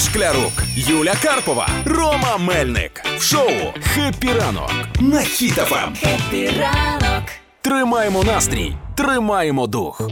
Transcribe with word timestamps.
Шклярук, 0.00 0.52
Юля 0.76 1.14
Карпова, 1.22 1.68
Рома 1.84 2.38
Мельник. 2.38 3.02
В 3.18 3.22
шоу 3.22 3.50
«Хеппі 3.82 4.28
ранок» 4.40 4.72
на 5.00 5.18
Хіт-ФМ. 5.18 5.94
Хеппі 6.00 6.50
ранок. 6.60 7.24
Тримаємо 7.60 8.24
настрій, 8.24 8.72
тримаємо 8.96 9.66
дух. 9.66 10.10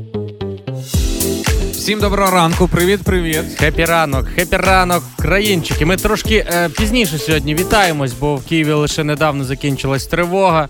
Всім 1.73 2.01
доброго 2.01 2.31
ранку, 2.31 2.69
привіт, 2.69 3.03
привіт. 3.05 3.45
Хепі 3.59 3.85
ранок, 3.85 4.27
хепі 4.29 4.57
ранок, 4.57 5.03
українчики. 5.19 5.87
Ми 5.87 5.97
трошки 5.97 6.37
е, 6.37 6.69
пізніше 6.69 7.19
сьогодні 7.19 7.55
вітаємось, 7.55 8.13
бо 8.13 8.37
в 8.37 8.45
Києві 8.45 8.73
лише 8.73 9.05
недавно 9.05 9.45
закінчилась 9.45 10.07
тривога. 10.07 10.69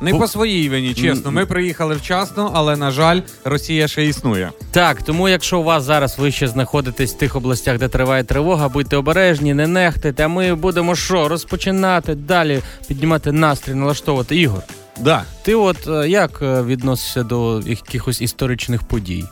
Не 0.00 0.12
Бу- 0.12 0.18
по 0.18 0.28
своїй 0.28 0.68
вині, 0.68 0.94
чесно. 0.94 1.30
Ми 1.30 1.46
приїхали 1.46 1.94
вчасно, 1.94 2.50
але 2.54 2.76
на 2.76 2.90
жаль, 2.90 3.20
Росія 3.44 3.88
ще 3.88 4.06
існує. 4.06 4.50
Так, 4.70 5.02
тому 5.02 5.28
якщо 5.28 5.58
у 5.60 5.62
вас 5.62 5.84
зараз 5.84 6.18
ви 6.18 6.30
ще 6.30 6.48
знаходитесь 6.48 7.14
в 7.14 7.18
тих 7.18 7.36
областях, 7.36 7.78
де 7.78 7.88
триває 7.88 8.24
тривога, 8.24 8.68
будьте 8.68 8.96
обережні, 8.96 9.54
не 9.54 9.66
нехтайте. 9.66 10.24
А 10.24 10.28
ми 10.28 10.54
будемо 10.54 10.94
що 10.94 11.28
розпочинати 11.28 12.14
далі, 12.14 12.60
піднімати 12.88 13.32
настрій, 13.32 13.74
налаштовувати. 13.74 14.36
Ігор, 14.36 14.62
Да. 15.00 15.22
ти 15.42 15.54
от 15.54 15.88
е, 15.88 16.08
як 16.08 16.38
е, 16.42 16.62
відносишся 16.62 17.22
до 17.22 17.60
якихось 17.66 18.20
історичних 18.20 18.82
подій? 18.82 19.24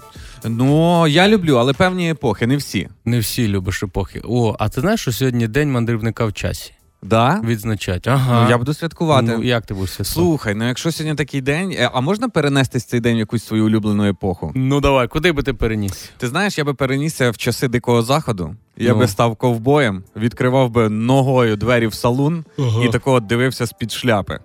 Ну 0.45 1.07
я 1.07 1.29
люблю, 1.29 1.57
але 1.57 1.73
певні 1.73 2.11
епохи, 2.11 2.47
не 2.47 2.57
всі. 2.57 2.89
Не 3.05 3.19
всі 3.19 3.49
любиш 3.49 3.83
епохи. 3.83 4.23
О, 4.25 4.57
а 4.59 4.69
ти 4.69 4.81
знаєш, 4.81 5.01
що 5.01 5.13
сьогодні 5.13 5.49
день 5.49 5.73
мандрівника 5.73 6.25
в 6.27 6.33
часі? 6.33 6.73
Да? 7.09 7.41
Відзначать. 7.45 8.07
Ага. 8.07 8.43
Ну, 8.45 8.51
я 8.51 8.59
буду 8.59 8.75
святкувати. 8.75 9.27
Ну, 9.37 9.43
як 9.43 9.67
ти 9.67 9.75
будеш 9.75 9.91
святкувати? 9.91 10.13
Слухай, 10.29 10.55
ну 10.55 10.69
якщо 10.69 10.93
сьогодні 10.93 11.17
такий 11.17 11.41
день, 11.41 11.73
е, 11.73 11.91
а 11.95 12.01
можна 12.01 12.29
перенести 12.29 12.81
цей 12.81 13.01
день 13.01 13.17
в 13.17 13.19
якусь 13.19 13.45
свою 13.45 13.67
улюблену 13.67 14.05
епоху? 14.09 14.53
Ну 14.55 14.81
давай, 14.81 15.09
куди 15.09 15.33
би 15.33 15.43
ти 15.43 15.55
переніс? 15.55 16.11
Ти 16.19 16.29
знаєш, 16.29 16.59
я 16.59 16.65
би 16.65 16.75
перенісся 16.75 17.31
в 17.31 17.37
часи 17.37 17.69
дикого 17.69 18.03
заходу. 18.03 18.55
Я 18.77 18.93
Ну. 18.93 18.99
би 18.99 19.09
став 19.09 19.37
ковбоєм, 19.37 20.05
відкривав 20.17 20.71
би 20.71 20.89
ногою 20.89 21.57
двері 21.57 21.87
в 21.87 21.95
салун 21.95 22.45
Ага. 22.59 22.85
і 22.85 22.89
такого 22.89 23.21
дивився 23.21 23.67
з-під 23.67 23.93
шляпи. 23.93 24.39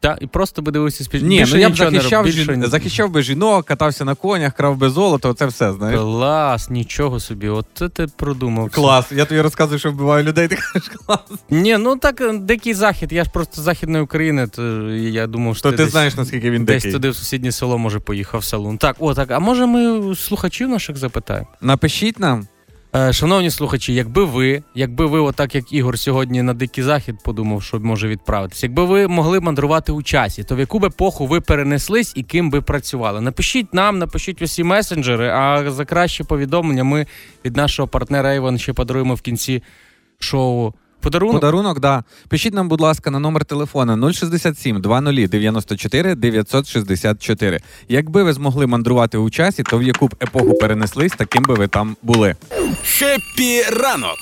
Та 0.00 0.18
і 0.20 0.26
просто 0.26 0.62
би 0.62 0.72
дивився 0.72 1.04
спіч. 1.04 1.22
Ні, 1.22 1.38
Більше 1.38 1.54
ну 1.54 1.60
я 1.60 1.68
б 1.68 1.72
нічого 1.72 1.90
не 1.90 1.96
захищав, 1.96 2.26
роб- 2.26 2.26
більше 2.26 2.68
захищав 2.68 3.10
би 3.10 3.22
жінок, 3.22 3.66
катався 3.66 4.04
на 4.04 4.14
конях, 4.14 4.52
крав 4.54 4.76
би 4.76 4.90
золото, 4.90 5.32
це 5.32 5.46
все, 5.46 5.72
знаєш. 5.72 6.00
Клас, 6.00 6.70
нічого 6.70 7.20
собі. 7.20 7.48
От 7.48 7.66
це 7.74 7.88
ти 7.88 8.06
продумав. 8.16 8.70
Клас, 8.70 9.12
я 9.12 9.24
тобі 9.24 9.40
розказую, 9.40 9.78
що 9.78 9.92
вбиваю 9.92 10.24
людей, 10.24 10.48
ти 10.48 10.56
кажеш 10.56 10.88
клас. 10.88 11.20
Ні, 11.50 11.76
ну 11.76 11.96
так 11.96 12.20
е, 12.20 12.32
дикий 12.32 12.74
захід. 12.74 13.12
Я 13.12 13.24
ж 13.24 13.30
просто 13.30 13.60
з 13.60 13.64
західної 13.64 14.04
України, 14.04 14.46
то 14.46 14.62
я 14.90 15.26
думав, 15.26 15.56
що 15.56 15.62
То 15.62 15.70
ти, 15.70 15.76
ти 15.76 15.82
десь, 15.82 15.92
знаєш, 15.92 16.16
наскільки 16.16 16.50
він 16.50 16.64
десь 16.64 16.82
дикий. 16.82 16.92
туди 16.92 17.10
в 17.10 17.16
сусіднє 17.16 17.52
село 17.52 17.78
може 17.78 17.98
поїхав 18.00 18.40
в 18.40 18.44
салон. 18.44 18.78
Так, 18.78 18.96
о, 18.98 19.14
так. 19.14 19.30
А 19.30 19.38
може 19.38 19.66
ми 19.66 20.14
слухачів 20.16 20.68
наших 20.68 20.96
запитаємо? 20.96 21.46
Напишіть 21.60 22.18
нам. 22.20 22.46
Е, 22.96 23.12
шановні 23.12 23.50
слухачі, 23.50 23.94
якби 23.94 24.24
ви, 24.24 24.62
якби 24.74 25.06
ви, 25.06 25.18
отак 25.18 25.54
як 25.54 25.72
Ігор 25.72 25.98
сьогодні 25.98 26.42
на 26.42 26.54
дикий 26.54 26.84
захід 26.84 27.16
подумав, 27.24 27.62
що 27.62 27.80
може 27.80 28.08
відправитись, 28.08 28.62
якби 28.62 28.84
ви 28.84 29.08
могли 29.08 29.40
мандрувати 29.40 29.92
у 29.92 30.02
часі, 30.02 30.44
то 30.44 30.56
в 30.56 30.58
яку 30.58 30.78
б 30.78 30.84
епоху 30.84 31.26
ви 31.26 31.40
перенеслись 31.40 32.12
і 32.16 32.22
ким 32.22 32.50
би 32.50 32.62
працювали? 32.62 33.20
Напишіть 33.20 33.74
нам, 33.74 33.98
напишіть 33.98 34.42
усі 34.42 34.64
месенджери. 34.64 35.28
А 35.28 35.70
за 35.70 35.84
краще 35.84 36.24
повідомлення 36.24 36.84
ми 36.84 37.06
від 37.44 37.56
нашого 37.56 37.88
партнера 37.88 38.32
і 38.32 38.39
вам 38.39 38.58
ще 38.58 38.72
подаруємо 38.72 39.14
в 39.14 39.20
кінці 39.20 39.62
шоу. 40.18 40.72
Подарунок. 41.00 41.40
Подарунок, 41.40 41.80
да. 41.80 42.04
Пишіть 42.28 42.54
нам, 42.54 42.68
будь 42.68 42.80
ласка, 42.80 43.10
на 43.10 43.18
номер 43.18 43.44
телефона 43.44 44.12
067 44.12 44.76
00 44.76 45.28
94 45.28 46.14
964. 46.14 47.60
Якби 47.88 48.22
ви 48.22 48.32
змогли 48.32 48.66
мандрувати 48.66 49.18
у 49.18 49.30
часі, 49.30 49.62
то 49.62 49.78
в 49.78 49.82
яку 49.82 50.06
б 50.08 50.14
епоху 50.22 50.58
перенеслись, 50.58 51.12
та 51.12 51.24
ким 51.24 51.42
би 51.42 51.54
ви 51.54 51.68
там 51.68 51.96
були. 52.02 52.36
Хеппі 52.84 53.62
ранок 53.62 54.18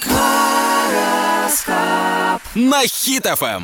на 2.54 2.78
Хіт-ФМ. 2.78 3.62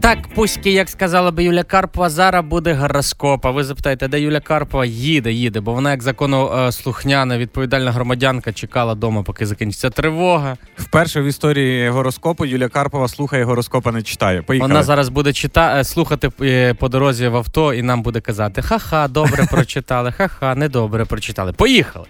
Так, 0.00 0.18
пуськи, 0.34 0.70
як 0.72 0.88
сказала 0.88 1.30
би 1.30 1.44
Юля 1.44 1.62
Карпова, 1.62 2.10
зараз 2.10 2.44
буде 2.44 2.74
гороскоп. 2.74 3.46
А 3.46 3.50
ви 3.50 3.64
запитаєте, 3.64 4.08
де 4.08 4.20
Юля 4.20 4.40
Карпова 4.40 4.84
їде, 4.84 5.32
їде, 5.32 5.60
бо 5.60 5.72
вона 5.72 5.90
як 5.90 6.02
законослухняна, 6.02 7.38
відповідальна 7.38 7.92
громадянка 7.92 8.52
чекала 8.52 8.92
вдома, 8.92 9.22
поки 9.22 9.46
закінчиться 9.46 9.90
тривога. 9.90 10.56
Вперше 10.76 11.20
в 11.20 11.24
історії 11.24 11.88
гороскопу 11.88 12.44
Юлія 12.44 12.68
Карпова 12.68 13.08
слухає 13.08 13.44
гороскопа, 13.44 13.92
не 13.92 14.02
читає. 14.02 14.42
Поїхали. 14.42 14.72
Вона 14.72 14.82
зараз 14.82 15.08
буде 15.08 15.32
чита... 15.32 15.80
е, 15.80 15.84
слухати 15.84 16.30
е, 16.42 16.74
по 16.74 16.88
дорозі 16.88 17.28
в 17.28 17.36
авто 17.36 17.74
і 17.74 17.82
нам 17.82 18.02
буде 18.02 18.20
казати: 18.20 18.62
ха-ха, 18.62 19.08
добре 19.08 19.46
прочитали, 19.50 20.12
ха-ха, 20.12 20.54
недобре 20.54 21.04
прочитали. 21.04 21.52
Поїхали. 21.52 22.06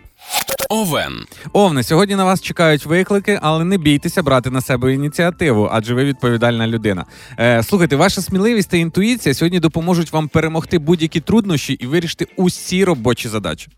Овен. 0.70 1.26
Овне, 1.52 1.82
сьогодні 1.82 2.16
на 2.16 2.24
вас 2.24 2.42
чекають 2.42 2.86
виклики, 2.86 3.38
але 3.42 3.64
не 3.64 3.78
бійтеся 3.78 4.22
брати 4.22 4.50
на 4.50 4.60
себе 4.60 4.94
ініціативу, 4.94 5.68
адже 5.72 5.94
ви 5.94 6.04
відповідальна 6.04 6.66
людина. 6.66 7.04
Е, 7.38 7.62
слухайте, 7.62 7.96
ваша 7.96 8.22
сміливість 8.22 8.70
та 8.70 8.76
інтуїція 8.76 9.34
сьогодні 9.34 9.60
допоможуть 9.60 10.12
вам 10.12 10.28
перемогти 10.28 10.78
будь-які 10.78 11.20
труднощі 11.20 11.72
і 11.72 11.86
вирішити 11.86 12.26
усі 12.36 12.84
робочі 12.84 13.28
задачі. 13.28 13.68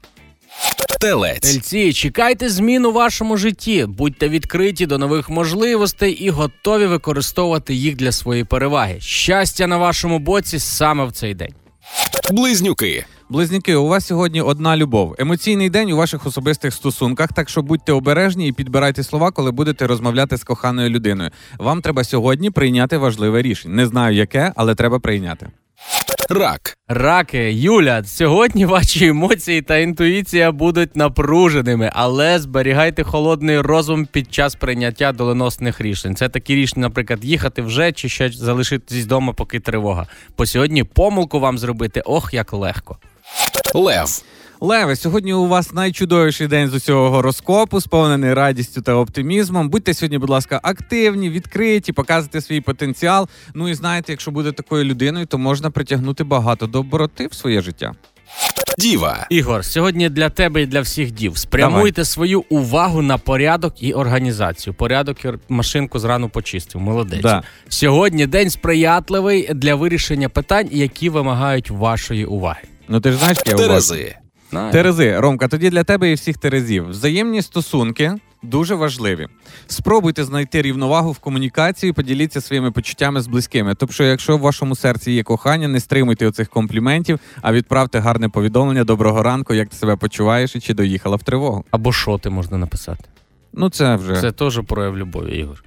Телець. 1.01 1.53
Тельці, 1.53 1.93
чекайте 1.93 2.49
змін 2.49 2.85
у 2.87 2.93
вашому 2.93 3.37
житті, 3.37 3.87
будьте 3.89 4.29
відкриті 4.29 4.87
до 4.87 4.99
нових 4.99 5.31
можливостей 5.31 6.13
і 6.13 6.31
готові 6.31 6.87
використовувати 6.87 7.75
їх 7.75 7.97
для 7.97 8.13
своєї 8.13 8.45
переваги. 8.45 8.97
Щастя 9.01 9.67
на 9.67 9.77
вашому 9.77 10.19
боці 10.19 10.59
саме 10.59 11.05
в 11.05 11.13
цей 11.13 11.35
день. 11.35 11.55
Близнюки. 12.33 13.05
Близнюки, 13.29 13.75
у 13.75 13.87
вас 13.87 14.07
сьогодні 14.07 14.41
одна 14.41 14.77
любов. 14.77 15.15
Емоційний 15.19 15.71
день 15.71 15.91
у 15.93 15.97
ваших 15.97 16.27
особистих 16.27 16.75
стосунках, 16.75 17.33
так 17.33 17.49
що 17.49 17.63
будьте 17.63 17.93
обережні 17.93 18.49
і 18.49 18.53
підбирайте 18.53 19.03
слова, 19.03 19.31
коли 19.31 19.51
будете 19.51 19.87
розмовляти 19.87 20.37
з 20.37 20.45
коханою 20.45 20.91
людиною. 20.91 21.31
Вам 21.59 21.83
треба 21.83 22.05
сьогодні 22.05 22.51
прийняти 22.51 22.97
важливе 22.97 23.43
рішення. 23.43 23.75
Не 23.75 23.87
знаю 23.87 24.17
яке, 24.17 24.53
але 24.57 24.75
треба 24.75 24.99
прийняти. 24.99 25.49
Рак. 26.33 26.79
Раки, 26.89 27.53
Юля, 27.53 28.05
сьогодні 28.05 28.67
ваші 28.67 29.07
емоції 29.07 29.63
та 29.63 29.77
інтуїція 29.77 30.53
будуть 30.53 30.97
напруженими, 30.97 31.91
але 31.95 32.39
зберігайте 32.39 33.05
холодний 33.05 33.61
розум 33.61 34.07
під 34.07 34.35
час 34.35 34.55
прийняття 34.55 35.13
доленосних 35.13 35.81
рішень. 35.81 36.17
Це 36.17 36.29
такі 36.29 36.55
рішення, 36.55 36.81
наприклад, 36.81 37.25
їхати 37.25 37.63
вже 37.63 37.93
чи 37.93 38.09
ще 38.09 38.29
залишитись 38.29 39.05
вдома, 39.05 39.33
поки 39.33 39.61
тривога. 39.61 40.07
Бо 40.39 40.47
сьогодні 40.47 40.85
помилку 40.85 41.41
вам 41.41 41.59
зробити 41.59 42.01
ох 42.01 42.35
як 42.35 42.53
легко. 42.53 42.97
Лев. 43.75 44.23
Леве, 44.65 44.97
сьогодні 44.97 45.33
у 45.33 45.47
вас 45.47 45.73
найчудовіший 45.73 46.47
день 46.47 46.69
з 46.69 46.75
усього 46.75 47.11
гороскопу, 47.11 47.81
сповнений 47.81 48.35
радістю 48.35 48.83
та 48.83 48.95
оптимізмом. 48.95 49.69
Будьте 49.69 49.95
сьогодні, 49.95 50.19
будь 50.19 50.31
ласка, 50.31 50.61
активні, 50.63 51.31
відкриті, 51.31 51.93
показуйте 51.95 52.41
свій 52.41 52.61
потенціал. 52.61 53.29
Ну 53.55 53.69
і 53.69 53.75
знаєте, 53.75 54.13
якщо 54.13 54.31
буде 54.31 54.53
такою 54.53 54.85
людиною, 54.85 55.27
то 55.27 55.39
можна 55.39 55.71
притягнути 55.71 56.25
багато 56.25 56.67
доброти 56.67 57.27
в 57.27 57.35
своє 57.35 57.61
життя. 57.61 57.95
Діва. 58.79 59.27
Ігор, 59.31 59.65
сьогодні 59.65 60.09
для 60.09 60.29
тебе 60.31 60.63
і 60.63 60.67
для 60.67 60.81
всіх 60.81 61.11
дів. 61.11 61.39
Спрямуйте 61.39 62.05
свою 62.05 62.45
увагу 62.49 63.03
на 63.03 63.19
порядок 63.19 63.83
і 63.83 63.93
організацію. 63.93 64.75
Порядок 64.75 65.25
і 65.25 65.29
машинку 65.49 65.99
зрану 65.99 66.29
почистив. 66.29 66.81
Молодець. 66.81 67.23
Да. 67.23 67.43
Сьогодні 67.69 68.27
день 68.27 68.51
сприятливий 68.51 69.55
для 69.55 69.75
вирішення 69.75 70.29
питань, 70.29 70.69
які 70.73 71.09
вимагають 71.09 71.71
вашої 71.71 72.25
уваги. 72.25 72.63
Ну 72.89 73.01
ти 73.01 73.13
ж 73.13 73.19
знаєш, 73.19 73.39
я 73.47 73.55
уважаю. 73.55 73.69
Терези. 73.69 74.22
Знаєш? 74.53 74.73
Терези, 74.73 75.21
Ромка, 75.21 75.49
тоді 75.49 75.71
для 75.71 75.85
тебе 75.85 76.11
і 76.11 76.15
всіх 76.15 76.39
терезів. 76.39 76.89
Взаємні 76.89 77.43
стосунки 77.43 78.15
дуже 78.43 78.75
важливі. 78.75 79.27
Спробуйте 79.67 80.25
знайти 80.25 80.63
рівновагу 80.63 81.13
в 81.13 81.19
комунікації, 81.19 81.93
поділіться 81.93 82.41
своїми 82.41 82.71
почуттями 82.71 83.21
з 83.21 83.27
близькими. 83.27 83.75
Тобто, 83.75 84.05
якщо 84.05 84.37
в 84.37 84.41
вашому 84.41 84.77
серці 84.77 85.13
є 85.13 85.23
кохання, 85.23 85.69
не 85.69 85.81
стримуйте 85.81 86.27
оцих 86.27 86.49
компліментів, 86.49 87.21
а 87.43 87.53
відправте 87.53 87.99
гарне 87.99 88.29
повідомлення 88.29 88.85
доброго 88.85 89.23
ранку, 89.23 89.55
як 89.55 89.69
ти 89.69 89.77
себе 89.77 89.97
почуваєш 89.97 90.57
і 90.57 90.61
чи 90.61 90.75
доїхала 90.75 91.17
в 91.17 91.23
тривогу. 91.23 91.65
Або 91.71 91.93
що 91.93 92.19
ти 92.19 92.31
можна 92.31 92.59
написати. 92.59 93.05
Ну 93.53 93.71
це 93.71 93.97
вже 93.97 94.21
Це 94.21 94.33
теж 94.33 94.61
прояв 94.67 94.99
любові, 94.99 95.39
Ігор. 95.39 95.65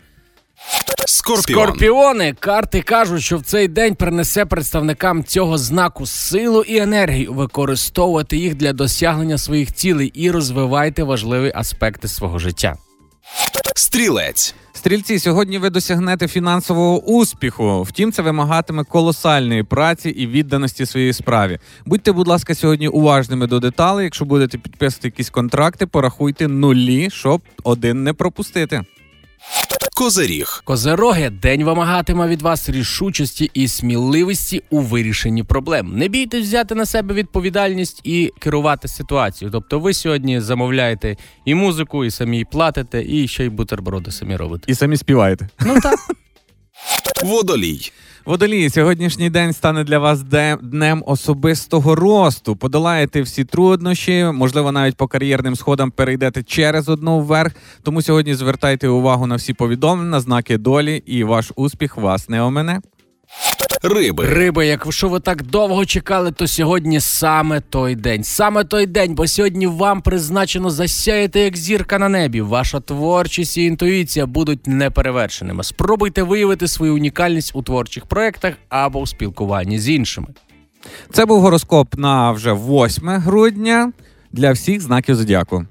Скорпіон. 1.07 1.68
Скорпіони, 1.68 2.34
карти 2.40 2.81
кажуть, 2.81 3.24
що 3.24 3.38
в 3.38 3.42
цей 3.42 3.68
день 3.68 3.96
принесе 3.96 4.46
представникам 4.46 5.24
цього 5.24 5.57
знаку 5.57 6.06
силу 6.06 6.62
і 6.62 6.78
енергію. 6.78 7.34
Використовувати 7.34 8.38
їх 8.38 8.56
для 8.56 8.74
досягнення 8.74 9.38
своїх 9.38 9.74
цілей 9.74 10.07
і 10.07 10.31
розвивайте 10.31 11.04
важливі 11.04 11.52
аспекти 11.56 12.07
свого 12.07 12.40
життя. 12.40 12.75
Стрілець. 13.75 14.56
Стрільці, 14.74 15.19
сьогодні 15.19 15.57
ви 15.57 15.69
досягнете 15.69 16.28
фінансового 16.28 17.00
успіху. 17.00 17.84
Втім, 17.84 18.12
це 18.12 18.22
вимагатиме 18.22 18.84
колосальної 18.84 19.63
праці 19.63 20.10
і 20.10 20.28
відданості 20.28 20.86
своїй 20.86 21.13
справі. 21.13 21.60
Будьте, 21.86 22.12
будь 22.12 22.28
ласка, 22.28 22.56
сьогодні 22.56 22.88
уважними 22.88 23.48
до 23.48 23.60
деталей. 23.60 24.04
Якщо 24.04 24.25
будете 24.25 24.57
підписувати 24.57 25.07
якісь 25.07 25.30
контракти, 25.30 25.88
порахуйте 25.88 26.48
нулі, 26.48 27.10
щоб 27.10 27.42
один 27.63 28.04
не 28.04 28.13
пропустити. 28.13 28.81
Козиріг. 29.95 30.62
Козероги, 30.65 31.30
день 31.30 31.63
вимагатиме 31.63 32.27
від 32.27 32.42
вас 32.42 32.69
рішучості 32.69 33.51
і 33.53 33.68
сміливості 33.68 34.63
у 34.69 34.80
вирішенні 34.80 35.44
проблем. 35.44 35.97
Не 35.97 36.07
бійтесь 36.07 36.44
взяти 36.44 36.75
на 36.75 36.86
себе 36.86 37.13
відповідальність 37.13 38.01
і 38.03 38.33
керувати 38.39 38.88
ситуацією. 38.88 39.51
Тобто, 39.51 39.80
ви 39.80 39.94
сьогодні 39.94 40.42
замовляєте 40.42 41.18
і 41.45 41.56
музику, 41.56 42.06
і 42.06 42.12
самі 42.12 42.45
платите, 42.45 43.03
і 43.07 43.27
ще 43.27 43.45
й 43.45 43.50
бутерброди 43.50 44.12
самі 44.12 44.36
робите. 44.36 44.71
І 44.71 44.75
самі 44.75 44.97
співаєте. 44.97 45.50
Ну 45.65 45.81
так. 45.81 46.00
Водолій. 47.24 47.92
Водолії, 48.25 48.69
сьогоднішній 48.69 49.30
день 49.30 49.54
стане 49.54 49.83
для 49.83 50.00
вас 50.00 50.24
днем 50.62 51.04
особистого 51.06 51.95
росту. 51.95 52.56
Подолаєте 52.56 53.22
всі 53.22 53.45
труднощі, 53.45 54.24
можливо, 54.33 54.72
навіть 54.72 54.98
по 54.98 55.07
кар'єрним 55.07 55.56
сходам 55.56 55.92
перейдете 55.92 56.44
через 56.44 56.89
одну 56.89 57.19
вверх. 57.19 57.51
Тому 57.83 58.01
сьогодні 58.01 58.36
звертайте 58.36 58.88
увагу 58.88 59.27
на 59.27 59.36
всі 59.36 59.54
повідомлення, 59.54 60.19
знаки 60.19 60.57
долі, 60.57 61.04
і 61.06 61.24
ваш 61.24 61.51
успіх 61.56 61.98
вас 61.98 62.30
не 62.30 62.42
омене. 62.42 62.81
Риби. 63.81 64.25
Риби, 64.25 64.67
якщо 64.67 65.09
ви 65.09 65.19
так 65.19 65.43
довго 65.43 65.85
чекали, 65.85 66.31
то 66.31 66.47
сьогодні 66.47 66.99
саме 66.99 67.61
той 67.61 67.95
день. 67.95 68.23
Саме 68.23 68.63
той 68.63 68.85
день, 68.85 69.15
бо 69.15 69.27
сьогодні 69.27 69.67
вам 69.67 70.01
призначено 70.01 70.69
засяяти 70.69 71.39
як 71.39 71.57
зірка 71.57 71.99
на 71.99 72.09
небі. 72.09 72.41
Ваша 72.41 72.79
творчість 72.79 73.57
і 73.57 73.63
інтуїція 73.63 74.25
будуть 74.25 74.67
неперевершеними. 74.67 75.63
Спробуйте 75.63 76.23
виявити 76.23 76.67
свою 76.67 76.95
унікальність 76.95 77.51
у 77.55 77.61
творчих 77.61 78.05
проєктах 78.05 78.53
або 78.69 78.99
у 78.99 79.07
спілкуванні 79.07 79.79
з 79.79 79.89
іншими. 79.89 80.27
Це 81.13 81.25
був 81.25 81.41
гороскоп 81.41 81.97
на 81.97 82.31
вже 82.31 82.53
8 82.53 83.09
грудня 83.09 83.91
для 84.31 84.51
всіх 84.51 84.81
знаків 84.81 85.15
зодіаку. 85.15 85.65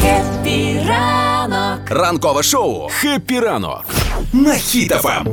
Хеппі 0.00 0.80
ранок! 0.88 1.90
Ранкове 1.90 2.42
шоу. 2.42 2.88
Хеппі 2.88 3.40
ранок. 3.40 3.84
На 4.32 4.54
Хіт-ФМ. 4.54 5.26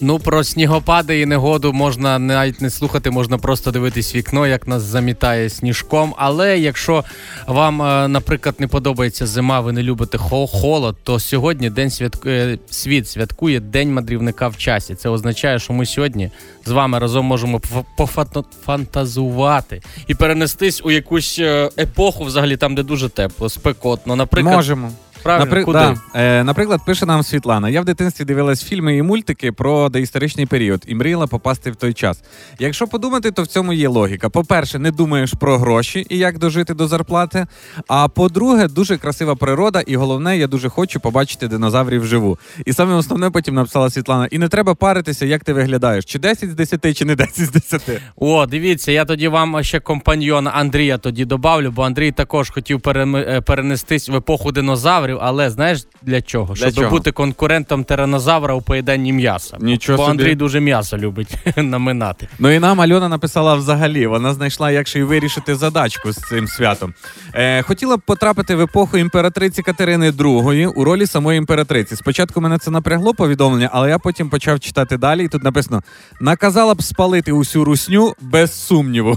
Ну 0.00 0.18
про 0.18 0.44
снігопади 0.44 1.20
і 1.20 1.26
негоду 1.26 1.72
можна 1.72 2.18
навіть 2.18 2.60
не 2.60 2.70
слухати, 2.70 3.10
можна 3.10 3.38
просто 3.38 3.70
дивитись 3.70 4.14
вікно, 4.14 4.46
як 4.46 4.68
нас 4.68 4.82
замітає 4.82 5.50
сніжком. 5.50 6.14
Але 6.18 6.58
якщо 6.58 7.04
вам, 7.46 7.82
е, 7.82 8.08
наприклад, 8.08 8.54
не 8.58 8.66
подобається 8.68 9.26
зима, 9.26 9.60
ви 9.60 9.72
не 9.72 9.82
любите 9.82 10.18
хо- 10.18 10.46
холод, 10.46 10.96
то 11.02 11.20
сьогодні 11.20 11.70
день 11.70 11.90
святкує 11.90 12.58
світ 12.70 13.08
святкує 13.08 13.60
День 13.60 13.92
мандрівника 13.94 14.48
в 14.48 14.56
часі. 14.56 14.94
Це 14.94 15.08
означає, 15.08 15.58
що 15.58 15.72
ми 15.72 15.86
сьогодні 15.86 16.30
з 16.66 16.70
вами 16.70 16.98
разом 16.98 17.26
можемо 17.26 17.58
пофа- 17.58 17.84
пофантазувати 17.96 19.82
і 20.06 20.14
перенестись 20.14 20.80
у 20.84 20.90
якусь 20.90 21.38
е, 21.38 21.70
епоху, 21.78 22.24
взагалі 22.24 22.56
там, 22.56 22.74
де 22.74 22.82
дуже 22.82 23.08
тепло, 23.08 23.48
спекотно. 23.48 24.16
Наприклад, 24.16 24.54
Можемо. 24.56 24.90
Правильно, 25.22 25.54
Напри- 25.54 25.64
куди? 25.64 25.78
да. 25.78 25.96
Е, 26.14 26.44
наприклад, 26.44 26.80
пише 26.86 27.06
нам 27.06 27.22
Світлана. 27.22 27.68
Я 27.68 27.80
в 27.80 27.84
дитинстві 27.84 28.24
дивилась 28.24 28.64
фільми 28.64 28.96
і 28.96 29.02
мультики 29.02 29.52
про 29.52 29.88
доісторичний 29.88 30.46
період 30.46 30.84
і 30.86 30.94
мріяла 30.94 31.26
попасти 31.26 31.70
в 31.70 31.76
той 31.76 31.92
час. 31.92 32.22
Якщо 32.58 32.86
подумати, 32.86 33.30
то 33.30 33.42
в 33.42 33.46
цьому 33.46 33.72
є 33.72 33.88
логіка. 33.88 34.28
По-перше, 34.28 34.78
не 34.78 34.90
думаєш 34.90 35.34
про 35.40 35.58
гроші 35.58 36.06
і 36.08 36.18
як 36.18 36.38
дожити 36.38 36.74
до 36.74 36.88
зарплати. 36.88 37.46
А 37.88 38.08
по-друге, 38.08 38.68
дуже 38.68 38.96
красива 38.98 39.34
природа, 39.34 39.80
і 39.80 39.96
головне, 39.96 40.38
я 40.38 40.46
дуже 40.46 40.68
хочу 40.68 41.00
побачити 41.00 41.48
динозаврів 41.48 42.02
вживу. 42.02 42.38
І 42.64 42.72
саме 42.72 42.94
основне 42.94 43.30
потім 43.30 43.54
написала 43.54 43.90
Світлана: 43.90 44.28
і 44.30 44.38
не 44.38 44.48
треба 44.48 44.74
паритися, 44.74 45.26
як 45.26 45.44
ти 45.44 45.52
виглядаєш, 45.52 46.04
чи 46.04 46.18
10 46.18 46.50
з 46.50 46.54
10, 46.54 46.96
чи 46.96 47.04
не 47.04 47.14
10 47.16 47.40
з 47.46 47.50
10. 47.50 48.00
О, 48.16 48.46
дивіться, 48.46 48.92
я 48.92 49.04
тоді 49.04 49.28
вам 49.28 49.62
ще 49.62 49.80
компаньйона 49.80 50.50
Андрія 50.50 50.98
тоді 50.98 51.24
добавлю, 51.24 51.70
бо 51.70 51.82
Андрій 51.82 52.12
також 52.12 52.50
хотів 52.50 52.80
е, 52.86 53.40
перенестись 53.40 54.08
в 54.08 54.16
епоху 54.16 54.52
динозаврів, 54.52 55.05
але 55.12 55.50
знаєш 55.50 55.86
для 56.02 56.22
чого? 56.22 56.54
Для 56.54 56.70
Щоб 56.70 56.74
чого? 56.74 56.90
бути 56.90 57.12
конкурентом 57.12 57.84
тиранозавра 57.84 58.54
у 58.54 58.62
поєднанні 58.62 59.12
м'яса. 59.12 59.56
Нічого 59.60 59.96
бо 59.96 60.02
собі. 60.04 60.10
Андрій 60.10 60.34
дуже 60.34 60.60
м'ясо 60.60 60.98
любить 60.98 61.34
наминати. 61.56 62.28
Ну 62.38 62.50
і 62.50 62.58
нам 62.58 62.80
Альона 62.80 63.08
написала 63.08 63.54
взагалі. 63.54 64.06
Вона 64.06 64.34
знайшла, 64.34 64.70
як 64.70 64.88
ще 64.88 64.98
й 64.98 65.02
вирішити 65.02 65.54
задачку 65.54 66.12
з 66.12 66.16
цим 66.16 66.48
святом. 66.48 66.94
Е, 67.34 67.62
хотіла 67.62 67.96
б 67.96 68.00
потрапити 68.06 68.54
в 68.54 68.60
епоху 68.60 68.98
імператриці 68.98 69.62
Катерини 69.62 70.10
II 70.10 70.66
у 70.66 70.84
ролі 70.84 71.06
самої 71.06 71.38
імператриці. 71.38 71.96
Спочатку 71.96 72.40
мене 72.40 72.58
це 72.58 72.70
напрягло 72.70 73.14
повідомлення, 73.14 73.70
але 73.72 73.88
я 73.88 73.98
потім 73.98 74.30
почав 74.30 74.60
читати 74.60 74.96
далі. 74.96 75.24
І 75.24 75.28
тут 75.28 75.44
написано: 75.44 75.82
наказала 76.20 76.74
б 76.74 76.82
спалити 76.82 77.32
усю 77.32 77.64
русню 77.64 78.12
без 78.20 78.66
сумніву. 78.66 79.16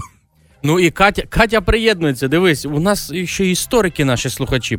Ну 0.62 0.80
і 0.80 0.90
Катя, 0.90 1.22
Катя 1.28 1.60
приєднується. 1.60 2.28
Дивись, 2.28 2.66
у 2.66 2.80
нас 2.80 3.12
ще 3.24 3.46
історики, 3.46 4.04
наші 4.04 4.30
слухачі. 4.30 4.78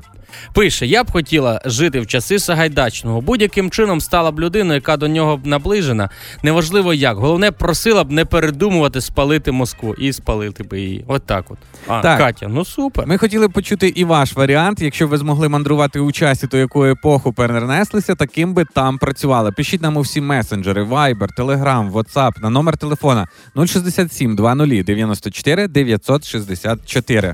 Пише: 0.53 0.85
я 0.85 1.03
б 1.03 1.11
хотіла 1.11 1.61
жити 1.65 1.99
в 1.99 2.07
часи 2.07 2.39
Сагайдачного. 2.39 3.21
Будь-яким 3.21 3.69
чином 3.71 4.01
стала 4.01 4.31
б 4.31 4.39
людиною, 4.39 4.73
яка 4.73 4.97
до 4.97 5.07
нього 5.07 5.37
б 5.37 5.45
наближена. 5.47 6.09
Неважливо 6.43 6.93
як. 6.93 7.17
Головне, 7.17 7.51
просила 7.51 8.03
б 8.03 8.11
не 8.11 8.25
передумувати 8.25 9.01
спалити 9.01 9.51
Москву 9.51 9.93
і 9.93 10.13
спалити 10.13 10.63
би 10.63 10.81
її. 10.81 11.05
От 11.07 11.25
так 11.25 11.45
от. 11.51 11.57
А, 11.87 12.01
Так. 12.01 12.17
Катя, 12.17 12.47
ну 12.49 12.65
супер. 12.65 13.07
Ми 13.07 13.17
хотіли 13.17 13.47
б 13.47 13.51
почути 13.51 13.87
і 13.87 14.03
ваш 14.03 14.33
варіант. 14.33 14.81
Якщо 14.81 15.07
ви 15.07 15.17
змогли 15.17 15.49
мандрувати 15.49 15.99
у 15.99 16.11
часі, 16.11 16.47
то 16.47 16.57
яку 16.57 16.85
епоху 16.85 17.33
перенеслися, 17.33 18.15
таким 18.15 18.53
би 18.53 18.65
там 18.65 18.97
працювали. 18.97 19.51
Пишіть 19.51 19.81
нам 19.81 19.97
у 19.97 20.01
всі 20.01 20.21
месенджери, 20.21 20.83
Viber, 20.83 21.27
Telegram, 21.37 21.91
WhatsApp 21.91 22.31
на 22.41 22.49
номер 22.49 22.77
телефона 22.77 23.27
067 23.67 24.35
20 24.35 24.85
94 24.85 25.67
964. 25.67 27.33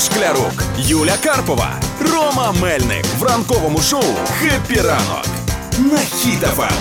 Шклярук, 0.00 0.62
Юля 0.76 1.16
Карпова, 1.22 1.70
Рома 2.00 2.52
Мельник 2.52 3.04
в 3.18 3.22
ранковому 3.22 3.80
шоу 3.80 4.04
Хеппі 4.40 4.80
ранок. 4.80 5.26
На 5.78 5.98
Хіт-ФМ. 5.98 6.72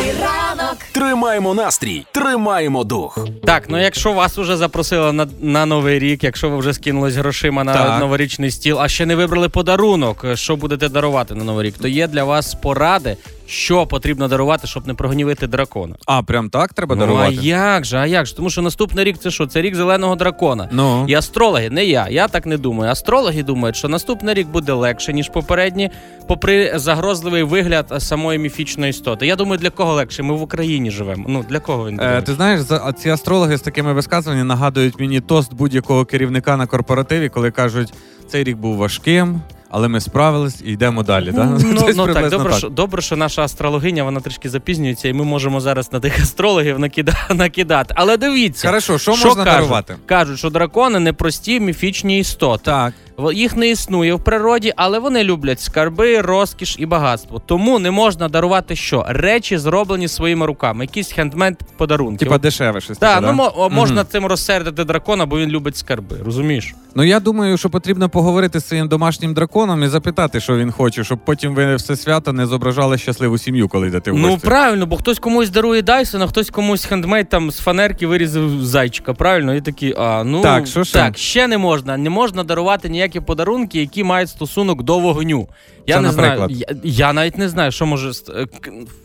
Ранок! 0.00 0.76
Тримаємо 0.92 1.54
настрій, 1.54 2.04
тримаємо 2.12 2.84
дух. 2.84 3.18
Так, 3.44 3.62
ну 3.68 3.80
якщо 3.82 4.12
вас 4.12 4.38
уже 4.38 4.56
запросили 4.56 5.12
на, 5.12 5.26
на 5.40 5.66
новий 5.66 5.98
рік, 5.98 6.24
якщо 6.24 6.48
ви 6.50 6.56
вже 6.56 6.72
скинулись 6.74 7.14
грошима 7.16 7.64
на 7.64 7.74
Так. 7.74 8.00
новорічний 8.00 8.50
стіл, 8.50 8.80
а 8.80 8.88
ще 8.88 9.06
не 9.06 9.16
вибрали 9.16 9.48
подарунок, 9.48 10.24
що 10.34 10.56
будете 10.56 10.88
дарувати 10.88 11.34
на 11.34 11.44
новий 11.44 11.66
рік, 11.66 11.74
то 11.80 11.88
є 11.88 12.06
для 12.08 12.24
вас 12.24 12.54
поради, 12.54 13.16
що 13.46 13.86
потрібно 13.86 14.28
дарувати, 14.28 14.66
щоб 14.66 14.86
не 14.86 14.94
прогнівити 14.94 15.46
дракона. 15.46 15.94
А, 16.06 16.22
прям 16.22 16.50
так 16.50 16.72
треба 16.74 16.96
Ну, 16.96 17.16
а 17.16 17.28
як 17.28 17.84
же, 17.84 17.96
а 17.98 18.06
як 18.06 18.26
же? 18.26 18.36
Тому 18.36 18.50
що 18.50 18.62
наступний 18.62 19.04
рік 19.04 19.18
це 19.18 19.30
що? 19.30 19.46
Це 19.46 19.62
рік 19.62 19.74
зеленого 19.74 20.16
дракона. 20.16 20.68
Ну. 20.72 21.04
І 21.08 21.14
астрологи, 21.14 21.70
не 21.70 21.84
я, 21.84 22.06
я 22.10 22.28
так 22.28 22.46
не 22.46 22.56
думаю. 22.56 22.90
Астрологи 22.90 23.42
думають, 23.42 23.76
що 23.76 23.88
наступний 23.88 24.34
рік 24.34 24.48
буде 24.48 24.72
легше, 24.72 25.12
ніж 25.12 25.28
попередні, 25.28 25.90
попри 26.28 26.72
загрозливий 26.78 27.42
вигляд 27.42 27.92
самої 27.98 28.38
міфічної 28.38 28.90
істоти. 28.90 29.26
Я 29.26 29.36
думаю, 29.36 29.58
для 29.58 29.70
кого 29.70 29.89
легше? 29.94 30.22
Ми 30.22 30.34
в 30.34 30.42
Україні 30.42 30.90
живемо. 30.90 31.24
Ну 31.28 31.44
для 31.48 31.60
кого 31.60 31.88
він? 31.88 32.00
Е, 32.00 32.22
ти 32.22 32.34
знаєш, 32.34 32.60
за 32.60 32.92
ці 32.92 33.10
астрологи 33.10 33.56
з 33.56 33.60
такими 33.60 33.92
висказуваннями 33.92 34.48
нагадують 34.48 35.00
мені 35.00 35.20
тост 35.20 35.54
будь-якого 35.54 36.04
керівника 36.04 36.56
на 36.56 36.66
корпоративі, 36.66 37.28
коли 37.28 37.50
кажуть, 37.50 37.92
цей 38.28 38.44
рік 38.44 38.56
був 38.56 38.76
важким, 38.76 39.40
але 39.70 39.88
ми 39.88 40.00
справились 40.00 40.62
і 40.64 40.72
йдемо 40.72 41.02
далі. 41.02 41.30
да? 41.32 41.44
Ну, 41.44 41.88
ну 41.96 42.14
так, 42.14 42.30
добре, 42.30 42.52
Що, 42.52 42.68
добре, 42.68 43.02
що 43.02 43.16
наша 43.16 43.42
астрологиня 43.42 44.04
вона 44.04 44.20
трішки 44.20 44.48
запізнюється, 44.48 45.08
і 45.08 45.12
ми 45.12 45.24
можемо 45.24 45.60
зараз 45.60 45.92
на 45.92 46.00
тих 46.00 46.20
астрологів 46.20 46.78
накида, 46.78 47.12
накидати. 47.34 47.94
Але 47.96 48.16
дивіться, 48.16 48.68
Хорошо, 48.68 48.98
що 48.98 49.10
можна 49.10 49.28
кажуть? 49.28 49.44
дарувати? 49.44 49.96
Кажуть, 50.06 50.38
що 50.38 50.50
дракони 50.50 50.98
не 50.98 51.12
прості 51.12 51.60
міфічні 51.60 52.18
істоти. 52.18 52.62
Так. 52.64 52.94
Їх 53.32 53.56
не 53.56 53.68
існує 53.68 54.14
в 54.14 54.24
природі, 54.24 54.72
але 54.76 54.98
вони 54.98 55.24
люблять 55.24 55.60
скарби, 55.60 56.20
розкіш 56.20 56.76
і 56.78 56.86
багатство. 56.86 57.42
Тому 57.46 57.78
не 57.78 57.90
можна 57.90 58.28
дарувати 58.28 58.76
що? 58.76 59.04
Речі, 59.08 59.58
зроблені 59.58 60.08
своїми 60.08 60.46
руками, 60.46 60.84
якісь 60.84 61.12
хендмейд 61.12 61.56
подарунки. 61.76 62.24
Типа 62.24 62.38
дешеве 62.38 62.80
щось. 62.80 62.98
Так, 62.98 63.18
ну 63.20 63.26
да? 63.26 63.32
мо- 63.32 63.52
о, 63.56 63.70
можна 63.70 64.00
Мгм. 64.00 64.06
цим 64.12 64.26
розсердити 64.26 64.84
дракона, 64.84 65.26
бо 65.26 65.38
він 65.38 65.50
любить 65.50 65.76
скарби. 65.76 66.16
Розумієш? 66.24 66.74
Ну 66.94 67.04
я 67.04 67.20
думаю, 67.20 67.56
що 67.56 67.70
потрібно 67.70 68.08
поговорити 68.08 68.60
з 68.60 68.68
своїм 68.68 68.88
домашнім 68.88 69.34
драконом 69.34 69.82
і 69.82 69.88
запитати, 69.88 70.40
що 70.40 70.56
він 70.56 70.72
хоче, 70.72 71.04
щоб 71.04 71.18
потім 71.24 71.54
ви 71.54 71.76
все 71.76 71.96
свято 71.96 72.32
не 72.32 72.46
зображали 72.46 72.98
щасливу 72.98 73.38
сім'ю, 73.38 73.68
коли 73.68 73.86
йдете 73.88 74.10
в 74.10 74.18
Ну 74.18 74.38
правильно, 74.38 74.86
бо 74.86 74.96
хтось 74.96 75.18
комусь 75.18 75.50
дарує 75.50 75.82
Дайсон, 75.82 76.22
а 76.22 76.26
хтось 76.26 76.50
комусь 76.50 76.84
хендмейд 76.84 77.28
там 77.28 77.50
з 77.50 77.58
фанерки 77.58 78.06
вирізав 78.06 78.50
зайчика. 78.64 79.14
Правильно, 79.14 79.54
і 79.54 79.60
такі, 79.60 79.94
а 79.98 80.24
ну 80.24 80.42
Так, 80.42 80.66
що 80.66 80.84
ще? 80.84 80.98
так, 80.98 81.18
ще 81.18 81.46
не 81.46 81.58
можна. 81.58 81.96
Не 81.96 82.10
можна 82.10 82.44
дарувати 82.44 82.88
ніякі 82.88 83.09
подарунки, 83.18 83.80
які 83.80 84.04
мають 84.04 84.28
стосунок 84.30 84.82
до 84.82 84.98
вогню. 84.98 85.48
Я 85.86 85.94
Це, 85.96 86.00
не 86.00 86.08
наприклад? 86.08 86.50
знаю. 86.50 86.80
Я, 86.84 87.06
я 87.06 87.12
навіть 87.12 87.38
не 87.38 87.48
знаю, 87.48 87.72
що 87.72 87.86
може 87.86 88.10
е, 88.10 88.46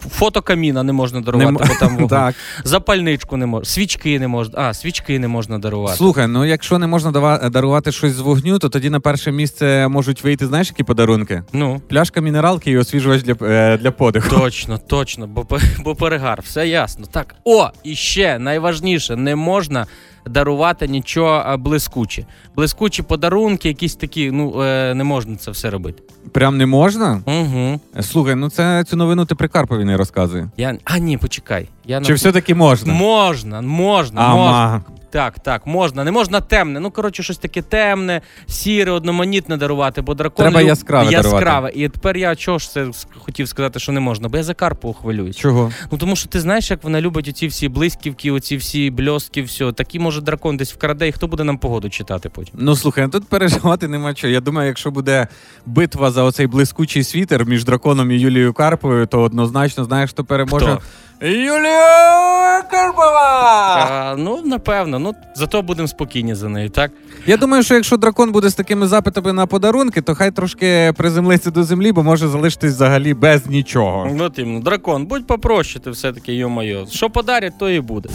фото 0.09 0.41
каміна 0.41 0.83
не 0.83 0.93
можна 0.93 1.21
дарувати, 1.21 1.51
Не 1.51 1.57
бо 1.57 1.74
там 1.79 1.93
вогонь. 1.93 2.07
Так. 2.09 2.35
Запальничку 2.63 3.38
не 3.38 3.45
можна, 3.45 3.65
свічки 3.65 4.19
не 4.19 4.27
можна. 4.27 4.59
А, 4.62 4.74
свічки 4.74 5.19
не 5.19 5.27
можна 5.27 5.59
дарувати. 5.59 5.97
Слухай, 5.97 6.27
ну 6.27 6.45
якщо 6.45 6.79
не 6.79 6.88
можна 6.88 7.12
дарувати 7.50 7.91
щось 7.91 8.13
з 8.13 8.19
вогню, 8.19 8.59
то 8.59 8.69
тоді 8.69 8.89
на 8.89 9.00
перше 9.00 9.31
місце 9.31 9.88
можуть 9.88 10.24
вийти, 10.24 10.47
знаєш, 10.47 10.67
які 10.69 10.83
подарунки? 10.83 11.43
Ну. 11.53 11.81
Пляшка 11.89 12.21
мінералки 12.21 12.71
і 12.71 12.77
освіжувач 12.77 13.24
для, 13.24 13.47
е, 13.47 13.77
для 13.77 13.91
подиху. 13.91 14.29
Точно, 14.29 14.77
точно, 14.77 15.27
бо, 15.27 15.47
бо 15.79 15.95
перегар, 15.95 16.41
все 16.41 16.67
ясно. 16.67 17.05
Так, 17.12 17.35
о, 17.43 17.69
і 17.83 17.95
ще 17.95 18.39
найважніше, 18.39 19.15
не 19.15 19.35
можна 19.35 19.85
дарувати 20.29 20.88
нічого 20.88 21.41
а, 21.46 21.58
блискуче. 21.58 22.25
Блискучі 22.55 23.03
подарунки, 23.03 23.67
якісь 23.67 23.96
такі, 23.96 24.32
ну 24.32 24.62
е, 24.62 24.94
не 24.94 25.03
можна 25.03 25.36
це 25.36 25.51
все 25.51 25.70
робити. 25.70 26.03
Прям 26.32 26.58
не 26.58 26.65
можна? 26.65 27.22
Угу. 27.25 27.79
Слухай, 28.01 28.36
ну 28.36 28.50
це 28.50 28.84
цю 28.84 28.96
новину 28.98 29.25
ти 29.25 29.36
при 29.36 29.48
Карпові 29.48 29.86
не 29.86 29.98
розказує. 29.98 30.50
Я... 30.58 30.77
А, 30.84 30.98
ні, 30.98 31.17
почекай. 31.17 31.67
Я 31.86 32.01
Чи 32.01 32.13
все-таки 32.13 32.55
можна? 32.55 32.94
Можна, 32.94 33.62
можна, 33.62 34.22
А, 34.22 34.36
можна. 34.36 34.51
ма. 34.51 34.82
Так, 35.15 35.39
так, 35.39 35.67
можна. 35.67 36.03
Не 36.03 36.12
можна 36.12 36.41
темне. 36.41 36.79
Ну, 36.79 36.91
коротше, 36.91 37.24
щось 37.24 37.38
таке 37.38 37.62
темне, 37.62 38.22
сіре, 38.48 38.91
одноманітне 38.91 39.57
дарувати, 39.57 40.01
бо 40.01 40.13
дракон 40.13 40.43
Треба 40.43 40.62
люб- 40.62 40.67
яскраве 40.67 41.12
яскраве. 41.12 41.45
дарувати. 41.45 41.79
І 41.79 41.89
тепер 41.89 42.17
я 42.17 42.36
чого 42.36 42.60
ж 42.60 42.72
це 42.72 42.88
хотів 43.17 43.48
сказати, 43.48 43.79
що 43.79 43.91
не 43.91 44.00
можна, 44.00 44.29
бо 44.29 44.38
я 44.38 44.43
за 44.43 44.53
Карпову 44.53 44.93
хвилююсь. 44.93 45.36
Чого? 45.36 45.72
Ну 45.91 45.98
тому 45.98 46.15
що 46.15 46.29
ти 46.29 46.39
знаєш, 46.39 46.72
як 46.72 46.84
вона 46.84 47.01
любить 47.01 47.27
оці 47.27 47.48
всі 47.48 47.69
блисківки, 47.69 48.31
оці 48.31 48.57
всі 48.57 48.89
бльостки, 48.89 49.41
все. 49.41 49.72
Такі 49.72 50.00
може 50.00 50.22
дракон 50.22 50.57
десь 50.57 50.74
вкраде, 50.74 51.07
і 51.07 51.12
хто 51.12 51.27
буде 51.27 51.43
нам 51.43 51.57
погоду 51.57 51.89
читати 51.89 52.29
потім. 52.29 52.55
Ну 52.57 52.75
слухай, 52.75 53.07
тут 53.07 53.27
переживати 53.27 53.88
нема 53.88 54.13
чого. 54.13 54.34
Я 54.34 54.39
думаю, 54.39 54.67
якщо 54.67 54.91
буде 54.91 55.27
битва 55.65 56.12
за 56.12 56.24
оцей 56.24 56.48
блискучий 56.48 57.03
світер 57.03 57.45
між 57.45 57.65
драконом 57.65 58.12
і 58.12 58.19
Юлією 58.19 58.53
Карповою, 58.53 59.05
то 59.05 59.22
однозначно 59.22 59.84
знаєш, 59.84 60.10
хто 60.10 60.24
переможе. 60.24 60.65
Хто? 60.65 60.81
Юлія 61.22 62.62
Карпова! 62.72 63.75
А, 63.89 64.15
ну, 64.17 64.41
напевно, 64.45 65.00
ну 65.00 65.13
зато 65.36 65.62
будемо 65.62 65.88
спокійні 65.88 66.36
за 66.36 66.50
нею, 66.50 66.69
так? 66.69 66.91
Я 67.25 67.38
думаю, 67.38 67.63
що 67.63 67.74
якщо 67.75 67.98
дракон 67.98 68.31
буде 68.31 68.50
з 68.50 68.55
такими 68.55 68.88
запитами 68.88 69.34
на 69.34 69.45
подарунки, 69.45 70.01
то 70.01 70.15
хай 70.15 70.31
трошки 70.31 70.93
приземлиться 70.98 71.51
до 71.51 71.63
землі, 71.63 71.91
бо 71.91 72.03
може 72.03 72.27
залишитись 72.27 72.74
взагалі 72.74 73.13
без 73.13 73.45
нічого. 73.48 74.10
Ну, 74.13 74.29
тим, 74.29 74.62
дракон, 74.62 75.05
будь 75.05 75.27
попроще, 75.27 75.79
ти 75.79 75.89
все-таки, 75.89 76.34
йо-моє. 76.34 76.86
Що 76.91 77.10
подарять, 77.10 77.53
то 77.60 77.69
і 77.69 77.79
буде. 77.81 78.10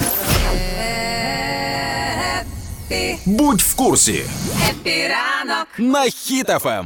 Будь 3.27 3.61
в 3.61 3.75
курсі 3.75 4.23
Хеппі 4.71 5.19
ранок. 5.19 5.67
на 5.79 6.11
Хіт-ФМ. 6.11 6.85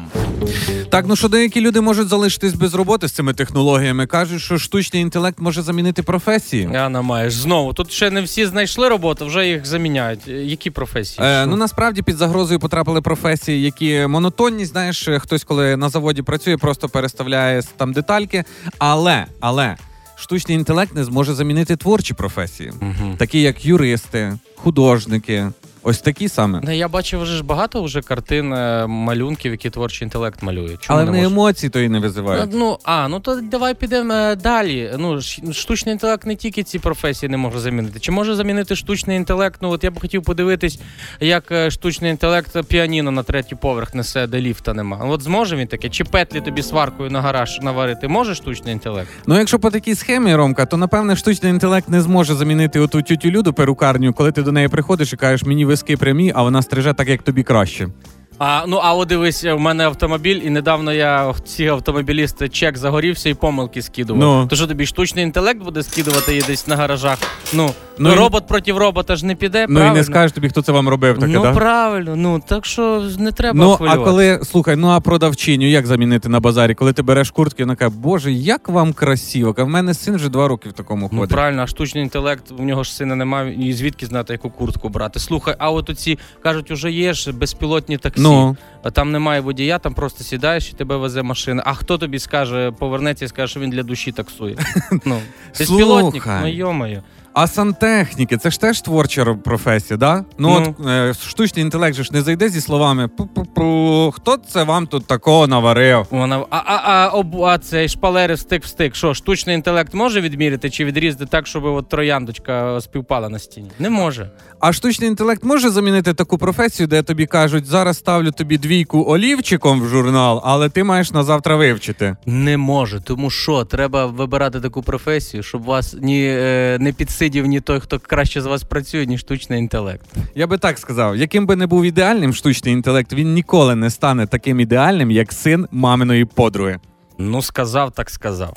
Так, 0.91 1.05
ну 1.09 1.17
що 1.17 1.29
деякі 1.29 1.61
люди 1.61 1.81
можуть 1.81 2.09
залишитись 2.09 2.55
без 2.55 2.75
роботи 2.75 3.09
з 3.09 3.13
цими 3.13 3.35
технологіями. 3.35 4.07
кажуть, 4.07 4.41
що 4.43 4.59
штучний 4.59 5.03
інтелект 5.03 5.39
може 5.41 5.63
замінити 5.63 6.03
професії. 6.03 6.69
Яна 6.73 7.03
маєш 7.03 7.35
знову. 7.35 7.73
Тут 7.73 7.93
ще 7.93 8.11
не 8.11 8.23
всі 8.23 8.47
знайшли 8.47 8.89
роботу, 8.89 9.27
вже 9.27 9.49
їх 9.49 9.67
заміняють. 9.67 10.29
Які 10.29 10.71
професії? 10.71 11.27
Е, 11.27 11.47
ну 11.47 11.57
насправді 11.57 12.03
під 12.03 12.17
загрозою 12.17 12.61
потрапили 12.61 13.01
професії, 13.01 13.63
які 13.63 14.07
монотонні. 14.07 14.65
Знаєш, 14.65 15.09
хтось, 15.19 15.45
коли 15.45 15.77
на 15.77 15.89
заводі 15.89 16.23
працює, 16.23 16.57
просто 16.57 16.89
переставляє 16.89 17.63
там 17.77 17.93
детальки. 17.93 18.45
Але, 18.79 19.27
але 19.41 19.77
штучний 20.17 20.57
інтелект 20.59 20.95
не 20.95 21.05
зможе 21.05 21.35
замінити 21.35 21.77
творчі 21.77 22.15
професії, 22.15 22.73
Мгм. 22.81 23.17
такі 23.19 23.43
як 23.43 23.65
юристи, 23.65 24.33
художники. 24.57 25.47
Ось 25.87 25.99
такі 25.99 26.29
саме. 26.29 26.61
Ну, 26.65 26.73
Я 26.73 26.89
бачив 26.89 27.21
вже 27.21 27.37
ж 27.37 27.45
багато 27.45 27.83
вже 27.83 28.01
картин, 28.01 28.53
е, 28.53 28.87
малюнків, 28.87 29.53
які 29.53 29.71
творчий 29.71 30.07
інтелект 30.07 30.43
малює. 30.43 30.77
Чому 30.81 30.99
Але 30.99 31.11
не 31.11 31.17
може? 31.17 31.27
емоції 31.27 31.71
то 31.71 31.81
і 31.81 31.89
не 31.89 31.99
визивають. 31.99 32.51
Ну, 32.53 32.79
а, 32.85 33.09
ну 33.09 33.21
то 33.21 33.41
давай 33.41 33.75
підемо 33.75 34.13
е, 34.15 34.37
далі. 34.37 34.91
Ну, 34.99 35.21
штучний 35.53 35.93
інтелект 35.93 36.27
не 36.27 36.37
тільки 36.37 36.63
ці 36.63 36.79
професії 36.79 37.31
не 37.31 37.37
може 37.37 37.59
замінити. 37.59 38.01
Чи 38.01 38.13
може 38.13 38.35
замінити 38.35 38.77
штучний 38.77 39.17
інтелект? 39.17 39.63
Ну, 39.63 39.71
от 39.71 39.85
я 39.85 39.91
б 39.91 40.01
хотів 40.01 40.23
подивитись, 40.23 40.81
як 41.21 41.51
е, 41.53 41.71
штучний 41.71 42.11
інтелект 42.11 42.63
піаніно 42.69 43.11
на 43.11 43.23
третій 43.23 43.55
поверх 43.55 43.95
несе, 43.95 44.27
де 44.27 44.41
ліфта 44.41 44.75
нема. 44.75 44.97
От 44.97 45.23
зможе 45.23 45.57
він 45.57 45.67
таке? 45.67 45.89
Чи 45.89 46.05
петлі 46.05 46.41
тобі 46.41 46.63
сваркою 46.63 47.11
на 47.11 47.21
гараж 47.21 47.61
наварити? 47.63 48.09
Може 48.09 48.35
штучний 48.35 48.73
інтелект? 48.73 49.09
Ну, 49.27 49.39
якщо 49.39 49.59
по 49.59 49.71
такій 49.71 49.95
схемі, 49.95 50.35
Ромка, 50.35 50.67
то 50.67 50.77
напевне 50.77 51.17
штучний 51.17 51.53
інтелект 51.53 51.89
не 51.89 52.01
зможе 52.01 52.35
замінити 52.35 52.81
оту 52.81 53.03
тютю 53.03 53.31
люду 53.31 53.53
перукарню, 53.53 54.13
коли 54.13 54.33
ти 54.33 54.43
до 54.43 54.53
неї 54.53 54.69
приходиш 54.69 55.13
і 55.13 55.17
кажеш, 55.17 55.43
мені 55.43 55.65
виски 55.75 55.97
прямі, 55.97 56.33
а 56.35 56.43
вона 56.43 56.63
стриже 56.63 56.93
так, 56.93 57.09
як 57.09 57.23
тобі 57.23 57.43
краще. 57.43 57.89
А 58.39 58.65
ну 58.67 58.81
а 58.83 58.95
от 58.95 59.09
дивись, 59.09 59.45
в 59.45 59.59
мене 59.59 59.85
автомобіль, 59.85 60.41
і 60.45 60.51
недавно 60.51 60.93
я 60.93 61.35
ці 61.45 61.67
автомобілісти 61.67 62.49
чек 62.49 62.77
загорівся 62.77 63.29
і 63.29 63.35
помилки 63.35 63.83
скидував. 63.83 64.23
Ну. 64.23 64.47
То 64.47 64.57
що 64.57 64.67
тобі 64.67 64.87
штучний 64.87 65.25
інтелект 65.25 65.63
буде 65.63 65.83
скидувати 65.83 66.33
її 66.33 66.45
десь 66.47 66.67
на 66.67 66.77
гаражах? 66.77 67.19
Ну, 67.53 67.71
Ну, 67.99 68.09
ну 68.09 68.15
і- 68.15 68.19
робот 68.19 68.47
проти 68.47 68.73
робота 68.73 69.17
ж 69.17 69.27
не 69.27 69.35
піде. 69.35 69.67
Ну 69.69 69.75
правильно? 69.75 69.95
і 69.95 69.99
не 69.99 70.05
скажеш 70.05 70.33
тобі, 70.33 70.49
хто 70.49 70.63
це 70.63 70.73
вам 70.73 70.89
робив 70.89 71.19
таке, 71.19 71.33
ну 71.33 71.43
да? 71.43 71.53
правильно, 71.53 72.17
ну 72.17 72.43
так 72.47 72.67
що 72.67 73.03
не 73.19 73.33
треба 73.33 73.59
Ну, 73.59 73.79
а 73.81 73.97
коли 73.97 74.41
слухай, 74.45 74.77
ну 74.77 74.89
а 74.89 75.01
продавчиню 75.01 75.67
як 75.67 75.87
замінити 75.87 76.29
на 76.29 76.41
базарі? 76.41 76.75
Коли 76.75 76.93
ти 76.93 77.03
береш 77.03 77.31
куртки, 77.31 77.63
вона 77.63 77.77
каже, 77.77 77.93
Боже, 77.97 78.33
як 78.33 78.69
вам 78.69 78.93
красиво. 78.93 79.55
Каже, 79.55 79.67
В 79.67 79.69
мене 79.69 79.95
син 79.95 80.17
вже 80.17 80.29
два 80.29 80.49
роки 80.49 80.69
в 80.69 80.73
такому 80.73 81.11
Ну, 81.13 81.29
правильно, 81.29 81.63
а 81.63 81.67
штучний 81.67 82.05
інтелект, 82.05 82.53
у 82.59 82.63
нього 82.63 82.85
ж 82.85 82.95
сина 82.95 83.15
немає, 83.15 83.69
і 83.69 83.73
звідки 83.73 84.07
знати, 84.07 84.33
яку 84.33 84.51
куртку 84.51 84.89
брати. 84.89 85.21
Слухай, 85.21 85.55
а 85.59 85.71
от 85.71 85.91
оці 85.91 86.19
кажуть, 86.43 86.71
уже 86.71 86.91
є 86.91 87.13
ж 87.13 87.33
безпілотні 87.33 87.99
таксі. 87.99 88.24
Ну. 88.31 88.57
А 88.83 88.91
там 88.91 89.13
немає 89.13 89.41
водія, 89.41 89.79
там 89.79 89.95
просто 89.95 90.25
сідаєш 90.25 90.71
і 90.71 90.73
тебе 90.73 90.97
везе 90.97 91.23
машина. 91.23 91.63
А 91.67 91.75
хто 91.75 91.99
тобі 91.99 92.19
скаже, 92.19 92.71
повернеться 92.79 93.25
і 93.25 93.29
скаже, 93.29 93.51
що 93.51 93.61
він 93.61 93.71
для 93.71 93.83
душі 93.83 94.13
таксує? 94.13 94.57
Ну, 95.05 95.21
Ти 95.57 95.65
ж 95.65 95.77
пілотник, 95.77 96.27
ну 96.41 96.49
йомаю. 96.49 97.03
А 97.37 97.47
сантехніки, 97.47 98.37
це 98.37 98.51
ж 98.51 98.61
теж 98.61 98.81
творча 98.81 99.25
професія, 99.25 99.97
да? 99.97 100.25
Ну, 100.39 100.49
Ну. 100.61 100.75
от 100.81 100.87
е, 100.89 101.15
штучний 101.15 101.65
інтелект 101.65 101.97
же 101.97 102.05
ж 102.05 102.11
не 102.13 102.23
зайде 102.23 102.49
зі 102.49 102.61
словами 102.61 103.07
пу-пу-пу, 103.19 104.13
хто 104.13 104.37
це 104.37 104.63
вам 104.63 104.87
тут 104.87 105.07
такого 105.07 105.47
наварив? 105.47 106.07
Вона 106.11 106.45
а, 106.51 106.57
а, 106.57 106.81
а, 106.85 107.09
об, 107.09 107.43
а 107.43 107.59
цей 107.59 107.89
шпалери 107.89 108.37
стик 108.37 108.65
в 108.65 108.67
стик. 108.67 108.95
Що 108.97 109.15
штучний 109.15 109.55
інтелект 109.57 109.95
може 109.95 110.21
відміряти 110.21 110.71
чи 110.71 110.85
відрізати 110.85 111.27
так, 111.27 111.47
щоб 111.47 111.65
от 111.65 111.89
трояндочка 111.89 112.81
співпала 112.81 113.29
на 113.29 113.39
стіні? 113.39 113.71
Не 113.79 113.91
може. 113.91 114.31
А 114.61 114.73
штучний 114.73 115.09
інтелект 115.09 115.45
може 115.45 115.71
замінити 115.71 116.15
таку 116.15 116.39
професію, 116.39 116.87
де 116.87 117.03
тобі 117.03 117.27
кажуть, 117.27 117.67
зараз 117.67 117.99
ставлю 117.99 118.31
тобі 118.31 118.59
двійку 118.59 119.05
олівчиком 119.09 119.83
в 119.83 119.89
журнал, 119.89 120.41
але 120.45 120.69
ти 120.69 120.85
маєш 120.85 121.13
на 121.13 121.23
завтра 121.23 121.57
вивчити. 121.57 122.17
Не 122.27 122.57
може, 122.57 123.01
тому 123.01 123.31
що 123.31 123.65
треба 123.65 124.07
вибирати 124.07 124.61
таку 124.61 124.83
професію, 124.83 125.43
щоб 125.43 125.63
вас 125.65 125.97
ні 126.01 126.25
е, 126.29 126.77
не 126.81 126.93
підсидів 127.25 127.47
ні 127.47 127.61
той, 127.61 127.81
хто 127.81 127.99
краще 127.99 128.41
з 128.43 128.47
вас 128.47 128.63
працює, 128.63 129.07
ні 129.07 129.19
штучний 129.19 129.59
інтелект. 129.59 130.07
Я 130.35 130.47
би 130.47 130.59
так 130.59 130.79
сказав, 130.79 131.17
яким 131.17 131.47
би 131.47 131.57
не 131.57 131.67
був 131.67 131.85
ідеальним 131.85 132.35
штучний 132.35 132.75
інтелект, 132.75 133.13
він 133.13 133.35
ніколи 133.35 133.75
не 133.75 133.91
стане 133.91 134.27
таким 134.27 134.61
ідеальним, 134.61 135.11
як 135.11 135.33
син 135.33 135.67
маминої 135.71 136.25
подруги. 136.25 136.79
Ну 137.19 137.43
сказав, 137.43 137.93
так 137.93 138.11
сказав. 138.11 138.55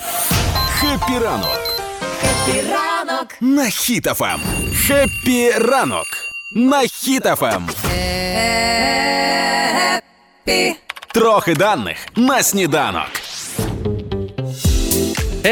Хеппі 0.79 1.13
ранок 1.23 1.59
Хеппі 2.23 2.75
ранок. 2.75 3.27
на 3.41 3.63
Хіт-ФМ. 3.63 4.39
Хеппі 4.87 5.51
ранок 5.51 6.05
на 6.55 6.77
Хіт-ФМ. 6.81 7.61
Трохи 11.13 11.55
даних 11.55 11.97
на 12.15 12.43
сніданок. 12.43 13.07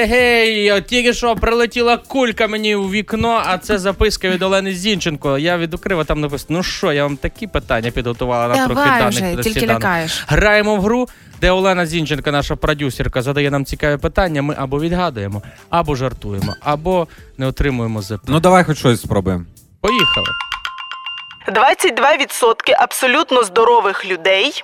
Гей, 0.04 0.72
от 0.72 0.86
тільки 0.86 1.14
що 1.14 1.36
прилетіла 1.36 1.98
кулька 1.98 2.48
мені 2.48 2.76
у 2.76 2.90
вікно, 2.90 3.42
а 3.46 3.58
це 3.58 3.78
записка 3.78 4.30
від 4.30 4.42
Олени 4.42 4.74
Зінченко. 4.74 5.38
Я 5.38 5.58
відкрив, 5.58 6.00
а 6.00 6.04
там 6.04 6.22
написано: 6.22 6.58
ну 6.58 6.64
що, 6.64 6.92
я 6.94 7.04
вам 7.04 7.18
такі 7.18 7.48
питання 7.48 7.92
підготувала 7.92 8.48
на 8.48 8.66
трохи 8.66 8.74
Давай 8.84 9.00
даних. 9.00 9.14
вже, 9.16 9.36
до 9.36 9.42
тільки 9.44 9.60
сніданку. 9.60 9.80
лякаєш. 9.84 10.24
Граємо 10.28 10.76
в 10.76 10.82
гру, 10.82 11.08
де 11.42 11.52
Олена 11.52 11.86
Зінченко, 11.86 12.32
наша 12.32 12.56
продюсерка, 12.56 13.22
задає 13.22 13.52
нам 13.52 13.66
цікаві 13.66 13.98
питання. 13.98 14.42
Ми 14.42 14.56
або 14.58 14.80
відгадуємо, 14.80 15.42
або 15.70 15.96
жартуємо, 15.96 16.56
або 16.62 17.08
не 17.38 17.48
отримуємо 17.48 18.02
ЗП. 18.02 18.22
Ну 18.28 18.40
давай 18.40 18.64
хоч 18.64 18.78
щось 18.78 19.02
спробуємо. 19.02 19.46
Поїхали. 19.82 20.28
22% 21.48 22.74
абсолютно 22.80 23.44
здорових 23.44 24.06
людей 24.06 24.64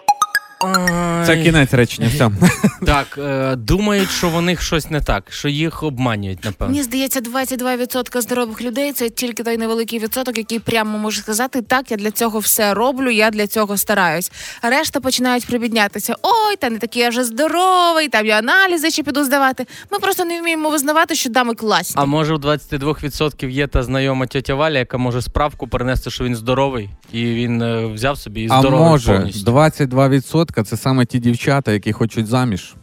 Це 1.26 1.44
кінець 1.44 1.74
речення. 1.74 2.10
Все. 2.14 2.30
Так, 2.86 3.18
е, 3.18 3.56
думають, 3.56 4.10
що 4.10 4.30
в 4.30 4.42
них 4.42 4.62
щось 4.62 4.90
не 4.90 5.02
так, 5.02 5.24
що 5.30 5.48
їх 5.50 5.84
обманюють, 5.84 6.46
напевно. 6.46 6.72
Мені 6.72 6.84
здається, 6.84 7.20
22% 7.20 8.22
здорових 8.22 8.62
людей 8.62 8.92
це 8.94 9.10
тільки 9.10 9.44
той 9.44 9.58
невеликий 9.58 10.00
відсоток, 10.00 10.38
який 10.38 10.60
прямо 10.60 10.98
може 10.98 11.22
сказати, 11.22 11.62
так, 11.62 11.92
я 11.92 11.98
для 11.98 12.12
цього 12.12 12.40
все 12.40 12.74
роблю, 12.74 13.10
я 13.12 13.30
для 13.30 13.48
цього 13.48 13.78
стараюсь. 13.78 14.32
А 14.62 14.70
решта 14.70 15.00
починають 15.00 15.46
прибіднятися. 15.48 16.16
Ой, 16.22 16.56
та 16.60 16.70
не 16.70 16.78
такий 16.78 17.02
я 17.02 17.10
вже 17.10 17.24
здоровий, 17.24 18.08
там 18.10 18.26
я 18.26 18.38
аналізи 18.40 18.92
ще 18.92 19.04
піду 19.04 19.24
здавати. 19.24 19.66
Ми 19.92 20.00
просто 20.00 20.26
не 20.26 20.42
вміємо 20.42 20.70
визнавати, 20.70 21.16
що 21.16 21.30
дами 21.30 21.54
класні. 21.54 21.96
А 21.98 22.06
може, 22.06 22.34
у 22.34 22.38
22% 22.38 23.50
є 23.50 23.68
та 23.68 23.84
знайома 23.84 24.26
тетя 24.28 24.56
Валя, 24.56 24.78
яка 24.80 24.98
може 24.98 25.22
справку 25.22 25.68
перенести, 25.68 26.10
що 26.12 26.24
він 26.24 26.36
здоровий, 26.36 26.90
і 27.14 27.26
він 27.26 27.62
е, 27.62 27.86
взяв 27.86 28.18
собі 28.18 28.42
і 28.42 28.48
А 28.52 28.60
здоровий 28.60 28.90
може, 28.90 29.14
повністю. 29.14 29.52
22% 29.52 30.51
це 30.64 30.78
саме 30.78 31.06
ті 31.06 31.20
дівчата, 31.20 31.72
які 31.72 31.94
хочуть 31.94 32.28
заміж. 32.28 32.74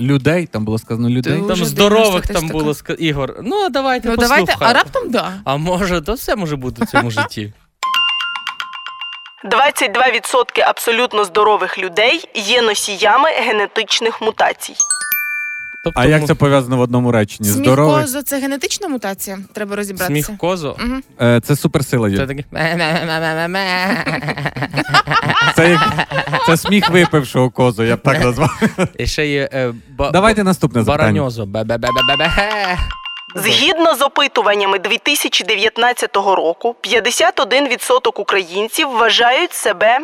Людей, 0.00 0.46
там 0.46 0.64
було 0.64 0.78
сказано 0.78 1.08
людей. 1.08 1.42
Там 1.48 1.56
здорових 1.56 2.26
там 2.26 2.48
було 2.48 2.72
ска- 2.72 2.96
Ігор. 2.96 3.36
Ну, 3.42 3.56
а 3.56 3.68
давайте 3.68 4.08
ну 4.08 4.16
послухаємо. 4.16 4.46
давайте, 4.46 4.64
а 4.70 4.72
раптом 4.72 5.10
да. 5.10 5.32
А 5.44 5.56
може, 5.56 6.00
то 6.00 6.12
все 6.12 6.36
може 6.36 6.56
бути 6.56 6.84
в 6.84 6.86
цьому 6.86 7.10
житті. 7.10 7.52
22% 9.44 10.60
абсолютно 10.60 11.24
здорових 11.24 11.78
людей 11.78 12.28
є 12.34 12.62
носіями 12.62 13.30
генетичних 13.30 14.22
мутацій. 14.22 14.74
Тобто, 15.84 16.00
А 16.00 16.06
як 16.06 16.26
це 16.26 16.34
пов'язано 16.34 16.76
в 16.76 16.80
одному 16.80 17.12
реченні? 17.12 17.48
Сміх 17.50 17.64
Здоровий? 17.64 18.02
козу 18.02 18.22
це 18.22 18.38
генетична 18.38 18.88
мутація. 18.88 19.38
Треба 19.52 19.76
розібратися. 19.76 20.26
сміх 20.26 20.38
козу? 20.38 20.76
Е, 21.20 21.40
Це 21.44 21.56
суперсила 21.56 22.10
Це 22.10 22.16
є. 22.16 22.26
таке. 22.26 22.44
Це, 25.56 25.70
як... 25.70 25.80
це 26.46 26.56
сміх 26.56 26.90
випившого 26.90 27.50
козу, 27.50 27.82
я 27.84 27.96
б 27.96 28.02
так 28.02 28.20
назвав. 28.24 28.60
І 28.98 29.06
ще 29.06 29.26
є 29.26 29.48
е, 29.52 29.72
ба- 29.98 30.10
Давайте 30.10 30.44
наступне 30.44 30.82
запитання. 30.82 31.12
бараньозо. 31.12 31.48
Згідно 33.36 33.94
з 33.94 34.02
опитуваннями 34.02 34.78
2019 34.78 36.16
року, 36.16 36.76
51% 36.82 38.20
українців 38.20 38.88
вважають 38.90 39.52
себе 39.52 39.98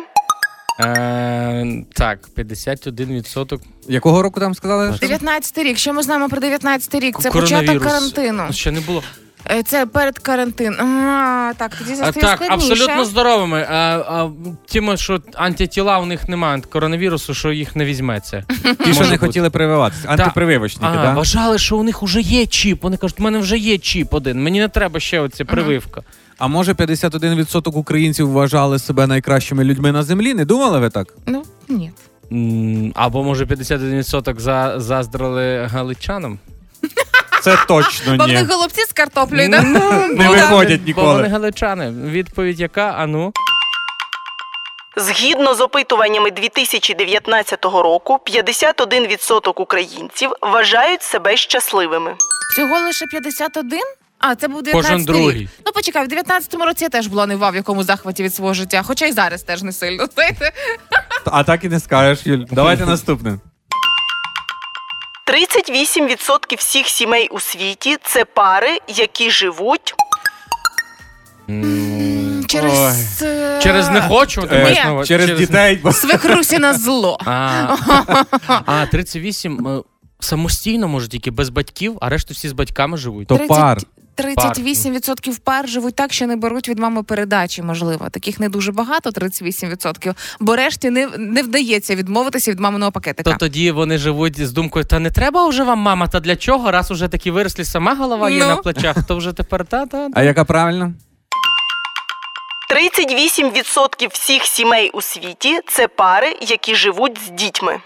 Е, 0.83 1.83
Так, 1.93 2.19
51%. 2.37 3.59
Якого 3.87 4.21
року 4.21 4.39
там 4.39 4.55
сказали? 4.55 4.97
19 5.01 5.57
рік. 5.57 5.77
Що 5.77 5.93
ми 5.93 6.03
знаємо 6.03 6.29
про 6.29 6.39
19 6.41 6.95
рік? 6.95 7.19
Це 7.19 7.31
початок 7.31 7.83
карантину. 7.83 8.43
Ну, 8.47 8.53
Ще 8.53 8.71
не 8.71 8.79
було. 8.79 9.03
Е, 9.51 9.63
Це 9.63 9.85
перед 9.85 10.19
карантином. 10.19 11.09
А, 11.09 11.53
так, 11.57 11.75
тоді 11.75 11.91
А, 12.01 12.11
так, 12.11 12.35
складніше. 12.35 12.71
абсолютно 12.73 13.05
здоровими. 13.05 13.67
А, 13.69 13.75
а, 14.07 14.29
тими, 14.71 14.97
що 14.97 15.21
антитіла 15.35 15.99
у 15.99 16.05
них 16.05 16.29
немає 16.29 16.61
коронавірусу, 16.61 17.33
що 17.33 17.51
їх 17.51 17.75
не 17.75 17.85
візьметься. 17.85 18.43
Ті, 18.85 18.93
що 18.93 19.07
не 19.07 19.17
хотіли 19.17 19.49
прививатися. 19.49 20.07
Антипрививочники, 20.07 20.93
так? 20.95 21.15
Вважали, 21.15 21.57
що 21.57 21.77
у 21.77 21.83
них 21.83 22.01
вже 22.03 22.21
є 22.21 22.45
чіп. 22.45 22.83
Вони 22.83 22.97
кажуть, 22.97 23.19
у 23.19 23.23
мене 23.23 23.39
вже 23.39 23.57
є 23.57 23.77
чіп 23.77 24.13
один. 24.13 24.43
Мені 24.43 24.59
не 24.59 24.67
треба 24.67 24.99
ще 24.99 25.19
оця 25.19 25.45
прививка. 25.45 26.01
А 26.43 26.47
може 26.47 26.73
51% 26.73 27.69
українців 27.77 28.31
вважали 28.31 28.79
себе 28.79 29.07
найкращими 29.07 29.63
людьми 29.63 29.91
на 29.91 30.03
землі? 30.03 30.33
Не 30.33 30.45
думали 30.45 30.79
ви 30.79 30.89
так? 30.89 31.07
Ну, 31.25 31.43
ні. 31.67 31.91
М, 32.31 32.91
Або 32.95 33.23
може 33.23 33.45
51% 33.45 34.39
за, 34.39 34.73
заздрили 34.79 35.65
галичанам. 35.71 36.39
Це 37.41 37.57
точно 37.67 38.17
Бо 38.17 38.23
в 38.23 38.27
ні. 38.27 38.33
них 38.33 38.51
голубці 38.51 38.81
з 38.81 38.93
картоплею, 38.93 39.49
да? 39.49 39.61
Не 39.61 39.79
Ну, 40.25 40.31
виходять 40.31 40.49
Бо 40.49 40.55
вони 40.55 40.77
ніколи. 40.85 41.27
галичани. 41.27 41.91
Відповідь 41.91 42.59
яка? 42.59 42.95
А 42.97 43.07
ну? 43.07 43.31
Згідно 44.97 45.55
з 45.55 45.61
опитуваннями 45.61 46.31
2019 46.31 47.65
року, 47.65 48.19
51% 48.25 49.61
українців 49.61 50.31
вважають 50.41 51.01
себе 51.03 51.37
щасливими. 51.37 52.15
Всього 52.53 52.79
лише 52.79 53.05
51? 53.05 53.79
А, 54.21 54.35
це 54.35 54.47
був 54.47 54.61
19 54.63 54.91
Кожен 54.91 55.05
другий. 55.05 55.39
рік. 55.39 55.49
Ну, 55.65 55.71
почекай, 55.71 56.07
в 56.07 56.09
19-му 56.09 56.65
році 56.65 56.83
я 56.83 56.89
теж 56.89 57.07
була 57.07 57.25
не 57.25 57.35
в 57.35 57.55
якому 57.55 57.83
захваті 57.83 58.23
від 58.23 58.35
свого 58.35 58.53
життя, 58.53 58.83
хоча 58.83 59.05
й 59.05 59.11
зараз 59.11 59.43
теж 59.43 59.63
не 59.63 59.71
сильно. 59.71 60.05
Знаєте? 60.13 60.51
А 61.25 61.43
так 61.43 61.63
і 61.63 61.69
не 61.69 61.79
скажеш, 61.79 62.25
Юль. 62.25 62.45
Давайте 62.51 62.85
наступне. 62.85 63.37
38% 65.27 66.57
всіх 66.57 66.87
сімей 66.87 67.27
у 67.31 67.39
світі 67.39 67.97
це 68.03 68.25
пари, 68.25 68.77
які 68.87 69.31
живуть. 69.31 69.93
Через, 72.47 73.21
е, 73.21 73.59
Через 73.63 73.89
не 73.89 74.01
хочу? 74.01 74.41
ти 74.41 74.55
Е, 74.55 74.63
маєш 74.63 74.83
на 74.83 74.93
увазі? 74.93 75.07
Через 75.07 75.39
дітей. 75.39 75.79
бо- 75.83 75.91
Свекрусіна 75.93 76.73
зло. 76.73 77.17
А, 77.25 77.75
а 78.65 78.85
38 78.85 79.67
е, 79.67 79.81
самостійно, 80.19 80.87
може, 80.87 81.07
тільки 81.07 81.31
без 81.31 81.49
батьків, 81.49 81.97
а 82.01 82.09
решту 82.09 82.33
всі 82.33 82.49
з 82.49 82.53
батьками 82.53 82.97
живуть. 82.97 83.27
То 83.27 83.37
пар. 83.39 83.77
38% 84.25 85.39
пар 85.43 85.69
живуть 85.69 85.95
так, 85.95 86.13
що 86.13 86.27
не 86.27 86.35
беруть 86.35 86.69
від 86.69 86.79
мами 86.79 87.03
передачі, 87.03 87.61
можливо. 87.61 88.09
Таких 88.09 88.39
не 88.39 88.49
дуже 88.49 88.71
багато, 88.71 89.09
38%. 89.09 90.15
Бо 90.39 90.55
решті 90.55 90.89
не, 90.89 91.07
не 91.17 91.43
вдається 91.43 91.95
відмовитися 91.95 92.51
від 92.51 92.59
маминого 92.59 92.91
пакетика. 92.91 93.31
То 93.31 93.37
тоді 93.37 93.71
вони 93.71 93.97
живуть 93.97 94.45
з 94.47 94.51
думкою, 94.51 94.85
та 94.85 94.99
не 94.99 95.11
треба 95.11 95.47
вже 95.47 95.63
вам 95.63 95.79
мама, 95.79 96.07
та 96.07 96.19
для 96.19 96.35
чого? 96.35 96.71
Раз 96.71 96.91
уже 96.91 97.07
такі 97.07 97.31
вирослі, 97.31 97.65
сама 97.65 97.95
голова 97.95 98.29
є 98.29 98.39
Ну. 98.39 98.47
на 98.47 98.55
плечах, 98.55 98.95
то 99.07 99.15
вже 99.17 99.33
тепер 99.33 99.65
та 99.65 99.85
та. 99.85 100.09
А 100.13 100.23
яка 100.23 100.43
правильно? 100.45 100.93
38% 102.71 104.07
всіх 104.11 104.43
сімей 104.45 104.89
у 104.93 105.01
світі 105.01 105.59
це 105.67 105.87
пари, 105.87 106.35
які 106.41 106.75
живуть 106.75 107.19
з 107.27 107.29
дітьми. 107.29 107.79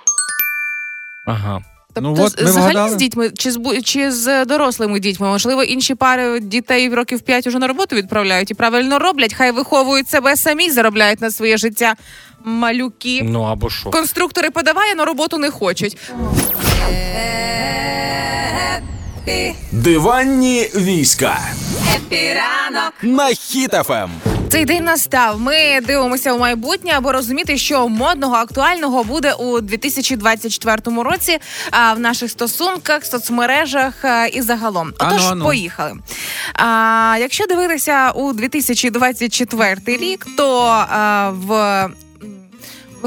Ага. 1.27 1.61
Тобто, 1.95 2.09
Ну, 2.17 2.25
от, 2.25 2.41
ми 2.41 2.49
взагалі 2.49 2.73
вгадали. 2.73 2.91
з 2.91 2.95
дітьми 2.95 3.29
чи 3.37 3.51
з 3.51 3.59
чи 3.83 4.11
з 4.11 4.45
дорослими 4.45 4.99
дітьми? 4.99 5.27
Можливо, 5.27 5.63
інші 5.63 5.95
пари 5.95 6.39
дітей 6.39 6.89
в 6.89 6.93
років 6.93 7.21
5 7.21 7.47
уже 7.47 7.59
на 7.59 7.67
роботу 7.67 7.95
відправляють 7.95 8.51
і 8.51 8.53
правильно 8.53 8.99
роблять. 8.99 9.33
Хай 9.33 9.51
виховують 9.51 10.09
себе 10.09 10.35
самі, 10.35 10.69
заробляють 10.71 11.21
на 11.21 11.31
своє 11.31 11.57
життя 11.57 11.95
малюки. 12.43 13.21
Ну 13.23 13.41
або 13.43 13.69
що? 13.69 13.89
Конструктори 13.89 14.49
подаває, 14.49 14.95
на 14.95 15.05
роботу 15.05 15.37
не 15.37 15.51
хочуть. 15.51 15.97
Диванні 19.71 20.69
війська 20.75 21.39
Хеппі 21.95 22.44
ранок. 22.44 22.93
на 23.03 23.29
Хіт-ФМ. 23.29 24.09
Цей 24.49 24.65
день 24.65 24.83
настав. 24.83 25.39
Ми 25.39 25.81
дивимося 25.87 26.33
в 26.33 26.39
майбутнє, 26.39 26.91
аби 26.95 27.11
розуміти, 27.11 27.57
що 27.57 27.87
модного 27.87 28.35
актуального 28.35 29.03
буде 29.03 29.33
у 29.33 29.61
2024 29.61 31.03
році 31.03 31.37
а, 31.71 31.93
в 31.93 31.99
наших 31.99 32.31
стосунках, 32.31 33.05
соцмережах 33.05 34.05
а, 34.05 34.25
і 34.25 34.41
загалом. 34.41 34.93
Отож, 34.99 35.25
ану. 35.25 35.45
поїхали. 35.45 35.93
А, 36.53 37.17
якщо 37.19 37.45
дивитися 37.45 38.11
у 38.11 38.33
2024 38.33 39.77
рік, 39.87 40.27
то 40.37 40.61
а, 40.89 41.29
в 41.29 41.89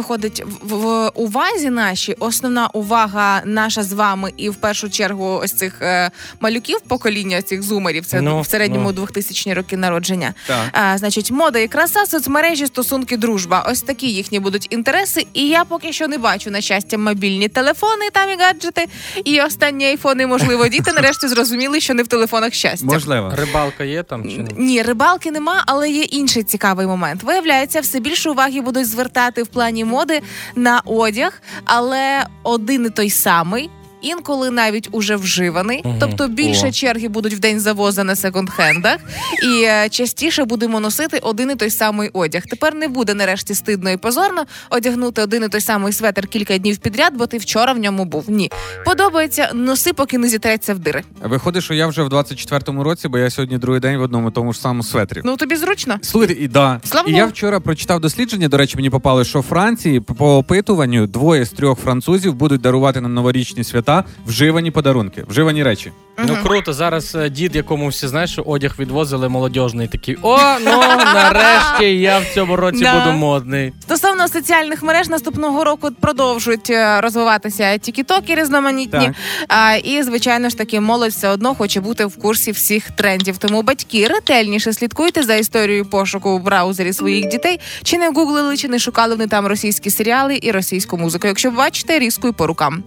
Виходить 0.03 0.43
в, 0.63 0.75
в 0.75 1.11
увазі 1.15 1.71
нашій 1.71 2.17
основна 2.19 2.67
увага 2.73 3.43
наша 3.45 3.83
з 3.83 3.93
вами, 3.93 4.33
і 4.37 4.49
в 4.49 4.55
першу 4.55 4.91
чергу 4.91 5.41
ось 5.43 5.53
цих 5.53 5.83
е, 5.83 6.11
малюків 6.41 6.81
покоління 6.89 7.43
цих 7.43 7.63
зумерів. 7.63 8.07
Це 8.07 8.21
Ну, 8.21 8.41
в 8.41 8.47
середньому 8.47 8.93
ну. 8.93 8.93
2000 8.93 9.55
роки 9.55 9.77
народження. 9.77 10.35
Так. 10.47 10.69
А, 10.73 10.99
значить, 10.99 11.31
мода 11.31 11.59
і 11.59 11.69
краса, 11.69 12.07
соцмережі, 12.07 12.67
стосунки, 12.67 13.17
дружба. 13.17 13.67
Ось 13.71 13.83
такі 13.83 14.07
їхні 14.09 14.41
будуть 14.41 14.67
інтереси. 14.71 15.27
І 15.33 15.49
я 15.49 15.65
поки 15.65 15.93
що 15.93 16.09
не 16.09 16.19
бачу 16.19 16.51
на 16.51 16.61
щастя 16.61 16.99
мобільні 16.99 17.49
телефони 17.49 18.09
там 18.13 18.31
і 18.31 18.37
гаджети. 18.43 18.87
І 19.25 19.41
останні 19.41 19.85
айфони, 19.85 20.27
можливо, 20.27 20.69
діти 20.69 20.93
нарешті 20.93 21.29
зрозуміли, 21.29 21.81
що 21.81 21.95
не 21.95 22.03
в 22.03 22.07
телефонах 22.07 22.55
щастя. 22.55 22.87
Можливо. 22.87 23.33
Рибалка 23.37 23.85
є 23.85 24.03
там 24.03 24.23
чи 24.31 24.37
ні? 24.39 24.49
Ні, 24.57 24.83
рибалки 24.83 25.31
нема, 25.31 25.65
але 25.67 25.91
є 25.91 26.03
інший 26.03 26.43
цікавий 26.43 26.87
момент. 26.87 27.23
Виявляється, 27.23 27.81
все 27.81 28.01
більше 28.01 28.31
уваги 28.31 28.61
будуть 28.61 28.87
звертати 28.89 29.43
в 29.43 29.47
плані 29.47 29.85
моди 29.89 30.23
на 30.57 30.83
одяг, 30.85 31.43
але 31.65 32.27
один 32.43 32.87
і 32.87 32.91
той 32.91 33.11
самий. 33.11 33.71
Інколи 34.03 34.51
навіть 34.51 34.89
уже 34.93 35.17
вживаний, 35.17 35.83
Мгм. 35.85 35.97
тобто 36.01 36.29
більше 36.29 36.67
О. 36.69 36.73
черги 36.73 37.09
будуть 37.09 37.35
в 37.35 37.39
день 37.39 37.61
завоза 37.61 38.05
на 38.05 38.15
секонд-хендах, 38.15 38.97
і 39.45 39.63
е, 39.63 39.89
частіше 39.89 40.45
будемо 40.45 40.81
носити 40.81 41.19
один 41.23 41.51
і 41.51 41.55
той 41.55 41.71
самий 41.71 42.11
одяг. 42.13 42.43
Тепер 42.51 42.75
не 42.75 42.89
буде 42.89 43.15
нарешті 43.15 43.55
стидно 43.55 43.91
і 43.91 43.97
позорно 43.97 44.45
одягнути 44.71 45.23
один 45.23 45.45
і 45.45 45.49
той 45.49 45.61
самий 45.61 45.93
светр 45.93 46.27
кілька 46.27 46.59
днів 46.59 46.77
підряд, 46.79 47.13
бо 47.17 47.27
ти 47.27 47.39
вчора 47.39 47.73
в 47.73 47.79
ньому 47.79 48.05
був. 48.05 48.25
Ні, 48.31 48.51
подобається 48.85 49.51
носи, 49.55 49.93
поки 49.93 50.19
не 50.19 50.29
зітреться 50.29 50.75
в 50.75 50.79
дири. 50.79 51.03
Виходить, 51.23 51.63
що 51.65 51.75
я 51.75 51.87
вже 51.87 52.03
в 52.03 52.09
24-му 52.09 52.85
році, 52.85 53.09
бо 53.09 53.19
я 53.19 53.31
сьогодні 53.31 53.59
другий 53.59 53.81
день 53.81 53.97
в 53.97 54.03
одному 54.03 54.31
тому 54.31 54.53
ж 54.53 54.61
самому 54.61 54.83
светрі. 54.83 55.21
Ну 55.25 55.37
тобі 55.37 55.57
зручно. 55.57 55.99
Слухайте, 56.03 56.43
і 56.43 56.49
да. 56.49 56.81
Слава 56.85 57.09
і 57.09 57.13
я 57.13 57.27
вчора 57.27 57.61
прочитав 57.61 58.01
дослідження. 58.01 58.49
До 58.49 58.57
речі, 58.57 58.77
мені 58.77 58.91
попало, 58.91 59.25
що 59.25 59.41
в 59.41 59.43
Франції 59.43 60.01
по 60.01 60.37
опитуванню 60.37 61.07
двоє 61.07 61.45
з 61.45 61.51
трьох 61.51 61.79
французів 61.81 62.35
будуть 62.35 62.61
дарувати 62.61 63.01
на 63.01 63.09
новорічні 63.09 63.65
свята 63.65 63.88
вживані 64.27 64.71
подарунки, 64.71 65.25
вживані 65.29 65.63
речі. 65.63 65.93
Ну 66.27 66.37
круто, 66.43 66.73
зараз 66.73 67.15
е, 67.15 67.31
дід, 67.31 67.57
якому 67.57 67.89
всі 67.89 68.09
знаєш, 68.09 68.33
що 68.33 68.43
одяг 68.43 68.75
відвозили 68.79 69.29
молодіжний, 69.29 69.89
такий 69.89 70.19
о, 70.23 70.39
ну 70.65 70.83
нарешті 71.15 72.01
я 72.01 72.19
в 72.19 72.25
цьому 72.35 72.57
році 72.57 72.83
Да. 72.83 72.99
буду 73.05 73.17
модний. 73.17 73.73
Стосовно 73.83 74.29
соціальних 74.29 74.83
мереж 74.83 75.09
наступного 75.09 75.65
року 75.65 75.89
продовжують 76.01 76.71
е, 76.71 77.01
розвиватися 77.01 77.79
тікітоки 77.79 78.35
різноманітні. 78.35 79.01
Так. 79.01 79.15
А, 79.49 79.75
і 79.75 80.03
звичайно 80.03 80.49
ж 80.49 80.59
таки, 80.59 80.81
молодь 80.81 81.11
все 81.11 81.29
одно 81.29 81.55
хоче 81.55 81.81
бути 81.81 82.05
в 82.07 82.17
курсі 82.17 82.51
всіх 82.53 82.91
трендів. 82.91 83.39
Тому 83.39 83.63
батьки 83.63 84.07
ретельніше 84.09 84.73
слідкуйте 84.73 85.23
за 85.23 85.35
історією 85.35 85.85
пошуку 85.87 86.39
в 86.39 86.43
браузері 86.43 86.93
своїх 86.93 87.29
дітей. 87.29 87.61
Чи 87.83 87.99
не 87.99 88.09
гуглили, 88.11 88.57
чи 88.57 88.69
не 88.69 88.79
шукали 88.79 89.15
вони 89.15 89.27
там 89.27 89.47
російські 89.47 89.91
серіали 89.91 90.39
і 90.43 90.51
російську 90.51 90.99
музику. 90.99 91.27
Якщо 91.27 91.51
бачите, 91.51 91.99
різкою 91.99 92.33
по 92.33 92.47
рукам. 92.47 92.83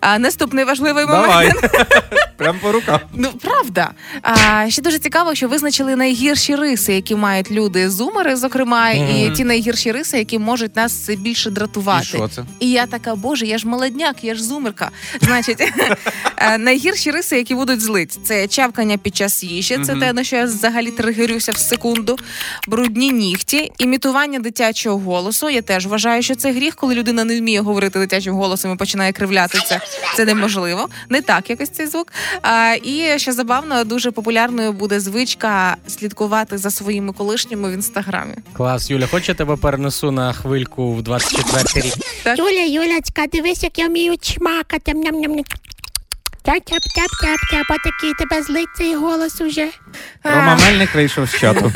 А, 0.00 0.18
наступний 0.42 0.64
важливий 0.64 1.06
момент. 1.06 1.26
Давай. 1.26 1.52
Прям 2.36 2.58
по 2.58 2.72
рукам. 2.72 3.00
Ну 3.14 3.28
правда. 3.42 3.90
А 4.22 4.70
ще 4.70 4.82
дуже 4.82 4.98
цікаво, 4.98 5.34
що 5.34 5.48
визначили 5.48 5.96
найгірші 5.96 6.56
риси, 6.56 6.94
які 6.94 7.14
мають 7.14 7.50
люди 7.50 7.90
зумери, 7.90 8.36
зокрема, 8.36 8.90
і 8.90 9.32
ті 9.36 9.44
найгірші 9.44 9.92
риси, 9.92 10.18
які 10.18 10.38
можуть 10.38 10.76
нас 10.76 11.10
більше 11.18 11.48
І 11.48 11.52
дратувати. 11.52 12.04
що 12.04 12.28
це? 12.28 12.44
І 12.60 12.70
я 12.70 12.86
така, 12.86 13.14
боже, 13.14 13.46
я 13.46 13.58
ж 13.58 13.68
молодняк, 13.68 14.24
я 14.24 14.34
ж 14.34 14.42
зумерка. 14.44 14.90
Значить, 15.20 15.60
е, 16.36 16.58
найгірші 16.58 17.10
риси, 17.10 17.36
які 17.36 17.54
будуть 17.54 17.80
злить, 17.80 18.18
це 18.24 18.48
чавкання 18.48 18.96
під 18.96 19.16
час 19.16 19.44
їжі. 19.44 19.78
Це 19.84 19.94
те, 19.94 20.12
на 20.12 20.24
що 20.24 20.36
я 20.36 20.44
взагалі 20.44 20.90
тригерюся 20.90 21.52
в 21.52 21.56
секунду. 21.58 22.18
Брудні 22.68 23.12
нігті, 23.12 23.72
імітування 23.78 24.38
дитячого 24.38 24.98
голосу. 24.98 25.50
Я 25.50 25.62
теж 25.62 25.86
вважаю, 25.86 26.22
що 26.22 26.34
це 26.34 26.52
гріх, 26.52 26.74
коли 26.74 26.94
людина 26.94 27.24
не 27.24 27.40
вміє 27.40 27.60
говорити 27.60 27.98
дитячим 27.98 28.34
голосом 28.34 28.72
і 28.72 28.76
починає 28.76 29.12
кривлятися. 29.12 29.80
Це 30.16 30.24
неможливо, 30.34 30.88
не 31.08 31.22
так 31.22 31.50
якось 31.50 31.68
цей 31.70 31.86
звук. 31.86 32.12
А, 32.42 32.74
і 32.82 33.18
ще 33.18 33.32
забавно, 33.32 33.84
дуже 33.84 34.10
популярною 34.10 34.72
буде 34.72 35.00
звичка 35.00 35.76
слідкувати 35.86 36.58
за 36.58 36.70
своїми 36.70 37.12
колишніми 37.12 37.70
в 37.70 37.72
інстаграмі. 37.72 38.34
Клас, 38.52 38.90
Юля, 38.90 39.06
хоч 39.06 39.28
я 39.28 39.34
тебе 39.34 39.56
перенесу 39.56 40.10
на 40.10 40.32
хвильку 40.32 40.92
в 40.92 41.00
24-й 41.00 41.80
рік. 41.80 41.94
Юля, 42.38 42.82
Юлячка, 42.82 43.26
дивись, 43.32 43.62
як 43.62 43.78
я 43.78 43.86
вмію 43.88 44.16
чмакати. 44.20 44.92
Ням-ням-ням. 44.92 45.44
Тяп-тяп-тяп-тяп-тяп, 46.44 47.66
отакий 47.70 48.14
тебе 48.18 48.42
злиться 48.42 48.84
і 48.84 48.94
голос 48.94 49.40
уже. 49.40 49.68
Рома 50.24 50.56
Мельник 50.56 50.94
вийшов 50.94 51.26
з 51.28 51.38
чату. 51.38 51.72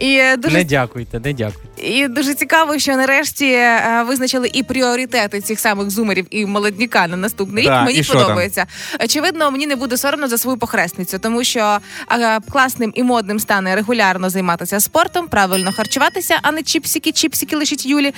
І 0.00 0.16
е, 0.16 0.36
дуже 0.36 0.56
Не 0.56 0.64
дякуйте, 0.64 1.20
не 1.20 1.32
дякуйте. 1.32 1.68
І 1.76 2.08
дуже 2.08 2.34
цікаво, 2.34 2.78
що 2.78 2.96
нарешті 2.96 3.46
е, 3.52 4.04
визначили 4.08 4.50
і 4.52 4.62
пріоритети 4.62 5.40
цих 5.40 5.60
самих 5.60 5.90
зумерів 5.90 6.26
і 6.30 6.46
молодняка 6.46 7.06
на 7.06 7.16
наступний 7.16 7.64
Да, 7.64 7.80
рік. 7.80 7.86
Мені 7.86 8.02
подобається. 8.02 8.66
Очевидно, 9.04 9.50
мені 9.50 9.66
не 9.66 9.76
буде 9.76 9.96
соромно 9.96 10.28
за 10.28 10.38
свою 10.38 10.58
похресницю, 10.58 11.18
тому 11.18 11.44
що 11.44 11.78
е, 12.10 12.40
класним 12.52 12.92
і 12.94 13.02
модним 13.02 13.40
стане 13.40 13.76
регулярно 13.76 14.30
займатися 14.30 14.80
спортом, 14.80 15.28
правильно 15.28 15.72
харчуватися, 15.72 16.38
а 16.42 16.52
не 16.52 16.62
чіпсики, 16.62 17.12
чіпсики 17.12 17.56
лишить 17.56 17.86
Юлі, 17.86 18.14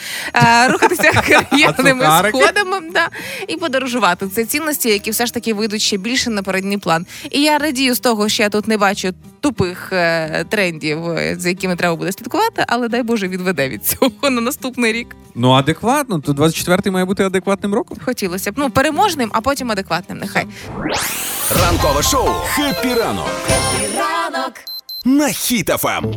рухатися 0.69 1.13
кар'єрними 1.13 2.07
сходами 2.29 2.81
да, 2.93 3.09
і 3.49 3.57
подорожувати. 3.57 4.29
Це 4.29 4.45
цінності, 4.45 4.89
які 4.89 5.11
все 5.11 5.27
ж 5.27 5.35
таки 5.35 5.55
вийдуть 5.55 5.83
ще 5.83 5.97
більше 5.97 6.31
на 6.31 6.43
передній 6.43 6.79
план. 6.79 7.07
І 7.31 7.43
я 7.43 7.59
радію 7.59 7.95
з 7.95 8.01
того, 8.07 8.29
що 8.29 8.43
я 8.43 8.49
тут 8.49 8.69
не 8.69 8.77
бачу 8.77 9.13
тупих 9.41 9.93
е, 9.93 10.45
трендів, 10.49 11.11
е, 11.11 11.37
за 11.39 11.49
якими 11.49 11.77
треба 11.77 11.97
буде 11.97 12.13
слідкувати, 12.13 12.65
але 12.69 12.89
дай 12.89 13.03
Боже 13.03 13.29
відведе 13.29 13.69
від 13.69 13.87
цього 13.87 14.31
на 14.31 14.41
наступний 14.41 14.93
рік. 14.93 15.17
Ну, 15.35 15.51
адекватно, 15.51 16.21
то 16.21 16.33
24-й 16.33 16.91
має 16.91 17.05
бути 17.05 17.25
адекватним 17.25 17.75
роком. 17.75 17.99
Хотілося 18.05 18.53
б 18.53 18.55
ну 18.59 18.71
переможним, 18.71 19.31
а 19.33 19.41
потім 19.41 19.73
адекватним. 19.73 20.19
Нехай 20.19 20.47
Ранкове 21.63 22.03
шоу 22.03 22.29
«Хеппі 22.55 22.95
ранок» 22.95 23.29
Ранок. 23.99 24.53
на 25.05 25.27
Хіт-ФМ. 25.27 26.15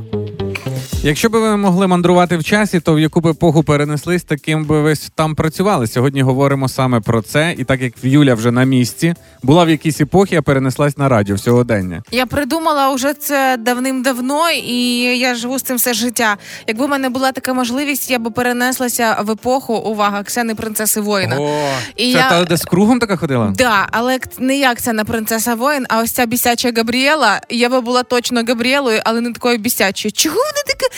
Якщо 1.03 1.29
би 1.29 1.39
ви 1.39 1.57
могли 1.57 1.87
мандрувати 1.87 2.37
в 2.37 2.43
часі, 2.43 2.79
то 2.79 2.93
в 2.93 2.99
яку 2.99 3.21
б 3.21 3.27
епоху 3.27 3.63
перенеслись, 3.63 4.23
таким 4.23 4.65
би 4.65 4.81
ви 4.81 4.93
там 5.15 5.35
працювали. 5.35 5.87
Сьогодні 5.87 6.21
говоримо 6.21 6.69
саме 6.69 6.99
про 6.99 7.21
це. 7.21 7.55
І 7.57 7.63
так 7.63 7.81
як 7.81 7.93
Юля 8.03 8.33
вже 8.33 8.51
на 8.51 8.63
місці, 8.63 9.13
була 9.43 9.63
в 9.63 9.69
якійсь 9.69 10.01
епохі, 10.01 10.35
а 10.35 10.41
перенеслась 10.41 10.97
на 10.97 11.09
радіо 11.09 11.37
сьогодення. 11.37 12.03
я 12.11 12.25
придумала 12.25 12.93
вже 12.93 13.13
це 13.13 13.57
давним-давно, 13.59 14.49
і 14.51 15.01
я 15.19 15.35
живу 15.35 15.59
з 15.59 15.61
цим 15.61 15.77
все 15.77 15.93
життя. 15.93 16.37
Якби 16.67 16.85
в 16.85 16.89
мене 16.89 17.09
була 17.09 17.31
така 17.31 17.53
можливість, 17.53 18.11
я 18.11 18.19
би 18.19 18.31
перенеслася 18.31 19.17
в 19.23 19.31
епоху. 19.31 19.73
Увага, 19.73 20.23
Ксени 20.23 20.55
принцеси 20.55 21.01
воїна. 21.01 21.37
О, 21.39 21.49
І 21.95 22.13
це 22.13 22.19
я... 22.19 22.29
та, 22.29 22.45
де 22.45 22.57
з 22.57 22.65
кругом 22.65 22.99
така 22.99 23.15
ходила? 23.17 23.53
Да, 23.57 23.87
але 23.91 24.19
не 24.39 24.57
як 24.57 24.81
це 24.81 24.93
не 24.93 25.03
принцеса 25.03 25.55
воїн, 25.55 25.85
а 25.89 25.99
ось 25.99 26.11
ця 26.11 26.25
бісяча 26.25 26.71
Габріела. 26.77 27.41
Я 27.49 27.69
би 27.69 27.81
була 27.81 28.03
точно 28.03 28.43
Габріелою, 28.47 29.01
але 29.05 29.21
не 29.21 29.33
такою 29.33 29.57
бісячою. 29.57 30.11
Чого 30.11 30.35
вона 30.35 30.63
така? 30.67 30.88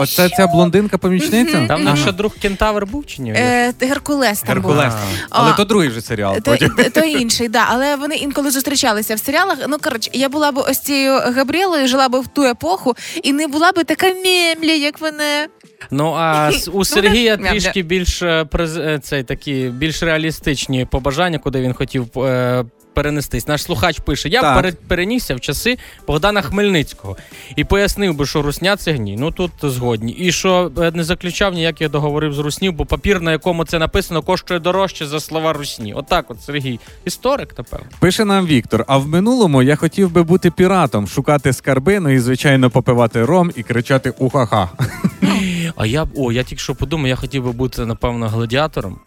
Оце 0.00 0.28
ця 0.28 0.46
блондинка 0.46 0.98
помічниця? 0.98 1.52
там 1.52 1.70
Ага. 1.70 1.78
наш 1.78 2.04
друг 2.12 2.32
Кентавр 2.42 2.86
був 2.86 3.06
чи 3.06 3.22
ні? 3.22 3.30
Е, 3.36 3.72
Геркулес 3.80 4.40
там 4.40 4.60
був. 4.62 4.72
Геркулес. 4.72 4.94
Але 5.30 5.50
А. 5.50 5.52
то 5.54 5.64
другий 5.64 5.88
вже 5.88 6.00
серіал. 6.00 6.34
То, 6.34 6.40
потім. 6.42 6.76
то 6.94 7.00
інший, 7.00 7.48
да, 7.48 7.64
але 7.68 7.96
вони 7.96 8.16
інколи 8.16 8.50
зустрічалися 8.50 9.14
в 9.14 9.18
серіалах. 9.18 9.58
Ну 9.68 9.76
коротше, 9.82 10.10
я 10.12 10.28
була 10.28 10.52
б 10.52 10.58
ось 10.58 10.78
цією 10.80 11.12
Габріелою, 11.12 11.88
жила 11.88 12.08
б 12.08 12.20
в 12.20 12.26
ту 12.26 12.44
епоху, 12.44 12.94
і 13.22 13.32
не 13.32 13.46
була 13.46 13.72
б 13.72 13.84
така 13.84 14.06
мемля, 14.06 14.72
як 14.72 15.00
вона. 15.00 15.46
Ну 15.90 16.12
а 16.18 16.50
с- 16.52 16.68
у 16.72 16.84
Сергія 16.94 17.36
трішки 17.36 17.82
більш 17.82 18.22
е, 18.22 18.44
през- 18.50 18.80
е, 18.88 18.98
цей 18.98 19.22
такі 19.24 19.54
більш 19.74 20.02
реалістичні 20.02 20.84
побажання, 20.84 21.38
куди 21.38 21.60
він 21.60 21.74
хотів 21.74 22.18
е, 22.18 22.64
перенестись. 22.94 23.48
Наш 23.48 23.62
слухач 23.62 23.98
пише: 23.98 24.28
я 24.28 24.40
Так. 24.40 24.56
пере- 24.56 24.72
перенісся 24.88 25.34
в 25.34 25.40
часи 25.40 25.78
Богдана 26.06 26.42
Хмельницького 26.42 27.16
і 27.56 27.64
пояснив 27.64 28.14
би, 28.14 28.26
що 28.26 28.42
русня 28.42 28.76
це 28.76 28.92
гній. 28.92 29.16
Ну 29.18 29.30
тут 29.30 29.52
згодні. 29.62 30.12
І 30.12 30.32
що 30.32 30.72
е, 30.78 30.90
не 30.94 31.04
заключав 31.04 31.54
ніяких 31.54 31.90
договорів 31.90 32.32
з 32.32 32.38
руснів, 32.38 32.72
бо 32.72 32.86
папір, 32.86 33.20
на 33.20 33.32
якому 33.32 33.64
це 33.64 33.78
написано, 33.78 34.22
коштує 34.22 34.60
дорожче 34.60 35.06
за 35.06 35.20
слова 35.20 35.52
русні. 35.52 35.94
Отак, 35.94 36.30
от 36.30 36.42
Сергій, 36.42 36.80
історик, 37.04 37.54
напевно. 37.58 37.86
Пише 37.98 38.24
нам 38.24 38.46
Віктор. 38.46 38.84
А 38.88 38.96
в 38.96 39.08
минулому 39.08 39.62
я 39.62 39.76
хотів 39.76 40.10
би 40.12 40.22
бути 40.22 40.50
піратом, 40.50 41.06
шукати 41.06 41.52
скарби, 41.52 42.00
ну 42.00 42.10
і 42.10 42.18
звичайно 42.18 42.70
попивати 42.70 43.24
ром 43.24 43.50
і 43.56 43.62
кричати 43.62 44.10
ухаха. 44.18 44.68
А 45.76 45.86
я 45.86 46.04
б 46.04 46.08
о, 46.16 46.32
я 46.32 46.42
тільки 46.44 46.62
що 46.62 46.74
подумав, 46.74 47.06
я 47.06 47.16
хотів 47.16 47.44
би 47.44 47.52
бути, 47.52 47.86
напевно, 47.86 48.28
гладіатором. 48.28 48.98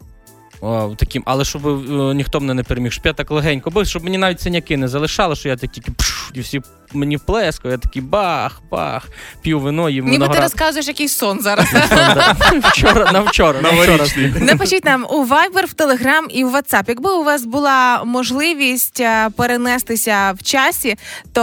О, 0.61 0.95
таким, 0.97 1.23
але 1.25 1.45
щоб 1.45 1.67
е, 1.67 2.13
ніхто 2.13 2.39
мене 2.39 2.53
не 2.53 2.63
переміг, 2.63 2.91
щоб 2.91 3.05
я 3.05 3.13
так 3.13 3.31
легенько 3.31 3.69
бив, 3.69 3.87
щоб 3.87 4.03
мені 4.03 4.17
навіть 4.17 4.41
синяки 4.41 4.77
не 4.77 4.87
залишали, 4.87 5.35
що 5.35 5.49
я 5.49 5.55
так 5.55 5.71
тільки 5.71 5.91
пш, 5.91 6.31
і 6.33 6.39
всі 6.39 6.61
мені 6.93 7.17
вплескали, 7.17 7.71
я 7.71 7.77
такий 7.77 8.01
бах, 8.01 8.61
бах, 8.71 9.07
п'ю 9.41 9.59
вино, 9.59 9.89
їм 9.89 10.09
Ніби 10.09 10.27
ти 10.27 10.39
розказуєш 10.39 10.87
якийсь 10.87 11.17
сон 11.17 11.41
зараз. 11.41 11.65
Вчора, 12.63 13.11
на 13.11 13.19
вчора, 13.19 13.61
на 13.61 13.69
вчора. 13.69 14.05
Напишіть 14.39 14.85
нам 14.85 15.05
у 15.09 15.25
Viber, 15.25 15.65
в 15.65 15.73
Telegram 15.77 16.27
і 16.29 16.43
в 16.43 16.55
WhatsApp. 16.55 16.83
Якби 16.87 17.11
у 17.11 17.23
вас 17.23 17.45
була 17.45 18.03
можливість 18.03 18.99
е, 18.99 19.29
перенестися 19.37 20.31
в 20.31 20.43
часі, 20.43 20.95
то 21.33 21.41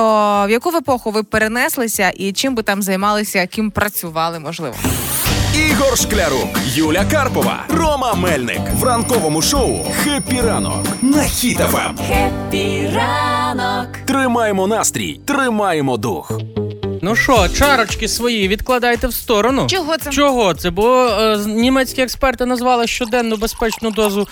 в 0.49 0.51
яку 0.51 0.71
в 0.71 0.77
епоху 0.77 1.11
ви 1.11 1.23
перенеслися 1.23 2.13
і 2.17 2.33
чим 2.33 2.55
би 2.55 2.63
там 2.63 2.83
займалися, 2.83 3.47
ким 3.47 3.71
працювали, 3.71 4.39
можливо? 4.39 4.75
Ігор 5.55 5.99
Шклярук, 5.99 6.59
Юля 6.65 7.05
Карпова, 7.11 7.65
Рома 7.69 8.15
Мельник 8.15 8.61
в 8.81 8.85
ранковому 8.85 9.43
шоу 9.43 9.85
«Хеппі 10.05 10.41
ранок» 10.41 10.87
на 11.03 11.19
Хіт-ФМ. 11.23 11.97
Хеппі 12.09 12.91
ранок. 12.95 13.89
Тримаємо 14.07 14.67
настрій, 14.67 15.21
тримаємо 15.27 15.97
дух. 15.97 16.33
Ну 17.05 17.17
що, 17.17 17.49
чарочки 17.49 18.09
свої 18.09 18.49
відкладайте 18.49 19.07
в 19.07 19.15
сторону. 19.15 19.67
Чого 19.67 19.97
це? 19.97 20.11
Чого 20.11 20.55
це? 20.55 20.71
Бо 20.71 21.07
е, 21.07 21.39
німецькі 21.47 22.03
експерти 22.03 22.47
назвали 22.47 22.87
щоденну 22.87 23.37
безпечну 23.37 23.91
дозу 23.91 24.29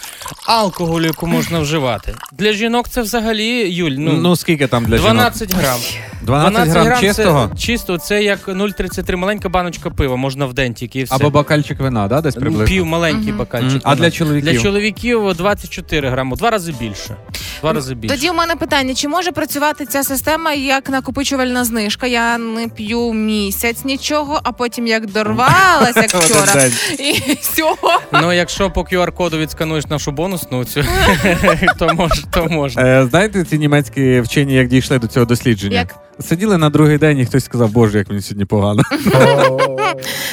алкоголю, 0.47 1.05
яку 1.05 1.27
можна 1.27 1.59
вживати. 1.61 2.15
Для 2.33 2.53
жінок 2.53 2.89
це 2.89 3.03
взагалі, 3.03 3.75
Юль, 3.75 3.91
ну, 3.91 4.13
Ну, 4.13 4.37
скільки 4.37 4.67
там 4.67 4.85
для 4.85 4.97
жінок? 4.97 5.13
12 5.13 5.53
грам. 5.55 5.79
12 6.23 6.69
грам 6.69 7.01
чистого? 7.01 7.51
Це, 7.55 7.61
чисто, 7.63 7.99
це 7.99 8.23
як 8.23 8.49
0,33 8.49 9.17
маленька 9.17 9.49
баночка 9.49 9.91
пива, 9.91 10.17
можна 10.17 10.47
в 10.47 10.55
день 10.55 10.75
тільки 10.75 11.01
і 11.01 11.05
все. 11.05 11.15
Або 11.15 11.31
бокальчик 11.31 11.81
вина, 11.81 12.09
да, 12.09 12.21
десь 12.21 12.35
Ну, 12.35 12.41
приблизно? 12.41 12.67
Пів 12.67 12.87
маленький 12.87 13.33
бокальчик. 13.33 13.71
Мгм. 13.71 13.81
А 13.85 13.95
для 13.95 14.11
чоловіків? 14.11 14.53
Для 14.53 14.59
чоловіків 14.61 15.35
24 15.35 16.11
грами, 16.11 16.37
два 16.37 16.51
рази 16.51 16.75
більше. 16.81 17.17
Два 17.61 17.73
рази 17.73 17.95
більше. 17.95 18.15
Тоді 18.15 18.31
у 18.31 18.35
мене 18.35 18.57
питання: 18.57 18.95
чи 18.95 19.09
може 19.09 19.33
працювати 19.33 19.87
ця 19.87 20.03
система 20.03 20.53
як 20.53 20.91
накопичувальна 20.91 21.65
знижка? 21.65 22.07
Я 22.07 22.39
не 22.39 22.62
п'ю 22.69 23.13
місяць 23.13 23.85
нічого, 23.85 24.41
а 24.43 24.53
потім 24.53 24.87
як 24.87 25.07
дорвалася 25.07 26.01
як 26.01 26.11
вчора, 26.15 26.65
і 26.99 27.37
всього. 27.41 28.01
Ну, 28.13 28.33
якщо 28.33 28.71
по 28.71 28.81
QR-коду 28.81 29.39
відскануєш 29.39 29.87
нашу 29.87 30.13
бонусну 30.13 30.65
цю, 30.65 30.85
то 31.79 31.95
може, 31.95 32.23
то 32.31 32.47
можна. 32.47 32.83
Е, 32.83 33.07
знаєте, 33.11 33.45
ці 33.45 33.59
німецькі 33.59 34.21
вчені, 34.21 34.55
як 34.55 34.69
дійшли 34.69 34.99
до 34.99 35.07
цього 35.07 35.27
дослідження? 35.27 35.79
Як? 35.79 35.95
Сиділи 36.29 36.59
на 36.59 36.71
другий 36.71 36.99
день, 36.99 37.19
і 37.19 37.27
хтось 37.27 37.45
сказав, 37.45 37.71
Боже, 37.71 37.99
як 37.99 38.09
мені 38.09 38.23
сьогодні 38.23 38.45
погано. 38.45 38.83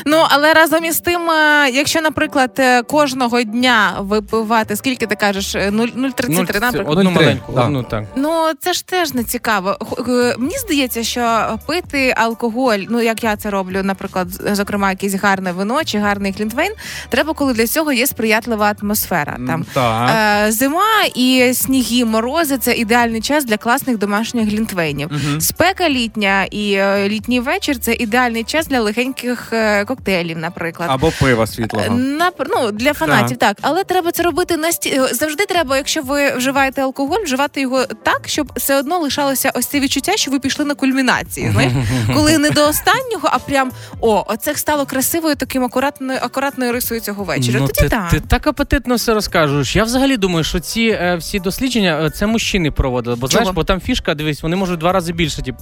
Ну 0.05 0.23
але 0.29 0.53
разом 0.53 0.85
із 0.85 0.99
тим, 0.99 1.29
е, 1.29 1.69
якщо, 1.73 2.01
наприклад, 2.01 2.51
е, 2.59 2.83
кожного 2.83 3.41
дня 3.43 3.95
випивати, 3.99 4.75
скільки 4.75 5.05
ти 5.07 5.15
кажеш, 5.15 5.55
Е, 5.55 5.69
нуль- 5.71 5.95
0,33, 5.95 6.59
Ну, 6.59 6.65
наприклад. 6.65 6.97
одну 6.97 7.11
маленьку, 7.11 7.53
одну 7.55 7.83
так. 7.83 8.03
Ну 8.15 8.31
це 8.59 8.73
ж 8.73 8.85
теж 8.87 9.13
не 9.13 9.23
цікаво. 9.23 9.77
Е, 10.09 10.35
Мені 10.37 10.57
здається, 10.57 11.03
що 11.03 11.49
пити 11.67 12.13
алкоголь, 12.17 12.79
ну 12.89 13.01
як 13.01 13.23
я 13.23 13.35
це 13.35 13.49
роблю, 13.49 13.83
наприклад, 13.83 14.27
зокрема, 14.51 14.89
якесь 14.89 15.13
гарне 15.13 15.51
вино 15.51 15.83
чи 15.83 15.97
гарний 15.99 16.33
клінтвейн, 16.33 16.71
треба, 17.09 17.33
коли 17.33 17.53
для 17.53 17.67
цього 17.67 17.91
є 17.91 18.07
сприятлива 18.07 18.73
атмосфера. 18.81 19.37
Там 19.47 19.65
Так. 19.73 20.09
е, 20.47 20.51
зима 20.51 21.03
і 21.15 21.51
сніги, 21.53 22.05
морози 22.05 22.57
це 22.57 22.73
ідеальний 22.73 23.21
час 23.21 23.45
для 23.45 23.57
класних 23.57 23.97
домашніх 23.97 24.49
глінтвейнів. 24.49 25.09
Мгм. 25.11 25.41
Спека 25.79 25.93
літня 25.93 26.45
і 26.51 26.73
е, 26.73 27.09
літній 27.09 27.39
вечір 27.39 27.77
це 27.77 27.93
ідеальний 27.93 28.43
час 28.43 28.67
для 28.67 28.79
легеньких 28.79 29.53
е, 29.53 29.85
коктейлів, 29.85 30.37
наприклад. 30.37 30.89
Або 30.91 31.11
пива 31.19 31.47
світлого. 31.47 31.95
На 31.95 32.31
ну 32.49 32.71
для 32.71 32.93
фанатів, 32.93 33.37
так. 33.37 33.57
але 33.61 33.83
треба 33.83 34.11
це 34.11 34.23
робити 34.23 34.57
насті... 34.57 35.01
завжди. 35.11 35.45
Треба, 35.45 35.77
якщо 35.77 36.01
ви 36.01 36.35
вживаєте 36.35 36.81
алкоголь, 36.81 37.23
вживати 37.23 37.61
його 37.61 37.85
так, 37.85 38.21
щоб 38.25 38.51
все 38.55 38.79
одно 38.79 38.99
лишалося 38.99 39.51
ось 39.55 39.65
це 39.65 39.79
відчуття, 39.79 40.11
що 40.15 40.31
ви 40.31 40.39
пішли 40.39 40.65
на 40.65 40.75
кульмінації. 40.75 41.51
Знаєш, 41.51 41.73
коли 42.13 42.37
не 42.37 42.49
до 42.49 42.67
останнього, 42.67 43.29
а 43.31 43.39
прям 43.39 43.71
о, 44.01 44.25
оце 44.27 44.55
стало 44.55 44.85
красивою 44.85 45.35
таким 45.35 45.63
акуратною 45.63 46.19
акуратною 46.21 46.71
рисою 46.71 47.01
цього 47.01 47.23
вечора. 47.23 47.59
Ну, 47.59 47.67
Тоді 47.67 47.81
ти, 47.81 47.89
так. 47.89 48.09
ти 48.09 48.19
так 48.19 48.47
апетитно 48.47 48.95
все 48.95 49.13
розкажеш. 49.13 49.75
Я 49.75 49.83
взагалі 49.83 50.17
думаю, 50.17 50.43
що 50.43 50.59
ці 50.59 50.81
е, 50.81 51.15
всі 51.15 51.39
дослідження 51.39 52.01
е, 52.05 52.09
це 52.09 52.27
мужчини 52.27 52.71
проводили. 52.71 53.15
Бо 53.15 53.27
знаєш, 53.27 53.49
бо 53.49 53.63
там 53.63 53.81
фішка, 53.81 54.15
дивись, 54.15 54.43
вони 54.43 54.55
можуть 54.55 54.79
два 54.79 54.93
рази 54.93 55.13
більше, 55.13 55.41
типу, 55.41 55.58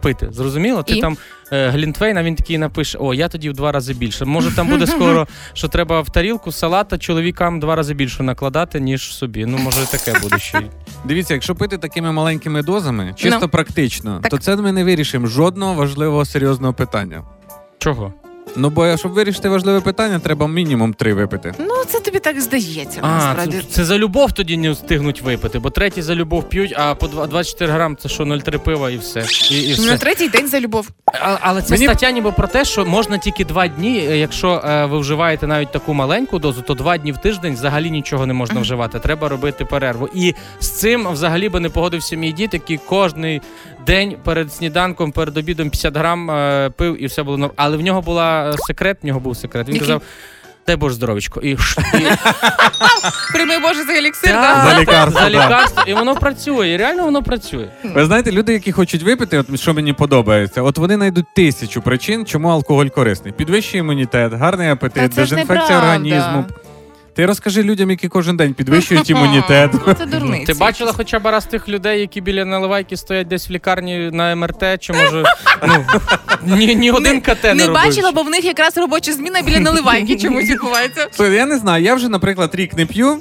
пити. 0.00 0.28
Зрозуміло? 0.32 0.82
Ти 0.82 1.00
там 1.00 1.16
е, 1.52 1.68
Глінтвейн, 1.68 2.18
він 2.22 2.34
такий 2.36 2.58
напише: 2.58 2.98
О, 2.98 3.14
я 3.14 3.28
тоді 3.28 3.50
в 3.50 3.52
два 3.52 3.72
рази 3.72 3.94
більше. 3.94 4.24
Може, 4.24 4.56
там 4.56 4.68
буде 4.68 4.86
скоро, 4.86 5.26
що 5.52 5.68
треба 5.68 6.00
в 6.00 6.10
тарілку 6.10 6.52
салата 6.52 6.98
чоловікам 6.98 7.60
два 7.60 7.76
рази 7.76 7.94
більше 7.94 8.22
накладати, 8.22 8.80
ніж 8.80 9.14
собі. 9.14 9.46
Ну, 9.46 9.58
може, 9.58 9.86
таке 9.86 10.18
буде 10.20 10.38
ще. 10.38 10.58
й. 10.58 10.62
Дивіться, 11.04 11.34
якщо 11.34 11.54
пити 11.54 11.78
такими 11.78 12.12
маленькими 12.12 12.62
дозами, 12.62 13.12
чисто 13.16 13.38
Ну. 13.42 13.48
практично, 13.48 14.18
Так. 14.22 14.30
то 14.30 14.38
це 14.38 14.56
ми 14.56 14.72
не 14.72 14.84
вирішимо 14.84 15.26
жодного 15.26 15.74
важливого 15.74 16.24
серйозного 16.24 16.74
питання. 16.74 17.22
Чого? 17.78 18.12
Ну 18.56 18.70
бо 18.70 18.96
щоб 18.96 19.12
вирішити 19.12 19.48
важливе 19.48 19.80
питання, 19.80 20.18
треба 20.18 20.48
мінімум 20.48 20.94
три 20.94 21.14
випити. 21.14 21.54
Ну, 21.58 21.74
це 21.88 22.00
тобі 22.00 22.18
так 22.18 22.40
здається. 22.40 23.00
А, 23.02 23.08
насправді. 23.08 23.56
це, 23.56 23.74
це 23.74 23.84
за 23.84 23.98
любов 23.98 24.32
тоді 24.32 24.56
не 24.56 24.70
встигнуть 24.70 25.22
випити, 25.22 25.58
бо 25.58 25.70
треті 25.70 26.02
за 26.02 26.14
любов 26.14 26.48
п'ють, 26.48 26.74
а 26.76 26.94
по 26.94 27.08
24 27.08 27.72
грам 27.72 27.96
це 27.96 28.08
що 28.08 28.22
0,3 28.24 28.58
пива 28.58 28.90
і 28.90 28.96
все. 28.96 29.24
І, 29.50 29.62
і 29.74 29.86
На 29.86 29.96
третій 29.98 30.28
день 30.28 30.48
за 30.48 30.60
любов. 30.60 30.88
А, 31.20 31.36
але 31.40 31.62
це 31.62 31.74
Мені- 31.74 31.84
стаття 31.84 32.10
ніби 32.10 32.32
про 32.32 32.48
те, 32.48 32.64
що 32.64 32.84
можна 32.86 33.18
тільки 33.18 33.44
два 33.44 33.68
дні. 33.68 33.98
е, 34.10 34.18
Якщо 34.18 34.62
е, 34.68 34.86
ви 34.86 34.98
вживаєте 34.98 35.46
навіть 35.46 35.72
таку 35.72 35.94
маленьку 35.94 36.38
дозу, 36.38 36.62
то 36.62 36.74
два 36.74 36.98
дні 36.98 37.12
в 37.12 37.16
тиждень 37.18 37.54
взагалі 37.54 37.90
нічого 37.90 38.26
не 38.26 38.32
можна 38.34 38.60
вживати. 38.60 38.98
Треба 38.98 39.28
робити 39.28 39.64
перерву. 39.64 40.08
І 40.14 40.34
з 40.60 40.68
цим 40.70 41.08
взагалі 41.12 41.48
би 41.48 41.60
не 41.60 41.68
погодився 41.68 42.16
мій 42.16 42.32
дід, 42.32 42.50
який 42.52 42.78
кожний 42.78 43.42
день 43.86 44.16
перед 44.24 44.52
сніданком, 44.52 45.12
перед 45.12 45.36
обідом 45.36 45.70
50 45.70 45.96
грам 45.96 46.30
е, 46.30 46.70
пив 46.76 47.02
і 47.02 47.06
все 47.06 47.22
було 47.22 47.38
норм. 47.38 47.52
Але 47.56 47.76
в 47.76 47.80
нього 47.80 48.02
була 48.02 48.50
е, 48.50 48.54
секрет. 48.58 48.98
В 49.02 49.06
нього 49.06 49.20
був 49.20 49.36
секрет. 49.36 49.68
Він 49.68 49.74
Який? 49.74 49.88
казав. 49.88 50.02
Дай 50.66 50.76
Боже 50.76 50.94
здоровечко. 50.94 51.40
І, 51.40 51.56
ш- 51.56 51.82
і 51.94 52.00
Боже 53.62 53.84
за 53.84 53.92
еліксир, 53.92 54.30
да? 54.32 54.70
За 54.70 54.80
лікарство, 54.80 55.20
За 55.20 55.30
да. 55.30 55.30
лікарство. 55.30 55.82
І 55.86 55.94
воно 55.94 56.14
працює. 56.14 56.68
І 56.68 56.76
реально 56.76 57.04
воно 57.04 57.22
працює. 57.22 57.68
Ви 57.84 58.04
знаєте, 58.06 58.32
люди, 58.32 58.52
які 58.52 58.72
хочуть 58.72 59.02
випити, 59.02 59.38
от 59.38 59.60
що 59.60 59.74
мені 59.74 59.92
подобається, 59.92 60.62
от 60.62 60.78
вони 60.78 60.94
знайдуть 60.94 61.26
тисячу 61.36 61.82
причин, 61.82 62.26
чому 62.26 62.48
алкоголь 62.48 62.86
корисний. 62.86 63.32
Підвищує 63.32 63.80
імунітет, 63.80 64.32
гарний 64.32 64.66
Та 64.66 64.72
апетит, 64.72 65.14
це 65.14 65.24
ж 65.24 65.30
дезінфекція 65.34 65.60
неправда. 65.62 65.78
організму. 65.86 66.44
Ти 67.16 67.26
розкажи 67.26 67.62
людям, 67.62 67.90
які 67.90 68.08
кожен 68.08 68.36
день 68.36 68.54
підвищують 68.54 69.10
імунітет. 69.10 69.70
Ну, 69.86 69.94
Це 69.94 70.06
дурниці. 70.06 70.46
Ти 70.46 70.54
бачила 70.54 70.92
хоча 70.92 71.18
б 71.18 71.26
раз 71.26 71.46
тих 71.46 71.68
людей, 71.68 72.00
які 72.00 72.20
біля 72.20 72.44
наливайки 72.44 72.96
стоять 72.96 73.28
десь 73.28 73.48
в 73.48 73.52
лікарні 73.52 74.10
на 74.12 74.36
МРТ, 74.36 74.64
чи 74.80 74.92
може 74.92 75.24
ну, 76.46 76.56
ні, 76.56 76.76
ні 76.76 76.90
один 76.90 77.20
КТ 77.20 77.44
не, 77.44 77.54
Не 77.54 77.66
робив 77.66 77.82
бачила, 77.84 78.12
бо 78.12 78.22
в 78.22 78.30
них 78.30 78.44
якраз 78.44 78.76
робоча 78.76 79.12
зміна 79.12 79.42
біля 79.42 79.60
наливайки 79.60 80.16
чомусь 80.16 80.50
відбувається. 80.50 81.08
Слухай, 81.10 81.34
я 81.34 81.46
не 81.46 81.58
знаю, 81.58 81.84
я 81.84 81.94
вже, 81.94 82.08
наприклад, 82.08 82.54
рік 82.54 82.76
не 82.76 82.86
п'ю, 82.86 83.18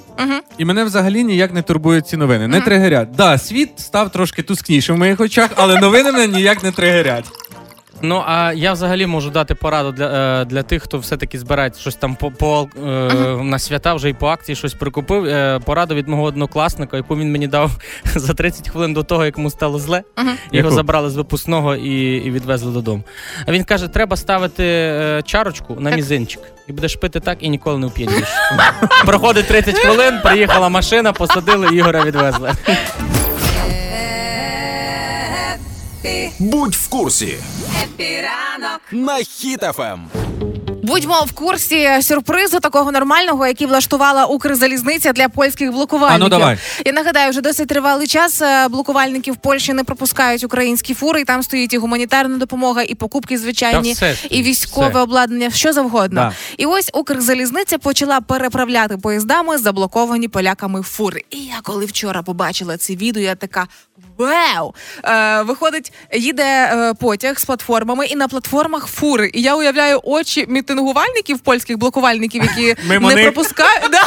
і 0.57 0.65
мене 0.65 0.83
взагалі 0.83 1.23
ніяк 1.23 1.53
не 1.53 1.61
турбують 1.61 2.07
ці 2.07 2.17
новини. 2.17 2.47
Не 2.47 2.61
тригерять. 2.61 3.11
Да, 3.11 3.37
світ 3.37 3.69
став 3.79 4.11
трошки 4.11 4.43
тускнішим 4.43 4.95
в 4.95 4.99
моїх 4.99 5.19
очах, 5.19 5.49
але 5.55 5.79
новини 5.79 6.11
мене 6.11 6.27
ніяк 6.27 6.63
не 6.63 6.71
тригерять. 6.71 7.25
Ну 8.01 8.23
а 8.27 8.53
я 8.53 8.73
взагалі 8.73 9.05
можу 9.05 9.29
дати 9.29 9.55
пораду 9.55 9.91
для, 9.91 10.41
е, 10.41 10.45
для 10.45 10.63
тих, 10.63 10.83
хто 10.83 10.97
все-таки 10.97 11.39
збирає 11.39 11.71
щось 11.79 11.95
там 11.95 12.15
по, 12.15 12.31
по 12.31 12.67
е, 12.85 12.89
на 13.43 13.59
свята 13.59 13.93
вже 13.93 14.09
і 14.09 14.13
по 14.13 14.27
акції 14.27 14.55
щось 14.55 14.73
прикупив. 14.73 15.25
Е, 15.25 15.59
пораду 15.65 15.95
від 15.95 16.07
мого 16.07 16.23
однокласника, 16.23 16.97
яку 16.97 17.15
він 17.15 17.31
мені 17.31 17.47
дав 17.47 17.71
за 18.15 18.33
30 18.33 18.69
хвилин 18.69 18.93
до 18.93 19.03
того, 19.03 19.25
як 19.25 19.37
йому 19.37 19.49
стало 19.49 19.79
зле. 19.79 20.03
Мгм. 20.17 20.27
Його 20.27 20.37
Яку? 20.67 20.71
забрали 20.71 21.09
з 21.09 21.15
випускного 21.15 21.75
і, 21.75 22.15
і 22.17 22.31
відвезли 22.31 22.71
додому. 22.71 23.03
А 23.45 23.51
він 23.51 23.63
каже: 23.63 23.87
треба 23.87 24.17
ставити 24.17 24.63
е, 24.65 25.21
чарочку 25.25 25.75
на 25.79 25.89
Так. 25.89 25.97
мізинчик. 25.97 26.41
І 26.67 26.71
будеш 26.71 26.95
пити 26.95 27.19
так 27.19 27.37
і 27.41 27.49
ніколи 27.49 27.77
не 27.77 27.87
вп'єш. 27.87 28.11
Проходить 29.05 29.47
30 29.47 29.77
хвилин, 29.79 30.19
приїхала 30.23 30.69
машина, 30.69 31.13
посадили, 31.13 31.75
Ігоря 31.75 32.03
відвезли. 32.03 32.51
Будь 36.39 36.75
в 36.75 36.87
курсі 36.87 37.37
Епіранок. 37.83 38.81
на 38.91 39.17
Ем. 39.17 39.23
Хіт-ФМ. 39.23 39.99
Будьмо 40.85 41.23
в 41.27 41.31
курсі 41.31 41.89
сюрпризу 42.01 42.59
такого 42.59 42.91
нормального, 42.91 43.47
який 43.47 43.67
влаштувала 43.67 44.25
Укрзалізниця 44.25 45.13
для 45.13 45.29
польських 45.29 45.71
блокувальників. 45.71 46.25
А 46.25 46.29
ну, 46.29 46.29
давай. 46.29 46.57
Я 46.85 46.91
нагадаю, 46.91 47.29
вже 47.29 47.41
досить 47.41 47.67
тривалий 47.67 48.07
час 48.07 48.41
е, 48.41 48.67
блокувальники 48.67 49.31
в 49.31 49.35
Польщі 49.35 49.73
не 49.73 49.83
пропускають 49.83 50.43
українські 50.43 50.93
фури, 50.93 51.21
і 51.21 51.23
там 51.23 51.43
стоїть 51.43 51.73
і 51.73 51.77
гуманітарна 51.77 52.37
допомога, 52.37 52.83
і 52.83 52.95
покупки 52.95 53.37
звичайні, 53.37 53.93
все, 53.93 54.15
і 54.29 54.43
військове 54.43 54.89
все. 54.89 54.99
обладнання, 54.99 55.51
що 55.51 55.73
завгодно. 55.73 56.21
Да. 56.21 56.33
І 56.57 56.65
ось 56.65 56.89
Укрзалізниця 56.93 57.77
почала 57.77 58.21
переправляти 58.21 58.97
поїздами 58.97 59.57
заблоковані 59.57 60.27
поляками 60.27 60.81
фури. 60.81 61.23
І 61.29 61.37
я 61.37 61.59
коли 61.63 61.85
вчора 61.85 62.23
побачила 62.23 62.77
це 62.77 62.95
відео, 62.95 63.23
я 63.23 63.35
така. 63.35 63.67
Вау! 64.17 64.73
Е, 65.03 65.41
виходить, 65.41 65.93
їде 66.13 66.43
е, 66.43 66.93
потяг 66.93 67.39
з 67.39 67.45
платформами, 67.45 68.05
і 68.05 68.15
на 68.15 68.27
платформах 68.27 68.87
фури. 68.87 69.31
І 69.33 69.41
я 69.41 69.55
уявляю 69.55 69.99
очі 70.03 70.45
мітингувальників, 70.47 71.39
польських 71.39 71.77
блокувальників, 71.77 72.43
які 72.43 72.81
Мимо 72.87 73.09
не 73.09 73.15
них. 73.15 73.25
пропускають. 73.25 73.81
Да, 73.91 74.01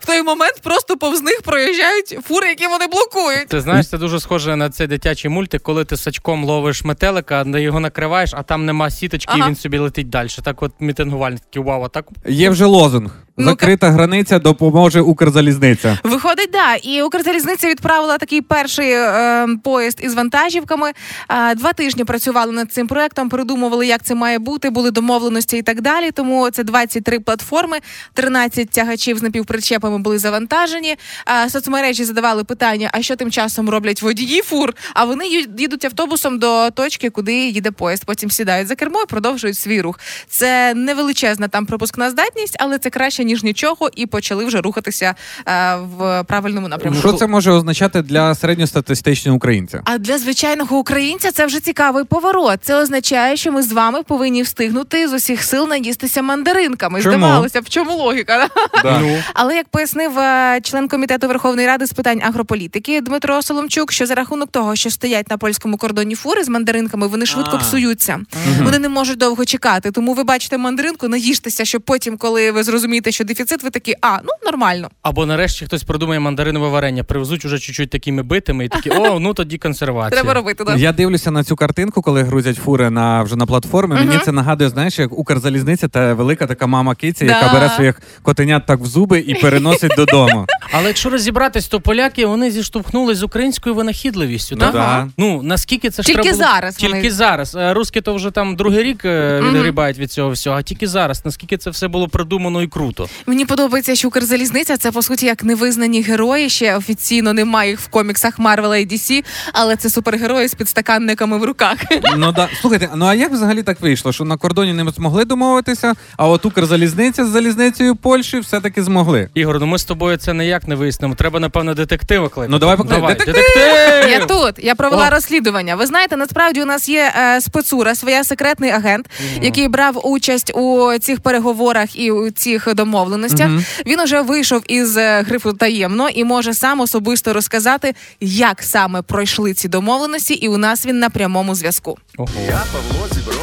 в 0.00 0.06
той 0.06 0.22
момент 0.22 0.60
просто 0.62 0.96
повз 0.96 1.22
них 1.22 1.42
проїжджають 1.42 2.18
фури, 2.28 2.48
які 2.48 2.66
вони 2.66 2.86
блокують. 2.86 3.48
Ти 3.48 3.60
знаєш, 3.60 3.88
це 3.88 3.98
дуже 3.98 4.20
схоже 4.20 4.56
на 4.56 4.70
цей 4.70 4.86
дитячий 4.86 5.30
мультик, 5.30 5.62
коли 5.62 5.84
ти 5.84 5.96
сачком 5.96 6.44
ловиш 6.44 6.84
метелика, 6.84 7.44
де 7.46 7.60
його 7.62 7.80
накриваєш, 7.80 8.30
а 8.34 8.42
там 8.42 8.66
нема 8.66 8.90
сіточки, 8.90 9.32
Ага. 9.34 9.44
і 9.44 9.48
він 9.48 9.56
собі 9.56 9.78
летить 9.78 10.08
далі. 10.08 10.28
Так 10.44 10.62
от 10.62 10.72
мітингувальник 10.80 11.40
такий, 11.40 11.62
вау, 11.62 11.82
а 11.82 11.88
так 11.88 12.04
Є 12.28 12.50
вже 12.50 12.64
лозунг. 12.64 13.10
Ну-ка. 13.44 13.90
Границя 13.90 14.38
допоможе 14.38 15.00
Укрзалізниця. 15.00 15.98
Виходить, 16.04 16.50
да. 16.52 16.74
І 16.74 17.02
Укрзалізниця 17.02 17.68
відправила 17.68 18.18
такий 18.18 18.40
перший 18.40 18.90
е, 18.92 19.46
поїзд 19.64 20.00
із 20.02 20.14
вантажівками. 20.14 20.92
Е, 21.28 21.54
два 21.54 21.72
тижні 21.72 22.04
працювали 22.04 22.52
над 22.52 22.72
цим 22.72 22.86
проектом, 22.86 23.28
придумували, 23.28 23.86
як 23.86 24.02
це 24.02 24.14
має 24.14 24.38
бути, 24.38 24.70
були 24.70 24.90
домовленості 24.90 25.56
і 25.56 25.62
так 25.62 25.80
далі. 25.80 26.10
Тому 26.10 26.50
це 26.50 26.64
23 26.64 27.20
платформи, 27.20 27.78
13 28.14 28.70
тягачів 28.70 29.18
з 29.18 29.22
напівпричепами 29.22 29.98
були 29.98 30.18
завантажені. 30.18 30.96
Е, 31.44 31.50
соцмережі 31.50 32.04
задавали 32.04 32.44
питання: 32.44 32.90
а 32.92 33.02
що 33.02 33.16
тим 33.16 33.30
часом 33.30 33.70
роблять 33.70 34.02
водії 34.02 34.42
фур? 34.42 34.72
А 34.94 35.04
вони 35.04 35.26
їдуть 35.58 35.84
автобусом 35.84 36.38
до 36.38 36.70
точки, 36.70 37.10
куди 37.10 37.34
їде 37.34 37.70
поїзд. 37.70 38.04
Потім 38.04 38.30
сідають 38.30 38.68
за 38.68 38.74
кермо 38.74 39.02
і 39.02 39.06
продовжують 39.06 39.58
свій 39.58 39.80
рух. 39.80 40.00
Це 40.28 40.74
невеличезна 40.74 41.48
там 41.48 41.66
пропускна 41.66 42.10
здатність, 42.10 42.56
але 42.58 42.78
це 42.78 42.90
краще 42.90 43.24
ніж 43.30 43.42
нічого, 43.42 43.90
і 43.96 44.06
почали 44.06 44.44
вже 44.44 44.60
рухатися 44.60 45.14
е, 45.48 45.76
в 45.96 46.24
правильному 46.24 46.68
напрямку. 46.68 47.00
Що 47.00 47.12
це 47.12 47.26
може 47.26 47.50
означати 47.50 48.02
для 48.02 48.34
середньостатистичного 48.34 49.36
українця? 49.36 49.82
А 49.84 49.98
для 49.98 50.18
звичайного 50.18 50.78
українця 50.78 51.32
це 51.32 51.46
вже 51.46 51.60
цікавий 51.60 52.04
поворот. 52.04 52.58
Це 52.62 52.76
означає, 52.82 53.36
що 53.36 53.52
ми 53.52 53.62
з 53.62 53.72
вами 53.72 54.02
повинні 54.02 54.42
встигнути 54.42 55.08
з 55.08 55.12
усіх 55.12 55.42
сил 55.44 55.68
наїстися 55.68 56.22
мандаринками. 56.22 57.02
Чому? 57.02 57.16
Здавалося 57.18 57.60
б, 57.60 57.64
в 57.64 57.68
чому 57.68 57.94
логіка? 57.94 58.48
да? 58.74 58.82
Да. 58.82 59.24
Але 59.34 59.54
як 59.56 59.68
пояснив 59.68 60.18
е, 60.18 60.60
член 60.62 60.88
комітету 60.88 61.28
Верховної 61.28 61.66
Ради 61.66 61.86
з 61.86 61.92
питань 61.92 62.20
агрополітики 62.24 63.00
Дмитро 63.00 63.42
Соломчук, 63.42 63.92
що 63.92 64.06
за 64.06 64.14
рахунок 64.14 64.50
того, 64.50 64.76
що 64.76 64.90
стоять 64.90 65.30
на 65.30 65.38
польському 65.38 65.76
кордоні 65.76 66.14
фури 66.14 66.44
з 66.44 66.48
мандаринками, 66.48 67.06
вони 67.06 67.26
швидко 67.26 67.56
А. 67.56 67.58
псуються. 67.58 68.18
Вони 68.62 68.78
не 68.78 68.88
можуть 68.88 69.18
довго 69.18 69.44
чекати. 69.44 69.90
Тому 69.90 70.14
ви 70.14 70.24
бачите 70.24 70.58
мандаринку, 70.58 71.08
наїжтеся, 71.08 71.64
щоб 71.64 71.82
потім, 71.82 72.16
коли 72.16 72.50
ви 72.50 72.62
зрозумієте, 72.62 73.12
що 73.12 73.19
дефіцит, 73.24 73.62
ви 73.62 73.70
такі, 73.70 73.94
а 74.02 74.18
ну 74.24 74.30
нормально. 74.44 74.88
Або 75.02 75.26
нарешті 75.26 75.64
хтось 75.64 75.82
придумає 75.82 76.20
мандаринове 76.20 76.68
варення, 76.68 77.04
привезуть 77.04 77.44
уже 77.44 77.58
чуть-чуть 77.58 77.90
такими 77.90 78.22
битими, 78.22 78.64
і 78.64 78.68
такі, 78.68 78.90
о, 78.90 79.20
ну 79.20 79.34
тоді 79.34 79.58
консервація. 79.58 80.10
Треба 80.22 80.34
робити. 80.34 80.64
Да? 80.64 80.74
Я 80.74 80.92
дивлюся 80.92 81.30
на 81.30 81.44
цю 81.44 81.56
картинку, 81.56 82.02
коли 82.02 82.22
грузять 82.22 82.56
фури 82.56 82.90
на 82.90 83.22
вже 83.22 83.36
на 83.36 83.46
платформі. 83.46 83.94
Мені 83.94 84.18
це 84.24 84.32
нагадує, 84.32 84.70
знаєш, 84.70 84.98
як 84.98 85.18
Укрзалізниця 85.18 85.88
та 85.88 86.14
велика 86.14 86.46
така 86.46 86.66
мама 86.66 86.94
киця, 86.94 87.24
яка 87.24 87.52
бере 87.52 87.68
своїх 87.68 88.00
котенят 88.22 88.66
так 88.66 88.80
в 88.80 88.86
зуби 88.86 89.18
і 89.18 89.34
переносить 89.34 89.92
додому. 89.96 90.46
Але 90.72 90.86
якщо 90.86 91.10
розібратись, 91.10 91.68
то 91.68 91.80
поляки 91.80 92.26
вони 92.26 92.50
зіштовхнулись 92.50 93.18
з 93.18 93.22
українською 93.22 93.74
винахідливістю. 93.74 94.56
Ну 94.56 94.60
так? 94.64 94.72
да. 94.72 95.08
Ну 95.16 95.42
наскільки 95.42 95.90
це 95.90 96.02
ж 96.02 96.06
Тільки 96.06 96.22
треба 96.22 96.36
було- 96.38 96.44
зараз 96.50 96.76
Тільки 96.76 96.94
вони- 96.94 97.10
зараз. 97.10 97.54
Е, 97.54 97.74
Руски 97.74 98.00
то 98.00 98.14
вже 98.14 98.30
там 98.30 98.56
другий 98.56 98.82
рік 98.82 99.04
е, 99.04 99.40
відгрібають 99.40 99.98
від 99.98 100.12
цього 100.12 100.30
всього, 100.30 100.56
а 100.56 100.62
тільки 100.62 100.86
зараз. 100.86 101.22
Наскільки 101.24 101.56
це 101.56 101.70
все 101.70 101.88
було 101.88 102.08
придумано 102.08 102.62
і 102.62 102.66
круто. 102.66 103.08
Мені 103.26 103.44
подобається, 103.44 103.94
що 103.94 104.08
Укрзалізниця 104.08 104.76
це 104.76 104.92
по 104.92 105.02
суті 105.02 105.26
як 105.26 105.44
невизнані 105.44 106.02
герої. 106.02 106.48
Ще 106.48 106.76
офіційно 106.76 107.32
немає 107.32 107.70
їх 107.70 107.80
в 107.80 107.88
коміксах 107.88 108.38
Марвела 108.38 108.76
і 108.76 108.86
DC, 108.86 109.24
але 109.52 109.76
це 109.76 109.90
супергерої 109.90 110.48
з 110.48 110.54
підстаканниками 110.54 111.38
в 111.38 111.44
руках. 111.44 111.76
Ну 112.16 112.32
да 112.32 112.48
слухайте, 112.60 112.88
ну 112.94 113.06
а 113.06 113.14
як 113.14 113.32
взагалі 113.32 113.62
так 113.62 113.80
вийшло? 113.80 114.12
Що 114.12 114.24
на 114.24 114.36
кордоні 114.36 114.72
не 114.72 114.90
змогли 114.90 115.24
домовитися, 115.24 115.94
а 116.16 116.28
от 116.28 116.46
Укрзалізниця 116.46 117.26
з 117.26 117.28
залізницею 117.28 117.96
Польщі 117.96 118.38
все-таки 118.38 118.82
змогли. 118.82 119.28
Ігор, 119.34 119.60
ну 119.60 119.66
ми 119.66 119.78
з 119.78 119.84
тобою 119.84 120.16
це 120.16 120.32
не 120.32 120.46
як 120.46 120.59
ніяк 120.60 120.68
не 120.68 120.74
вияснимо. 120.74 121.14
Треба, 121.14 121.40
напевно, 121.40 121.74
детектива 121.74 122.28
кликати. 122.28 122.48
Ну, 122.52 122.58
давай 122.58 122.76
покликаємо. 122.76 123.08
Давай, 123.08 123.26
Детектив! 123.26 123.54
детектив! 123.54 124.10
Я 124.10 124.26
тут. 124.26 124.64
Я 124.64 124.74
провела 124.74 125.06
О. 125.06 125.10
розслідування. 125.10 125.76
Ви 125.76 125.86
знаєте, 125.86 126.16
насправді 126.16 126.62
у 126.62 126.64
нас 126.64 126.88
є 126.88 127.12
е, 127.16 127.40
спецура, 127.40 127.94
своя 127.94 128.24
секретний 128.24 128.70
агент, 128.70 129.10
який 129.42 129.68
брав 129.68 130.00
участь 130.06 130.52
у 130.54 130.92
цих 131.00 131.20
переговорах 131.20 131.96
і 131.96 132.10
у 132.10 132.30
цих 132.30 132.74
домовленостях. 132.74 133.48
Мгм. 133.48 133.64
Він 133.86 134.00
уже 134.00 134.20
вийшов 134.20 134.62
із 134.68 134.96
е, 134.96 135.22
грифу 135.22 135.52
таємно 135.52 136.08
і 136.08 136.24
може 136.24 136.54
сам 136.54 136.80
особисто 136.80 137.32
розказати, 137.32 137.94
як 138.20 138.62
саме 138.62 139.02
пройшли 139.02 139.54
ці 139.54 139.68
домовленості, 139.68 140.34
і 140.34 140.48
у 140.48 140.56
нас 140.56 140.86
він 140.86 140.98
на 140.98 141.10
прямому 141.10 141.54
зв'язку. 141.54 141.98
Ого. 142.16 142.28
Я 142.48 142.62
Павло 142.72 143.06
Зібров. 143.14 143.36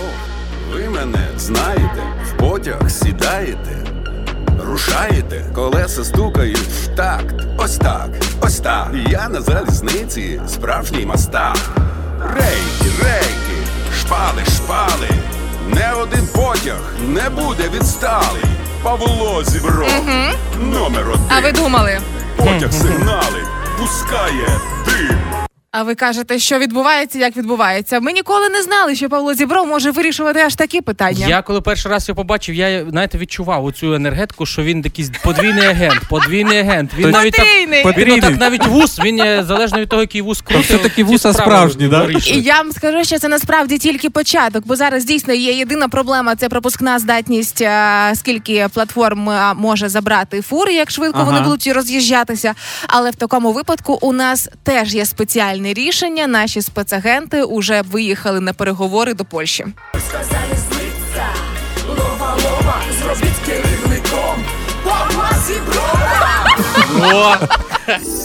Ви 0.73 0.89
мене 0.89 1.27
знаєте, 1.37 2.03
в 2.25 2.37
потяг 2.37 2.89
сідаєте, 2.91 3.86
рушаєте, 4.67 5.45
колеса 5.55 6.03
стукають 6.03 6.57
в 6.57 6.87
такт. 6.87 7.35
Ось 7.57 7.77
так, 7.77 8.09
ось 8.41 8.59
так. 8.59 8.87
Я 9.09 9.29
на 9.29 9.41
залізниці, 9.41 10.41
справжній 10.47 11.05
мастак. 11.05 11.57
Рейки, 12.21 13.03
рейки, 13.03 13.67
шпали, 13.99 14.41
шпали. 14.55 15.09
Не 15.67 15.93
один 15.93 16.27
потяг 16.27 16.93
не 17.07 17.29
буде 17.29 17.69
відсталий. 17.73 18.43
Павло 18.83 19.43
Зібров. 19.43 19.89
Номер 20.61 21.09
один. 21.09 21.25
А 21.29 21.39
ви 21.39 21.51
думали? 21.51 21.99
Потяг 22.37 22.73
сигнали, 22.73 23.43
пускає 23.79 24.47
дим. 24.85 25.46
А 25.71 25.83
ви 25.83 25.95
кажете, 25.95 26.39
що 26.39 26.59
відбувається, 26.59 27.19
як 27.19 27.37
відбувається? 27.37 27.99
Ми 27.99 28.13
ніколи 28.13 28.49
не 28.49 28.63
знали, 28.63 28.95
що 28.95 29.09
Павло 29.09 29.33
Зібров 29.33 29.67
може 29.67 29.91
вирішувати 29.91 30.39
аж 30.39 30.55
такі 30.55 30.81
питання. 30.81 31.27
Я 31.27 31.41
коли 31.41 31.61
перший 31.61 31.91
раз 31.91 32.09
його 32.09 32.15
побачив, 32.15 32.55
я 32.55 32.85
знаєте, 32.89 33.17
відчував 33.17 33.65
оцю 33.65 33.93
енергетику, 33.93 34.45
що 34.45 34.63
він 34.63 34.81
якийсь 34.85 35.11
подвійний 35.23 35.65
агент, 35.67 36.01
подвійний 36.09 36.59
агент. 36.59 36.91
Він 36.97 37.09
навіть 37.09 37.33
так, 37.33 37.45
він 37.67 37.83
Потрійний. 37.83 38.17
отак 38.17 38.39
навіть 38.39 38.67
вус, 38.67 38.99
він 38.99 39.19
е, 39.19 39.43
залежно 39.47 39.79
від 39.79 39.89
того, 39.89 40.01
який 40.01 40.21
вус 40.21 40.41
крутив. 40.41 40.65
все-таки 40.65 41.03
вуса 41.03 41.33
справжні, 41.33 41.87
да? 41.87 42.07
І 42.25 42.41
я 42.41 42.57
вам 42.57 42.71
скажу, 42.71 43.03
що 43.03 43.19
це 43.19 43.27
насправді 43.27 43.77
тільки 43.77 44.09
початок, 44.09 44.67
бо 44.67 44.75
зараз 44.75 45.05
дійсно 45.05 45.33
є 45.33 45.51
єдина 45.51 45.87
проблема 45.87 46.35
це 46.35 46.49
пропускна 46.49 46.99
здатність, 46.99 47.63
скільки 48.13 48.67
платформ 48.73 49.29
може 49.55 49.89
забрати 49.89 50.41
фури, 50.41 50.73
як 50.73 50.91
швидко 50.91 51.19
Ага. 51.19 51.31
вони 51.31 51.41
будуть 51.41 51.67
роз'їжджатися. 51.67 52.53
Але 52.87 53.11
в 53.11 53.15
такому 53.15 53.51
випадку 53.51 53.99
у 54.01 54.13
нас 54.13 54.49
теж 54.63 54.95
є 54.95 55.05
спеціальне 55.57 55.73
рішення. 55.73 56.27
Наші 56.27 56.61
спецагенти 56.61 57.43
вже 57.49 57.81
виїхали 57.81 58.39
на 58.39 58.53
переговори 58.53 59.13
до 59.13 59.25
Польщі. 59.25 59.65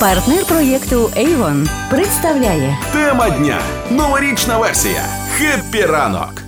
Партнер 0.00 0.44
проєкту 0.48 1.10
Avon 1.16 1.68
представляє 1.90 2.78
Тема 2.92 3.30
дня. 3.30 3.60
Новорічна 3.90 4.58
версія. 4.58 5.04
Хеппі 5.38 5.82
ранок. 5.82 6.42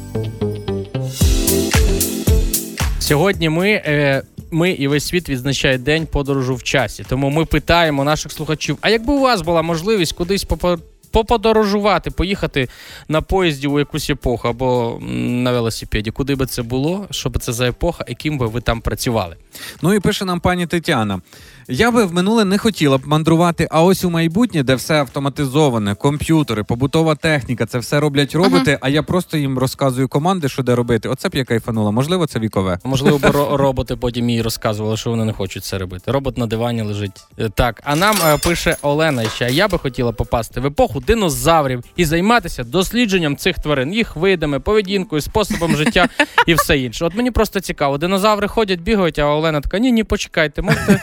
Сьогодні 2.98 3.48
ми, 3.48 3.70
е, 3.70 4.22
ми 4.50 4.70
і 4.70 4.88
весь 4.88 5.06
світ 5.06 5.28
відзначає 5.28 5.78
день 5.78 6.06
подорожу 6.06 6.54
в 6.54 6.62
часі. 6.62 7.04
Тому 7.08 7.30
ми 7.30 7.44
питаємо 7.44 8.04
наших 8.04 8.32
слухачів: 8.32 8.78
а 8.80 8.90
якби 8.90 9.12
у 9.12 9.20
вас 9.20 9.42
була 9.42 9.62
можливість 9.62 10.12
кудись 10.12 10.46
попо- 10.46 10.78
поподорожувати, 11.10 12.10
поїхати 12.10 12.68
на 13.08 13.22
поїзді 13.22 13.66
у 13.66 13.78
якусь 13.78 14.10
епоху 14.10 14.48
або 14.48 14.98
на 15.18 15.52
велосипеді, 15.52 16.10
куди 16.10 16.34
би 16.34 16.46
це 16.46 16.62
було, 16.62 17.06
що 17.10 17.30
би 17.30 17.40
це 17.40 17.52
за 17.52 17.68
епоха, 17.68 18.04
яким 18.08 18.38
би 18.38 18.46
ви 18.46 18.60
там 18.60 18.80
працювали? 18.80 19.36
Ну 19.82 19.94
і 19.94 20.00
пише 20.00 20.24
нам 20.24 20.40
пані 20.40 20.66
Тетяна. 20.66 21.20
Я 21.68 21.90
би 21.90 22.04
в 22.04 22.12
минуле 22.14 22.44
не 22.44 22.58
хотіла 22.58 22.98
б 22.98 23.06
мандрувати, 23.06 23.68
а 23.70 23.82
ось 23.82 24.04
у 24.04 24.10
майбутнє, 24.10 24.62
де 24.62 24.74
все 24.74 24.94
автоматизоване, 25.00 25.94
комп'ютери, 25.94 26.64
побутова 26.64 27.14
техніка, 27.14 27.66
це 27.66 27.78
все 27.78 28.00
роблять 28.00 28.34
роботи, 28.34 28.78
а 28.80 28.88
я 28.88 29.02
просто 29.02 29.36
їм 29.38 29.58
розказую 29.58 30.08
команди, 30.08 30.48
що 30.48 30.62
де 30.62 30.74
робити. 30.74 31.08
Оце 31.08 31.28
б 31.28 31.34
я 31.34 31.44
кайфанула. 31.44 31.90
Можливо, 31.90 32.26
це 32.26 32.38
вікове. 32.38 32.78
Можливо, 32.84 33.18
бо 33.22 33.28
ро- 33.28 33.56
роботи 33.56 33.96
потім 33.96 34.30
їй 34.30 34.42
розказували, 34.42 34.96
що 34.96 35.10
вони 35.10 35.24
не 35.24 35.32
хочуть 35.32 35.64
це 35.64 35.78
робити. 35.78 36.12
Робот 36.12 36.38
на 36.38 36.46
дивані 36.46 36.82
лежить. 36.82 37.24
Е, 37.38 37.48
Так, 37.54 37.80
а 37.84 37.96
нам 37.96 38.16
е, 38.26 38.38
пише 38.38 38.76
Олена 38.82 39.24
ще. 39.28 39.48
Я 39.50 39.68
би 39.68 39.78
хотіла 39.78 40.12
попасти 40.12 40.60
в 40.60 40.66
епоху 40.66 41.00
динозаврів 41.00 41.84
і 41.96 42.04
займатися 42.04 42.64
дослідженням 42.64 43.36
цих 43.36 43.58
тварин, 43.58 43.94
їх 43.94 44.16
видами, 44.16 44.60
поведінкою, 44.60 45.22
способом 45.22 45.76
життя 45.76 46.08
і 46.46 46.54
все 46.54 46.78
інше. 46.78 47.04
От 47.04 47.14
мені 47.14 47.30
просто 47.30 47.60
цікаво. 47.60 47.98
Динозаври 47.98 48.48
ходять, 48.48 48.80
бігають, 48.80 49.18
а 49.18 49.24
Олена 49.26 49.60
така: 49.60 49.78
ні, 49.78 49.92
ні, 49.92 50.04
почекайте, 50.04 50.62
можете 50.62 51.00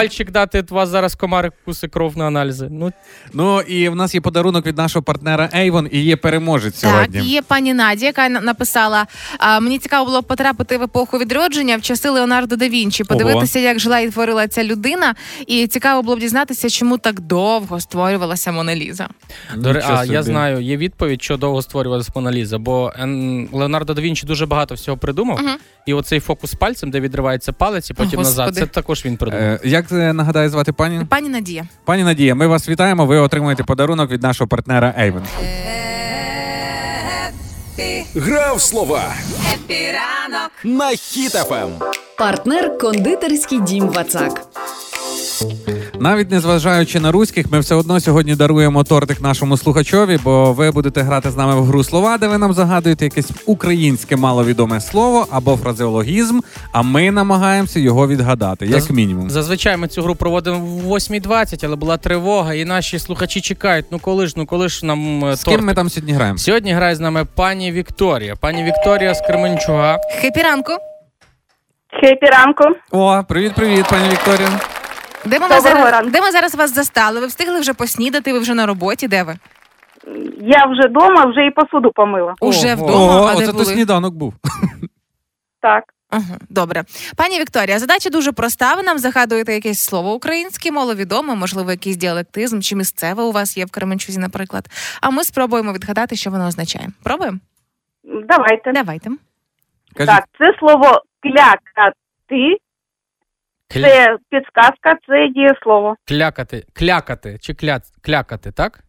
пальчик 0.00 0.30
дати, 0.30 0.64
у 0.70 0.74
вас 0.74 0.88
зараз 0.88 1.14
комарик 1.14 1.52
куси 1.64 1.88
кров 1.88 2.18
на 2.18 2.26
аналізи. 2.26 2.68
Ну 2.70 2.92
Ну 3.32 3.60
і 3.60 3.88
в 3.88 3.96
нас 3.96 4.14
є 4.14 4.20
подарунок 4.20 4.66
від 4.66 4.76
нашого 4.76 5.02
партнера 5.02 5.48
Avon 5.54 5.88
і 5.88 6.00
є 6.00 6.16
переможець 6.16 6.78
сьогодні. 6.78 7.18
Так, 7.18 7.28
є 7.28 7.42
пані 7.42 7.74
Надя, 7.74 8.06
яка 8.06 8.28
написала: 8.28 9.06
а, 9.38 9.60
мені 9.60 9.78
цікаво 9.78 10.04
було 10.04 10.22
потрапити 10.22 10.78
в 10.78 10.82
епоху 10.82 11.18
відродження 11.18 11.76
в 11.76 11.82
часи 11.82 12.10
Леонардо 12.10 12.56
да 12.56 12.68
Вінчі, 12.68 13.04
подивитися, 13.04 13.58
як 13.58 13.78
жила 13.78 13.98
і 13.98 14.10
творила 14.10 14.48
ця 14.48 14.64
людина. 14.64 15.14
І 15.46 15.66
цікаво 15.66 16.02
було 16.02 16.16
б 16.16 16.20
дізнатися, 16.20 16.70
чому 16.70 16.98
так 16.98 17.20
довго 17.20 17.80
створювалася 17.80 18.52
Мона 18.52 18.76
Ліза. 18.76 19.08
До 19.56 19.70
а, 19.70 20.04
я 20.04 20.22
знаю, 20.22 20.60
є 20.60 20.76
відповідь, 20.76 21.22
що 21.22 21.36
довго 21.36 21.62
створювалася 21.62 22.12
Мона 22.14 22.32
Ліза, 22.32 22.58
бо 22.58 22.92
Леонардо 23.52 23.94
да 23.94 24.02
Вінчі 24.02 24.26
дуже 24.26 24.46
багато 24.46 24.74
всього 24.74 24.96
придумав. 24.96 25.42
Мгм. 25.42 25.56
І 25.86 25.94
оцей 25.94 26.20
фокус 26.20 26.54
пальцем, 26.54 26.90
де 26.90 27.00
відривається 27.00 27.52
палець 27.52 27.90
і 27.90 27.94
потім 27.94 28.20
О, 28.20 28.22
назад, 28.22 28.48
Господи. 28.48 28.66
це 28.66 28.72
також 28.72 29.04
він 29.04 29.16
придумав. 29.16 29.44
Е, 29.44 29.60
як 29.64 29.89
е, 29.92 30.12
нагадаю 30.12 30.50
звати 30.50 30.72
пані? 30.72 31.04
Пані 31.08 31.28
Надія. 31.28 31.64
Пані 31.84 32.04
Надія, 32.04 32.34
ми 32.34 32.46
вас 32.46 32.68
вітаємо. 32.68 33.06
Ви 33.06 33.16
отримуєте 33.18 33.64
подарунок 33.64 34.10
від 34.10 34.22
нашого 34.22 34.48
партнера 34.48 34.94
Avon. 34.98 35.22
Гра 38.14 38.48
в 38.48 38.60
слова. 38.60 39.14
На 40.64 40.90
Хіт-ФМ. 40.90 41.70
Партнер 42.20 42.78
кондитерський 42.78 43.60
дім 43.60 43.88
Вацак. 43.88 44.46
Навіть 46.00 46.30
незважаючи 46.30 47.00
на 47.00 47.12
руських, 47.12 47.52
ми 47.52 47.60
все 47.60 47.74
одно 47.74 48.00
сьогодні 48.00 48.34
даруємо 48.34 48.84
тортик 48.84 49.20
нашому 49.20 49.56
слухачові, 49.56 50.18
бо 50.24 50.52
ви 50.52 50.70
будете 50.70 51.02
грати 51.02 51.30
з 51.30 51.36
нами 51.36 51.60
в 51.60 51.64
гру 51.64 51.84
слова, 51.84 52.18
де 52.18 52.28
ви 52.28 52.38
нам 52.38 52.52
загадуєте 52.52 53.04
якесь 53.04 53.30
українське 53.46 54.16
маловідоме 54.16 54.80
слово 54.80 55.26
або 55.30 55.56
фразеологізм, 55.56 56.40
а 56.72 56.82
ми 56.82 57.10
намагаємося 57.10 57.80
його 57.80 58.08
відгадати, 58.08 58.66
як 58.66 58.90
мінімум. 58.90 59.30
Зазвичай 59.30 59.76
ми 59.76 59.88
цю 59.88 60.02
гру 60.02 60.14
проводимо 60.14 60.58
в 60.58 60.92
8.20, 60.92 61.66
але 61.66 61.76
була 61.76 61.96
тривога, 61.96 62.54
і 62.54 62.64
наші 62.64 62.98
слухачі 62.98 63.40
чекають. 63.40 63.86
Ну 63.90 63.98
коли 63.98 64.26
ж, 64.26 64.34
ну 64.36 64.46
коли 64.46 64.68
ж 64.68 64.86
нам 64.86 65.24
е, 65.24 65.36
З 65.36 65.44
ким 65.44 65.64
ми 65.64 65.74
там 65.74 65.90
сьогодні 65.90 66.12
граємо? 66.12 66.38
Сьогодні 66.38 66.72
грає 66.72 66.96
з 66.96 67.00
нами 67.00 67.26
пані 67.34 67.72
Вікторія. 67.72 68.36
Пані 68.36 68.64
Вікторія 68.64 69.14
з 69.14 69.26
Кременчуга. 69.26 69.98
Хепі 70.22 70.40
ранку. 70.40 70.72
Хепі 71.92 72.26
ранку. 72.26 72.64
О, 72.90 73.24
привіт, 73.28 73.54
привіт, 73.54 73.86
пані 73.90 74.08
Вікторія. 74.08 74.48
Де 75.24 75.38
ми, 75.38 75.48
Доброго 75.48 75.60
зараз, 75.60 75.92
ранку. 75.92 76.10
де 76.10 76.20
ми 76.20 76.30
зараз 76.30 76.54
вас 76.54 76.74
застали? 76.74 77.20
Ви 77.20 77.26
встигли 77.26 77.60
вже 77.60 77.74
поснідати? 77.74 78.32
Ви 78.32 78.38
вже 78.38 78.54
на 78.54 78.66
роботі? 78.66 79.08
Де 79.08 79.22
ви? 79.22 79.34
Я 80.40 80.66
вже 80.66 80.88
вдома, 80.88 81.24
вже 81.26 81.46
і 81.46 81.50
посуду 81.50 81.90
помила. 81.94 82.34
Уже 82.40 82.74
вдома, 82.74 83.20
О, 83.20 83.24
а 83.26 83.34
де 83.34 83.42
оце 83.42 83.52
були? 83.52 83.64
то 83.64 83.70
сніданок 83.70 84.14
був. 84.14 84.34
Так. 85.62 85.84
Ага, 86.10 86.38
добре. 86.50 86.84
Пані 87.16 87.40
Вікторія, 87.40 87.78
задача 87.78 88.10
дуже 88.10 88.32
проста. 88.32 88.74
Ви 88.74 88.82
нам 88.82 88.98
загадуєте 88.98 89.54
якесь 89.54 89.78
слово 89.84 90.14
українське, 90.14 90.72
маловідоме, 90.72 91.34
можливо, 91.34 91.70
якийсь 91.70 91.96
діалектизм 91.96 92.60
чи 92.60 92.76
місцеве 92.76 93.22
у 93.22 93.32
вас 93.32 93.56
є 93.56 93.64
в 93.64 93.70
Кременчузі, 93.70 94.18
наприклад. 94.18 94.64
А 95.00 95.10
ми 95.10 95.24
спробуємо 95.24 95.72
відгадати, 95.72 96.16
що 96.16 96.30
воно 96.30 96.46
означає. 96.46 96.88
Пробуємо? 97.02 97.38
Давайте. 98.28 98.72
Давайте. 98.72 99.10
Кажіть, 99.96 100.14
Так, 100.14 100.24
це 100.38 100.58
слово 100.58 101.02
клякати, 101.22 102.58
Кля... 103.68 103.88
це 103.88 104.16
підсказка, 104.30 104.96
це 105.06 105.28
дієслово. 105.28 105.96
Клякати, 106.08 106.64
клякати 106.72 107.38
чи 107.40 107.54
кля... 107.54 107.80
клякати, 108.02 108.52
так? 108.52 108.80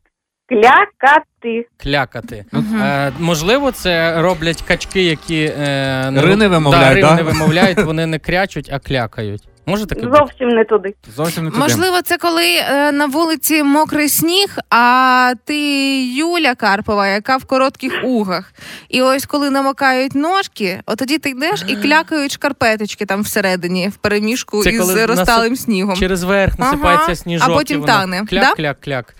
Клякати. 0.49 1.67
Клякати. 1.77 2.45
Угу. 2.53 2.77
Е, 2.81 3.11
можливо, 3.19 3.71
це 3.71 4.21
роблять 4.21 4.61
качки, 4.61 5.03
які 5.03 5.53
е, 5.57 6.11
не 6.11 6.21
Ри 6.21 6.35
не 6.35 6.47
вимовляють, 6.47 6.87
да, 6.89 6.95
ри 6.95 7.01
да? 7.01 7.15
не 7.15 7.23
вимовляють, 7.23 7.77
вони 7.77 8.05
не 8.05 8.19
крячуть, 8.19 8.69
а 8.73 8.79
клякають. 8.79 9.43
Може 9.71 9.85
таке 9.85 10.01
бути? 10.01 10.17
Зовсім 10.17 10.49
не 10.49 10.63
туди. 10.65 10.93
зовсім 11.15 11.43
не 11.43 11.49
туди. 11.49 11.61
Можливо, 11.61 12.01
це 12.01 12.17
коли 12.17 12.45
е, 12.45 12.91
на 12.91 13.05
вулиці 13.05 13.63
мокрий 13.63 14.09
сніг, 14.09 14.57
а 14.69 15.33
ти 15.45 15.57
Юля 16.05 16.55
Карпова, 16.55 17.07
яка 17.07 17.37
в 17.37 17.45
коротких 17.45 17.93
угах. 18.03 18.53
І 18.89 19.01
ось 19.01 19.25
коли 19.25 19.49
намокають 19.49 20.15
ножки, 20.15 20.79
от 20.85 20.97
тоді 20.97 21.17
ти 21.17 21.29
йдеш 21.29 21.63
і 21.67 21.75
клякають 21.75 22.31
шкарпеточки 22.31 23.05
там 23.05 23.21
всередині, 23.21 23.87
в 23.87 23.95
переміжку 23.95 24.63
Це 24.63 24.69
із 24.69 24.79
коли 24.79 25.05
розталим 25.05 25.55
снігом. 25.55 25.95
Через 25.95 26.23
верх 26.23 26.53
Ага, 26.59 26.71
насипається 26.71 27.39
а 27.41 27.47
потім 27.47 27.77
і 27.77 27.79
воно 27.79 27.93
тане, 27.93 28.25
Кляк, 28.29 28.43
да? 28.43 28.55
кляк, 28.55 28.79
кляк. 28.81 29.15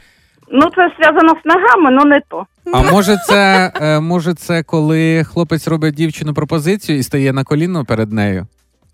Ну, 0.53 0.69
це 0.75 0.91
зв'язано 0.97 1.33
з 1.43 1.45
ногами, 1.45 1.97
але 1.97 2.05
не 2.05 2.21
то. 2.29 2.45
А 2.73 2.91
може 2.91 3.17
це, 3.27 3.71
е, 3.81 3.99
може 3.99 4.33
це 4.33 4.63
коли 4.63 5.23
хлопець 5.23 5.67
робить 5.67 5.95
дівчину 5.95 6.33
пропозицію 6.33 6.97
і 6.97 7.03
стає 7.03 7.33
на 7.33 7.43
коліно 7.43 7.85
перед 7.85 8.11
нею? 8.13 8.47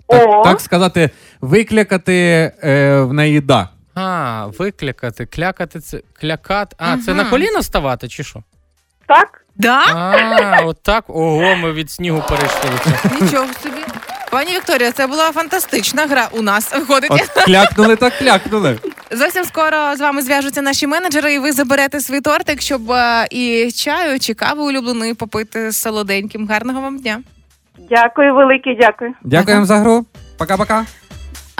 Так, 0.08 0.44
так 0.44 0.62
сказати, 0.62 1.10
виклякати 1.42 2.52
е, 2.64 3.02
в 3.02 3.14
неї 3.14 3.42
да. 3.42 3.70
А, 3.96 4.46
виклякати, 4.60 5.26
клякати 5.26 5.80
це 5.80 6.02
клякати. 6.22 6.76
А, 6.80 6.98
це 6.98 7.14
на 7.14 7.26
коліна 7.26 7.64
ставати, 7.64 8.08
чи 8.08 8.24
що? 8.24 8.44
Так, 9.08 9.46
Да? 9.56 9.84
А, 9.88 10.62
от 10.66 10.78
так. 10.84 11.04
Ого, 11.08 11.56
ми 11.56 11.74
від 11.74 11.92
снігу 11.92 12.24
перейшли. 12.30 12.70
до 12.72 12.78
цього. 12.78 13.22
Нічого 13.22 13.48
собі. 13.64 13.76
Пані 14.32 14.52
Вікторія, 14.56 14.92
це 14.92 15.08
була 15.08 15.32
фантастична 15.32 16.06
гра 16.06 16.30
у 16.32 16.42
нас. 16.42 16.74
Виходить. 16.74 17.12
От 17.12 17.44
клякнули, 17.46 17.96
так 17.96 18.14
клякнули. 18.20 18.80
Зовсім 19.12 19.46
скоро 19.46 19.96
з 19.96 20.00
вами 20.00 20.22
зв'яжуться 20.22 20.62
наші 20.62 20.88
менеджери, 20.88 21.34
і 21.34 21.40
ви 21.40 21.52
заберете 21.52 22.00
свій 22.00 22.22
тортик, 22.22 22.62
щоб 22.62 22.92
е, 22.92 23.28
і 23.32 23.72
чаю, 23.72 24.20
чи 24.20 24.34
каву 24.34 24.68
улюбленої 24.68 25.14
попити 25.14 25.72
з 25.72 25.78
солоденьким. 25.78 26.48
Гарного 26.48 26.82
вам 26.82 27.00
дня. 27.00 27.22
Дякую, 27.90 28.36
велике, 28.36 28.76
дякую. 28.80 29.14
Дякуємо 29.24 29.66
за 29.66 29.78
гру. 29.78 30.06
Пока-пока. 30.38 30.86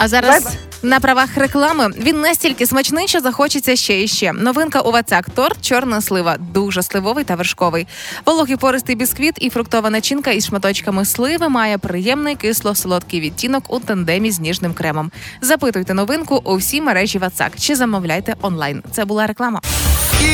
А 0.00 0.08
зараз 0.08 0.44
Bye-bye. 0.44 0.58
на 0.82 1.00
правах 1.00 1.36
реклами 1.36 1.88
він 1.98 2.20
настільки 2.20 2.66
смачний, 2.66 3.08
що 3.08 3.20
захочеться 3.20 3.76
ще 3.76 4.02
і 4.02 4.08
ще. 4.08 4.32
Новинка 4.32 4.80
у 4.80 4.92
Вацак 4.92 5.30
торт 5.30 5.56
чорна 5.62 6.00
слива, 6.00 6.36
дуже 6.38 6.82
сливовий 6.82 7.24
та 7.24 7.34
вершковий. 7.34 7.86
Вологий 8.26 8.56
пористий 8.56 8.96
бісквіт 8.96 9.34
і 9.40 9.50
фруктова 9.50 9.90
начинка 9.90 10.30
із 10.30 10.46
шматочками 10.46 11.04
сливи 11.04 11.48
має 11.48 11.78
приємний 11.78 12.36
кисло-солодкий 12.36 13.20
відтінок 13.20 13.64
у 13.74 13.80
тандемі 13.80 14.30
з 14.30 14.40
ніжним 14.40 14.74
кремом. 14.74 15.10
Запитуйте 15.40 15.94
новинку 15.94 16.42
у 16.44 16.56
всій 16.56 16.80
мережі 16.80 17.18
Вацак 17.18 17.52
чи 17.58 17.74
замовляйте 17.76 18.34
онлайн. 18.42 18.82
Це 18.92 19.04
була 19.04 19.26
реклама. 19.26 19.60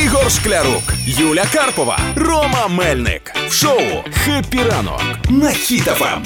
Ігор 0.03 0.31
Шклярук, 0.31 0.83
Юля 1.05 1.43
Карпова, 1.53 1.99
Рома 2.15 2.67
Мельник. 2.67 3.33
В 3.47 3.53
шоу 3.53 3.81
«Хеппі 4.25 4.59
ранок» 4.71 5.01
на 5.29 5.49
Хіт-ФМ. 5.49 6.21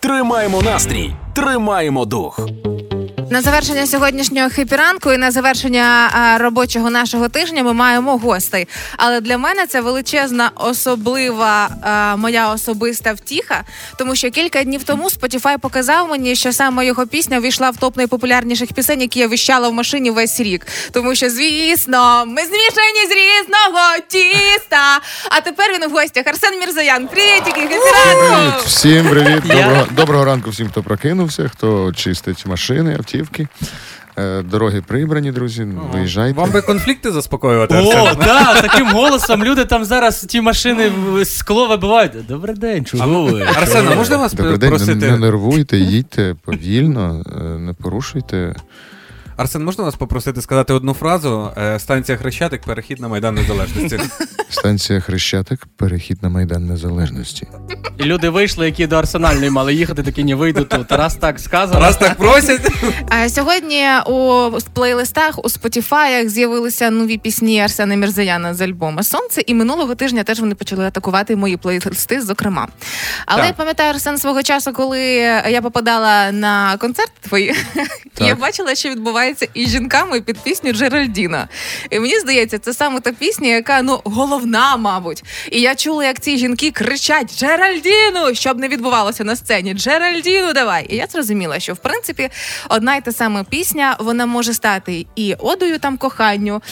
Тримаємо 0.00 0.62
настрій, 0.62 1.14
тримаємо 1.34 2.04
дух. 2.04 2.48
На 3.30 3.42
завершення 3.42 3.86
сьогоднішнього 3.86 4.50
Хеппі 4.50 4.84
ранку 4.84 5.12
і 5.12 5.16
на 5.16 5.30
завершення 5.30 6.10
робочого 6.40 6.90
нашого 6.90 7.28
тижня 7.28 7.62
ми 7.62 7.72
маємо 7.72 8.18
гостей. 8.18 8.68
Але 8.96 9.20
для 9.20 9.38
мене 9.38 9.66
це 9.66 9.80
величезна 9.80 10.50
особлива 10.54 11.68
а, 11.82 12.16
моя 12.16 12.52
особиста 12.52 13.12
втіха, 13.12 13.64
тому 13.98 14.14
що 14.14 14.30
кілька 14.30 14.64
днів 14.64 14.84
тому 14.84 15.08
Spotify 15.08 15.58
показав 15.58 16.08
мені, 16.08 16.36
що 16.36 16.52
саме 16.52 16.86
його 16.86 17.06
пісня 17.06 17.40
війшла 17.40 17.70
в 17.70 17.76
топ 17.76 17.96
найпопулярніших 17.96 18.72
пісень, 18.72 19.00
які 19.00 19.20
я 19.20 19.28
віщала 19.28 19.68
в 19.68 19.72
машині 19.72 20.10
весь 20.10 20.40
рік. 20.40 20.66
Тому 20.92 21.14
що, 21.14 21.30
звісно, 21.30 22.24
ми 22.26 22.42
змішані 22.42 23.06
з 23.08 23.10
різного 23.10 23.80
тіста. 24.08 25.00
А 25.28 25.40
тепер 25.40 25.66
він 25.74 25.90
у 25.90 25.94
гостях 25.94 26.26
Арсен 26.26 26.60
Мірзаян. 26.60 27.08
Привіт, 27.08 27.42
всім 28.66 29.08
привіт. 29.08 29.42
Доброго, 29.46 29.86
доброго 29.90 30.24
ранку 30.24 30.50
всім, 30.50 30.68
хто 30.68 30.82
прокинувся, 30.82 31.50
хто 31.54 31.92
чистить 31.92 32.46
машини, 32.46 32.96
автівки. 33.14 33.48
Е, 34.18 34.42
Дороги 34.42 34.82
прибрані, 34.86 35.32
друзі. 35.32 35.66
Виїжджайте. 35.92 36.40
Вам 36.40 36.50
би 36.50 36.62
конфлікти 36.62 37.12
заспокоювати. 37.12 37.74
О, 37.74 38.14
так, 38.14 38.62
таким 38.62 38.86
голосом 38.86 39.44
люди 39.44 39.64
там 39.64 39.84
зараз 39.84 40.20
ті 40.24 40.40
машини 40.40 40.92
скло 41.24 41.68
вибивають. 41.68 42.26
Добрий 42.28 42.56
день, 42.56 42.84
чого 42.84 43.22
ви? 43.22 43.42
Арсена, 43.42 43.94
можна 43.94 44.16
вас 44.16 44.32
Добрий 44.34 44.58
день, 44.58 44.70
не, 44.70 44.78
попросити? 44.78 45.10
не 45.10 45.18
нервуйте, 45.18 45.78
їдьте 45.78 46.36
повільно, 46.44 47.24
е, 47.26 47.58
не 47.58 47.72
порушуйте. 47.72 48.54
Арсен, 49.36 49.64
можна 49.64 49.84
вас 49.84 49.94
попросити 49.94 50.42
сказати 50.42 50.72
одну 50.72 50.94
фразу? 50.94 51.50
Е, 51.58 51.78
Станція 51.78 52.18
Хрещатик, 52.18 52.62
перехід 52.62 53.00
на 53.00 53.08
Майдан 53.08 53.34
Незалежності. 53.34 54.00
Станція 54.50 55.00
Хрещатик, 55.00 55.66
перехід 55.76 56.22
на 56.22 56.28
Майдан 56.28 56.66
Незалежності. 56.66 57.46
І 57.98 58.02
люди 58.02 58.28
вийшли, 58.28 58.66
які 58.66 58.86
до 58.86 58.96
арсенальної 58.96 59.50
мали 59.50 59.74
їхати, 59.74 60.02
такі 60.02 60.24
не 60.24 60.34
вийдуть 60.34 60.68
тут. 60.68 60.92
Раз 60.92 61.14
так 61.14 61.40
сказано. 61.40 61.80
Раз 61.80 61.96
так 61.96 62.16
просять. 62.16 62.60
А 63.08 63.28
Сьогодні 63.28 63.84
у 64.06 64.50
плейлистах 64.74 65.38
у 65.38 65.48
Spotify 65.48 66.28
з'явилися 66.28 66.90
нові 66.90 67.18
пісні 67.18 67.60
Арсена 67.60 67.94
Мірзаяна 67.94 68.54
з 68.54 68.60
альбома 68.60 69.02
Сонце, 69.02 69.42
і 69.46 69.54
минулого 69.54 69.94
тижня 69.94 70.24
теж 70.24 70.40
вони 70.40 70.54
почали 70.54 70.84
атакувати 70.84 71.36
мої 71.36 71.56
плейлисти, 71.56 72.20
зокрема. 72.20 72.68
Але 73.26 73.40
Так. 73.40 73.46
я 73.48 73.52
пам'ятаю 73.52 73.90
Арсен 73.90 74.18
свого 74.18 74.42
часу, 74.42 74.72
коли 74.72 75.00
я 75.48 75.60
попадала 75.62 76.32
на 76.32 76.76
концерти 76.76 77.12
твої, 77.20 77.54
я 78.20 78.34
бачила, 78.34 78.74
що 78.74 78.88
відбувається 78.88 79.23
із 79.54 79.70
жінками 79.70 80.20
під 80.20 80.38
пісню 80.38 80.72
Джеральдіна. 80.72 81.48
І 81.90 82.00
мені 82.00 82.18
здається, 82.18 82.58
це 82.58 82.74
саме 82.74 83.00
та 83.00 83.12
пісня, 83.12 83.48
яка 83.48 83.82
ну 83.82 84.00
головна, 84.04 84.76
мабуть. 84.76 85.24
І 85.50 85.60
я 85.60 85.74
чула, 85.74 86.04
як 86.04 86.20
ці 86.20 86.38
жінки 86.38 86.70
кричать 86.70 87.38
Джеральдіну, 87.38 88.34
щоб 88.34 88.58
не 88.58 88.68
відбувалося 88.68 89.24
на 89.24 89.36
сцені. 89.36 89.74
Джеральдіну, 89.74 90.52
давай. 90.52 90.86
І 90.88 90.96
я 90.96 91.06
зрозуміла, 91.06 91.60
що 91.60 91.74
в 91.74 91.76
принципі 91.78 92.28
одна 92.68 92.96
й 92.96 93.00
та 93.00 93.12
сама 93.12 93.44
пісня 93.44 93.96
вона 94.00 94.26
може 94.26 94.54
стати 94.54 95.06
і 95.16 95.34
одою 95.38 95.78
там 95.78 95.96
коханню, 95.96 96.62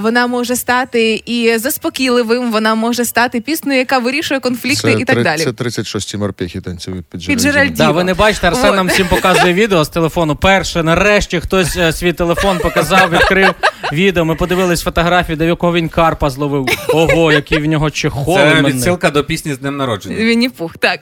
вона 0.00 0.26
може 0.26 0.56
стати 0.56 1.22
і 1.26 1.58
заспокійливим, 1.58 2.52
вона 2.52 2.74
може 2.74 3.04
стати 3.04 3.40
піснею, 3.40 3.78
яка 3.78 3.98
вирішує 3.98 4.40
конфлікти 4.40 4.96
і 4.98 5.04
так 5.04 5.22
далі. 5.22 5.44
це 5.44 5.52
36 5.52 6.16
морпехи 6.16 6.60
танцюють 6.60 7.06
під. 7.06 7.40
Джеральдіно. 7.40 7.76
Да, 7.86 7.90
ви 7.90 8.04
не 8.04 8.14
бачите, 8.14 8.46
Арсен 8.46 8.66
Вот. 8.66 8.76
нам 8.76 8.86
всім 8.86 9.06
показує 9.06 9.54
відео 9.54 9.84
з 9.84 9.88
телефону. 9.88 10.36
Перше, 10.36 10.82
нарешті 10.82 11.40
хтось 11.40 11.76
е, 11.76 11.92
свій 11.98 12.12
телефон 12.12 12.58
показав, 12.58 13.10
відкрив 13.10 13.54
відео. 13.92 14.24
Ми 14.24 14.34
подивились 14.34 14.82
фотографії, 14.82 15.36
де 15.36 15.46
якого 15.46 15.72
він 15.72 15.88
карпа 15.88 16.30
зловив. 16.30 16.66
Ого, 16.88 17.32
який 17.32 17.58
в 17.58 17.66
нього 17.66 17.90
чехол. 17.90 18.36
Це 18.36 18.62
відсилка 18.62 19.10
до 19.10 19.24
пісні 19.24 19.54
з 19.54 19.58
днем 19.58 19.76
народження. 19.76 20.16
Вінні 20.16 20.48
Пух, 20.48 20.76
так. 20.78 21.00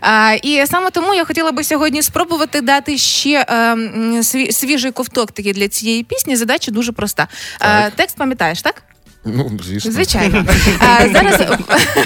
А, 0.00 0.32
і 0.42 0.66
саме 0.66 0.90
тому 0.90 1.14
я 1.14 1.24
хотіла 1.24 1.52
би 1.52 1.64
сьогодні 1.64 2.02
спробувати 2.02 2.60
дати 2.60 2.98
ще 2.98 3.44
а, 3.48 3.74
сві- 4.22 4.52
свіжий 4.52 4.90
ковток 4.92 5.32
такий 5.32 5.52
для 5.52 5.68
цієї 5.68 6.02
пісні. 6.02 6.36
Задача 6.36 6.70
дуже 6.70 6.92
проста. 6.92 7.28
А, 7.58 7.90
текст 7.90 8.16
пам'ятаєш, 8.16 8.62
так? 8.62 8.82
Ну, 9.24 9.50
звісно. 9.62 9.92
Звичайно. 9.92 10.44
А, 10.80 11.08
зараз 11.08 11.58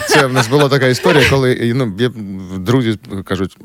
Це 0.08 0.26
в 0.26 0.32
нас 0.32 0.48
була 0.48 0.68
така 0.68 0.86
історія, 0.86 1.30
коли 1.30 1.72
ну, 1.74 1.92
я, 1.98 2.10
друзі 2.58 2.98
кажуть, 3.24 3.56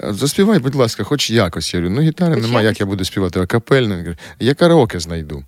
заспівай, 0.00 0.58
будь 0.58 0.74
ласка, 0.74 1.04
хоч 1.04 1.30
якось. 1.30 1.74
Я 1.74 1.80
говорю, 1.80 1.96
ну 1.96 2.02
гітари 2.02 2.34
Хоч 2.34 2.44
немає, 2.44 2.66
як 2.66 2.80
я 2.80 2.86
буду 2.86 3.04
співати 3.04 3.40
акапельно. 3.40 3.96
Він 3.96 4.04
каже, 4.04 4.16
Я 4.40 4.54
караоке 4.54 5.00
знайду. 5.00 5.44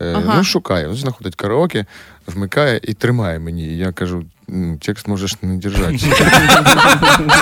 Е, 0.00 0.12
Ага. 0.16 0.34
Ну, 0.36 0.44
шукає. 0.44 0.88
Він 0.88 0.94
знаходить 0.94 1.34
караоке, 1.34 1.86
вмикає 2.26 2.80
і 2.82 2.94
тримає 2.94 3.38
мені. 3.38 3.66
І 3.66 3.78
я 3.78 3.92
кажу, 3.92 4.24
«Ну, 4.48 4.78
текст 4.82 5.08
можеш 5.08 5.42
не 5.42 5.56
держати. 5.56 5.98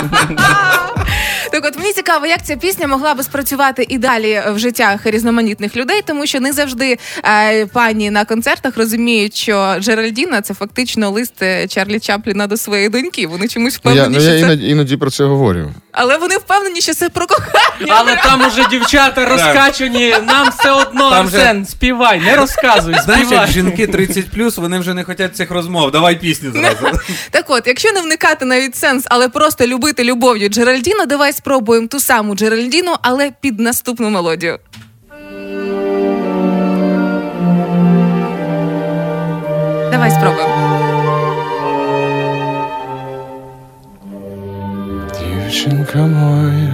Цікаво, 2.11 2.25
як 2.25 2.45
ця 2.45 2.55
пісня 2.55 2.87
могла 2.87 3.13
би 3.13 3.23
спрацювати 3.23 3.85
і 3.89 3.97
далі 3.97 4.41
в 4.53 4.59
життях 4.59 5.05
різноманітних 5.05 5.75
людей, 5.75 6.01
тому 6.05 6.25
що 6.25 6.39
не 6.39 6.53
завжди 6.53 6.97
е, 7.25 7.65
пані 7.65 8.11
на 8.11 8.25
концертах 8.25 8.77
розуміють, 8.77 9.35
що 9.35 9.75
Джеральдіна 9.79 10.41
це 10.41 10.53
фактично 10.53 11.09
лист 11.09 11.41
е, 11.41 11.67
Чарлі 11.67 11.99
Чапліна 11.99 12.47
до 12.47 12.57
своєї 12.57 12.89
доньки. 12.89 13.27
Вони 13.27 13.47
чомусь 13.47 13.73
Ну, 13.73 13.91
впевнені, 13.91 14.15
я, 14.15 14.21
ну, 14.21 14.25
я 14.25 14.31
це... 14.31 14.39
іноді, 14.39 14.69
іноді 14.69 14.97
про 14.97 15.09
це 15.09 15.23
говорю. 15.23 15.73
Але 15.91 16.17
вони 16.17 16.37
впевнені, 16.37 16.81
що 16.81 16.93
це 16.93 17.09
про 17.09 17.27
кохання. 17.27 17.95
Але 17.97 18.15
там 18.15 18.47
уже 18.47 18.65
дівчата 18.69 19.25
розкачані. 19.25 20.15
Нам 20.27 20.49
все 20.59 20.71
одно, 20.71 21.09
Там 21.09 21.29
же- 21.29 21.37
Арсен, 21.37 21.65
співай, 21.65 22.19
не 22.19 22.35
розказуй, 22.35 22.95
Знаєш, 23.03 23.19
як 23.21 23.27
співай. 23.27 23.47
жінки 23.51 23.87
30 23.87 24.57
вони 24.57 24.79
вже 24.79 24.93
не 24.93 25.03
хочуть 25.03 25.35
цих 25.35 25.51
розмов. 25.51 25.91
Давай 25.91 26.15
пісню 26.15 26.51
зразу. 26.51 26.99
Так 27.31 27.45
от, 27.49 27.67
якщо 27.67 27.91
не 27.91 28.01
вникати 28.01 28.45
навіть 28.45 28.75
сенс, 28.75 29.03
але 29.09 29.29
просто 29.29 29.67
любити 29.67 30.03
любов'ю 30.03 30.49
Джеральдіну, 30.49 31.05
давай 31.05 31.33
спробуємо 31.33 31.87
ту 31.87 31.99
саму 31.99 32.35
Джеральдіну, 32.35 32.95
але 33.01 33.31
під 33.41 33.59
наступну 33.59 34.09
мелодію. 34.09 34.59
Давай 39.91 40.11
спробуємо. 40.11 40.60
Дівчинка 45.51 45.97
моя. 45.99 46.73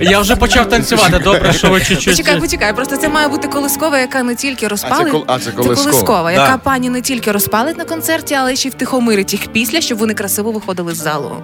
Я 0.00 0.20
вже 0.20 0.36
почав 0.36 0.68
танцювати. 0.68 1.18
Добре, 1.18 1.52
що 1.52 1.70
ви 1.70 1.80
чуть-чуть. 1.80 2.16
Почекай, 2.16 2.40
почекай. 2.40 2.74
Просто 2.74 2.96
це 2.96 3.08
має 3.08 3.28
бути 3.28 3.48
колискова, 3.48 3.98
яка 3.98 4.22
не 4.22 4.34
тільки 4.34 4.68
розпалить. 4.68 5.12
кол- 5.14 5.24
а, 5.26 5.38
це 5.38 5.50
колискова. 5.52 6.32
яка 6.32 6.46
Да. 6.52 6.56
пані 6.58 6.90
не 6.90 7.00
тільки 7.00 7.32
розпалить 7.32 7.78
на 7.78 7.84
концерті, 7.84 8.34
але 8.34 8.56
ще 8.56 8.68
й 8.68 8.70
втихомирить 8.70 9.32
їх 9.32 9.46
після, 9.46 9.80
щоб 9.80 9.98
вони 9.98 10.14
красиво 10.14 10.52
виходили 10.52 10.94
з 10.94 11.02
залу. 11.02 11.36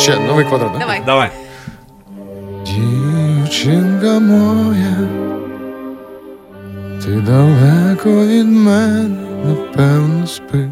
Ще 0.00 0.18
новий 0.18 0.44
квадрат. 0.44 0.72
да? 0.72 0.78
Давай. 0.78 1.02
Давай. 1.06 1.30
Дівчинка 2.66 4.18
моя, 4.18 4.96
ти 7.04 7.10
далеко 7.10 8.26
від 8.26 8.46
мене, 8.46 9.16
напевно, 9.44 10.26
спиш. 10.26 10.68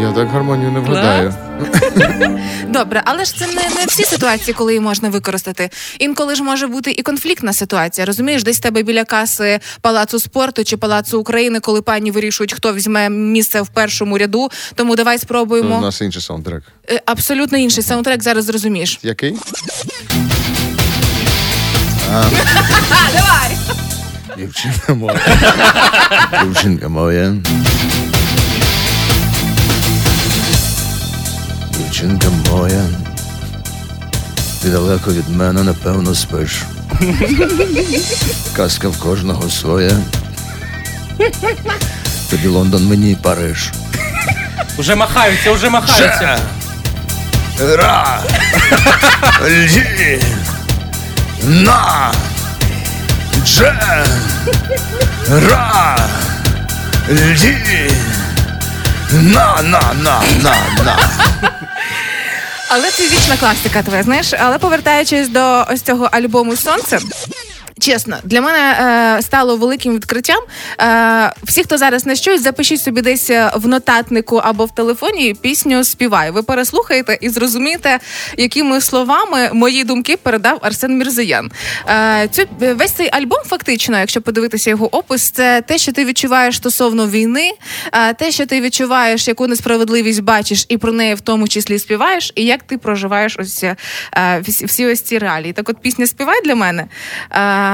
Я 0.00 0.12
так 0.12 0.28
гармонію 0.28 0.72
не 0.72 0.80
вгадаю. 0.80 1.34
Добре, 2.68 3.02
але 3.04 3.24
ж 3.24 3.36
це 3.36 3.46
не, 3.46 3.54
не 3.54 3.86
всі 3.86 4.04
ситуації, 4.04 4.54
коли 4.54 4.72
її 4.72 4.80
можна 4.80 5.08
використати. 5.08 5.70
Інколи 5.98 6.34
ж 6.34 6.42
може 6.42 6.66
бути 6.66 6.90
і 6.90 7.02
конфліктна 7.02 7.52
ситуація. 7.52 8.06
Розумієш, 8.06 8.42
десь 8.42 8.58
тебе 8.58 8.82
біля 8.82 9.04
каси 9.04 9.60
палацу 9.80 10.20
спорту 10.20 10.64
чи 10.64 10.76
палацу 10.76 11.20
України, 11.20 11.60
коли 11.60 11.82
пані 11.82 12.10
вирішують, 12.10 12.52
хто 12.52 12.74
візьме 12.74 13.10
місце 13.10 13.62
в 13.62 13.68
першому 13.68 14.18
ряду. 14.18 14.48
Тому 14.74 14.96
давай 14.96 15.18
спробуємо. 15.18 15.78
У 15.78 15.80
нас 15.80 16.00
інший 16.00 16.22
саундтрек. 16.22 16.62
Е, 16.90 17.00
абсолютно 17.06 17.58
інший 17.58 17.84
саундтрек. 17.84 18.22
Зараз 18.22 18.44
зрозумієш. 18.44 18.98
Який? 19.02 19.32
Давай! 23.12 23.56
Дівчинка 24.40 24.94
моя. 24.94 25.20
Дівчинка 26.42 26.88
моя. 26.88 27.34
Дівчинка 31.78 32.26
моя. 32.50 32.82
Ти 34.62 34.68
далеко 34.68 35.12
від 35.12 35.28
мене, 35.28 35.62
напевно, 35.62 36.14
спиш. 36.14 36.62
Казка 38.56 38.88
в 38.88 38.98
кожного 38.98 39.50
своя. 39.50 39.96
Тобі 42.30 42.46
Лондон, 42.46 42.86
мені 42.86 43.16
Париж. 43.22 43.72
Уже 44.78 44.94
махаються, 44.94 45.50
уже 45.50 45.70
махаються. 45.70 46.38
Ра! 47.60 48.20
Лі! 49.48 50.22
На! 51.44 52.12
Дже! 53.44 54.04
Ра! 55.28 55.96
Лі! 57.08 57.90
На, 59.12 59.62
на, 59.62 59.80
на, 60.02 60.22
на, 60.42 60.54
на. 60.84 60.98
Але 62.68 62.90
це 62.90 63.02
вічна 63.02 63.36
класика, 63.36 63.82
твоя, 63.82 64.02
знаєш. 64.02 64.32
Але 64.40 64.58
повертаючись 64.58 65.28
до 65.28 65.66
ось 65.70 65.82
цього 65.82 66.08
альбому 66.12 66.56
Сонце. 66.56 66.98
Чесно, 67.80 68.16
для 68.24 68.40
мене 68.40 68.58
е, 69.18 69.22
стало 69.22 69.56
великим 69.56 69.94
відкриттям. 69.94 70.42
Е, 70.80 71.32
всі, 71.42 71.62
хто 71.62 71.78
зараз 71.78 72.06
не 72.06 72.16
чують, 72.16 72.42
запишіть 72.42 72.80
собі 72.80 73.02
десь 73.02 73.30
е, 73.30 73.50
в 73.54 73.68
нотатнику 73.68 74.36
або 74.36 74.64
в 74.64 74.74
телефоні 74.74 75.34
пісню 75.40 75.84
Співай. 75.84 76.30
Ви 76.30 76.42
переслухаєте 76.42 77.18
і 77.20 77.28
зрозумієте, 77.28 77.98
якими 78.36 78.80
словами 78.80 79.50
мої 79.52 79.84
думки 79.84 80.16
передав 80.16 80.58
Арсен 80.62 80.98
Мірзаян. 80.98 81.50
Е, 81.88 82.28
цю 82.28 82.42
весь 82.60 82.92
цей 82.92 83.08
альбом, 83.12 83.38
фактично, 83.46 83.98
якщо 83.98 84.22
подивитися 84.22 84.70
його 84.70 84.96
опис, 84.96 85.30
це 85.30 85.62
те, 85.62 85.78
що 85.78 85.92
ти 85.92 86.04
відчуваєш 86.04 86.56
стосовно 86.56 87.06
війни, 87.06 87.52
е, 87.92 88.14
те, 88.14 88.30
що 88.30 88.46
ти 88.46 88.60
відчуваєш, 88.60 89.28
яку 89.28 89.46
несправедливість 89.46 90.22
бачиш, 90.22 90.66
і 90.68 90.78
про 90.78 90.92
неї 90.92 91.14
в 91.14 91.20
тому 91.20 91.48
числі 91.48 91.78
співаєш, 91.78 92.32
і 92.34 92.44
як 92.44 92.62
ти 92.62 92.78
проживаєш 92.78 93.36
ось 93.38 93.64
е, 93.64 93.76
всі 94.44 94.86
ось 94.86 95.00
ці 95.00 95.18
реалії. 95.18 95.52
Так, 95.52 95.68
от 95.68 95.78
пісня 95.78 96.06
Співай 96.06 96.40
для 96.44 96.54
мене. 96.54 96.86
Е, 97.32 97.69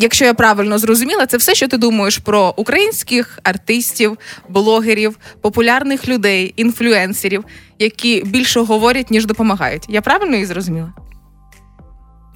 Якщо 0.00 0.24
я 0.24 0.34
правильно 0.34 0.78
зрозуміла, 0.78 1.26
це 1.26 1.36
все, 1.36 1.54
що 1.54 1.68
ти 1.68 1.76
думаєш 1.78 2.18
про 2.18 2.54
українських 2.56 3.38
артистів, 3.42 4.18
блогерів, 4.48 5.18
популярних 5.40 6.08
людей, 6.08 6.54
інфлюенсерів, 6.56 7.44
які 7.78 8.22
більше 8.26 8.60
говорять, 8.60 9.10
ніж 9.10 9.26
допомагають. 9.26 9.86
Я 9.88 10.00
правильно 10.02 10.34
її 10.34 10.46
зрозуміла? 10.46 10.92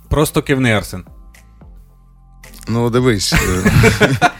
Просто 0.08 0.42
кивни, 0.42 0.72
Арсен. 0.72 1.04
Ну, 2.68 2.90
дивись. 2.90 3.32
е, 3.32 3.38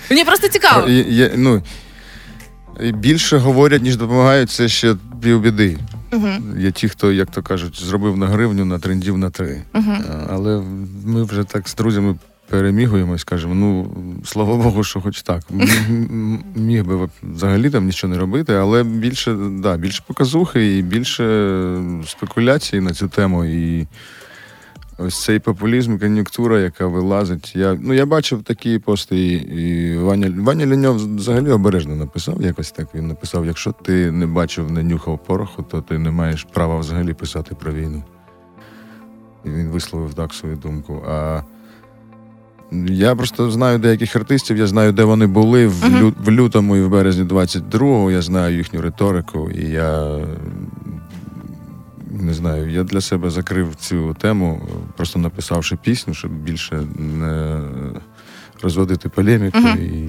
Мені 0.10 0.24
просто 0.24 0.48
цікаво. 0.48 0.88
Є, 0.88 1.32
ну, 1.36 1.62
більше 2.80 3.36
говорять, 3.38 3.82
ніж 3.82 3.96
допомагають, 3.96 4.50
це 4.50 4.68
ще 4.68 4.96
півбіди. 5.22 5.78
Угу. 6.12 6.28
Є 6.58 6.70
ті, 6.70 6.88
хто, 6.88 7.12
як 7.12 7.30
то 7.30 7.42
кажуть, 7.42 7.84
зробив 7.84 8.16
на 8.16 8.26
гривню, 8.26 8.64
на 8.64 8.78
трендів 8.78 9.18
на 9.18 9.30
три. 9.30 9.62
Uh-huh. 9.74 10.26
Але 10.30 10.62
ми 11.04 11.22
вже 11.22 11.44
так 11.44 11.68
з 11.68 11.74
друзями 11.74 12.16
перемігуємось, 12.48 13.24
кажемо, 13.24 13.54
ну, 13.54 13.90
слава 14.24 14.56
Богу, 14.56 14.84
що 14.84 15.00
хоч 15.00 15.22
так. 15.22 15.42
Міг 16.54 16.84
би 16.84 17.08
взагалі 17.22 17.70
там 17.70 17.86
нічого 17.86 18.12
не 18.12 18.20
робити, 18.20 18.54
але 18.54 18.82
більше, 18.82 19.36
да, 19.50 19.76
більше 19.76 20.02
показухи 20.06 20.78
і 20.78 20.82
більше 20.82 21.24
спекуляцій 22.06 22.80
на 22.80 22.94
цю 22.94 23.08
тему. 23.08 23.44
І 23.44 23.86
ось 24.98 25.24
цей 25.24 25.38
популізм, 25.38 25.98
кон'юнктура, 25.98 26.60
яка 26.60 26.86
вилазить. 26.86 27.56
Я, 27.56 27.78
ну, 27.80 27.94
я 27.94 28.06
бачив 28.06 28.42
такі 28.42 28.78
пости, 28.78 29.16
і, 29.18 29.32
і 29.92 29.98
Ваня, 29.98 30.32
Ваня 30.38 30.66
Ліньов 30.66 31.16
взагалі 31.16 31.50
обережно 31.50 31.96
написав, 31.96 32.42
якось 32.42 32.72
так 32.72 32.94
він 32.94 33.06
написав: 33.06 33.46
якщо 33.46 33.72
ти 33.72 34.10
не 34.10 34.26
бачив, 34.26 34.70
не 34.70 34.82
нюхав 34.82 35.24
пороху, 35.24 35.62
то 35.62 35.80
ти 35.80 35.98
не 35.98 36.10
маєш 36.10 36.46
права 36.52 36.78
взагалі 36.78 37.12
писати 37.12 37.54
про 37.54 37.72
війну. 37.72 38.02
І 39.44 39.48
він 39.50 39.68
висловив 39.68 40.14
так 40.14 40.34
свою 40.34 40.56
думку. 40.56 41.02
А 41.08 41.42
я 42.86 43.14
просто 43.16 43.50
знаю 43.50 43.78
деяких 43.78 44.16
артистів, 44.16 44.56
я 44.56 44.66
знаю, 44.66 44.92
де 44.92 45.04
вони 45.04 45.26
були 45.26 45.66
в, 45.66 45.84
лю- 45.84 46.14
в 46.24 46.30
лютому 46.30 46.76
і 46.76 46.82
в 46.82 46.88
березні 46.88 47.24
22-го, 47.24 48.10
я 48.10 48.22
знаю 48.22 48.56
їхню 48.56 48.80
риторику, 48.80 49.50
і 49.50 49.68
я 49.70 50.18
не 52.12 52.34
знаю, 52.34 52.70
я 52.70 52.82
для 52.82 53.00
себе 53.00 53.30
закрив 53.30 53.74
цю 53.74 54.14
тему, 54.14 54.62
просто 54.96 55.18
написавши 55.18 55.76
пісню, 55.76 56.14
щоб 56.14 56.32
більше 56.32 56.82
не 56.96 57.60
розводити 58.62 59.08
полеміку. 59.08 59.58
Мгм. 59.58 59.78
І... 59.78 60.08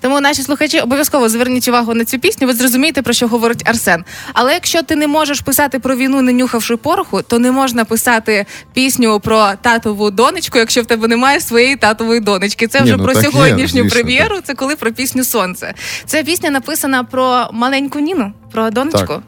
Тому 0.00 0.20
наші 0.20 0.42
слухачі 0.42 0.80
обов'язково 0.80 1.28
зверніть 1.28 1.68
увагу 1.68 1.94
на 1.94 2.04
цю 2.04 2.18
пісню. 2.18 2.46
Ви 2.46 2.52
зрозумієте, 2.52 3.02
про 3.02 3.12
що 3.12 3.28
говорить 3.28 3.68
Арсен. 3.68 4.04
Але 4.32 4.52
якщо 4.52 4.82
ти 4.82 4.96
не 4.96 5.06
можеш 5.06 5.40
писати 5.40 5.78
про 5.78 5.96
війну, 5.96 6.22
не 6.22 6.32
нюхавши 6.32 6.76
пороху, 6.76 7.22
то 7.22 7.38
не 7.38 7.52
можна 7.52 7.84
писати 7.84 8.46
пісню 8.72 9.20
про 9.20 9.52
татову 9.62 10.10
донечку, 10.10 10.58
якщо 10.58 10.82
в 10.82 10.86
тебе 10.86 11.08
немає 11.08 11.40
своєї 11.40 11.76
татової 11.76 12.20
донечки. 12.20 12.66
Це 12.66 12.80
Ні, 12.80 12.84
вже 12.84 12.96
ну 12.96 13.04
про 13.04 13.14
так 13.14 13.24
є, 13.24 13.30
сьогоднішню 13.30 13.82
звісно, 13.82 14.00
прем'єру. 14.00 14.40
Це 14.44 14.54
коли 14.54 14.76
про 14.76 14.92
пісню 14.92 15.24
Сонце. 15.24 15.74
Це 16.06 16.24
пісня 16.24 16.50
написана 16.50 17.04
про 17.04 17.48
маленьку 17.52 17.98
Ніну, 17.98 18.32
про 18.52 18.70
донечку. 18.70 19.06
Так. 19.06 19.22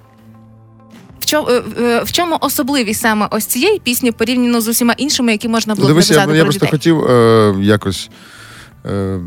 Чому, 1.26 1.48
е, 1.48 1.62
е, 1.78 2.02
в 2.02 2.12
чому 2.12 2.38
особливість 2.40 3.00
саме 3.00 3.28
ось 3.30 3.46
цієї 3.46 3.78
пісні 3.78 4.12
порівняно 4.12 4.60
з 4.60 4.68
усіма 4.68 4.92
іншими, 4.92 5.32
які 5.32 5.48
можна 5.48 5.74
було 5.74 5.86
б 5.86 5.88
Дивись, 5.88 6.10
я, 6.10 6.16
написати 6.16 6.36
я 6.38 6.42
про 6.42 6.52
просто 6.52 6.66
дітей? 6.66 6.78
хотів 6.78 7.04
е, 7.04 7.54
якось 7.60 8.10
е, 8.86 9.20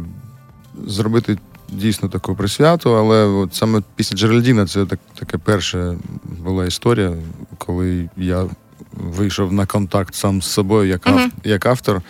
зробити 0.87 1.37
дійсно 1.69 2.09
таку 2.09 2.35
присвяту, 2.35 2.95
але 2.97 3.25
от 3.25 3.55
саме 3.55 3.81
після 3.95 4.17
Джеральдіна 4.17 4.67
це 4.67 4.85
так, 4.85 4.99
таке 5.19 5.37
перша 5.37 5.95
була 6.23 6.65
історія, 6.65 7.13
коли 7.57 8.09
я 8.17 8.45
вийшов 8.93 9.53
на 9.53 9.65
контакт 9.65 10.15
сам 10.15 10.41
з 10.41 10.45
собою 10.45 10.89
як, 10.89 11.07
Мгм. 11.07 11.31
як 11.43 11.65
автор. 11.65 12.01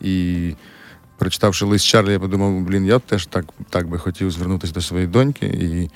І 0.00 0.50
прочитавши 1.18 1.64
лист 1.64 1.84
Чарлі, 1.86 2.12
я 2.12 2.18
подумав, 2.18 2.60
блін, 2.60 2.86
я 2.86 2.98
б 2.98 3.02
теж 3.02 3.26
так, 3.26 3.44
так 3.70 3.88
би 3.88 3.98
хотів 3.98 4.30
звернутися 4.30 4.72
до 4.72 4.80
своєї 4.80 5.08
доньки. 5.08 5.46
І, 5.46 5.90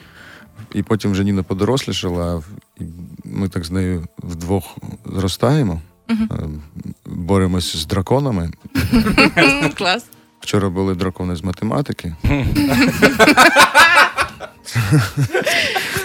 і 0.74 0.82
потім 0.82 1.12
вже 1.12 1.24
Ніна 1.24 1.42
подорослішала, 1.42 2.42
і 2.80 2.84
ми 3.24 3.48
так 3.48 3.64
з 3.64 3.70
нею 3.70 4.06
вдвох 4.18 4.76
зростаємо, 5.06 5.80
е, 6.10 6.16
боремось 7.06 7.76
з 7.76 7.86
драконами. 7.86 8.50
Клас. 9.78 10.04
Вчора 10.40 10.68
були 10.70 10.94
дракони 10.94 11.36
з 11.36 11.44
математики. 11.44 12.14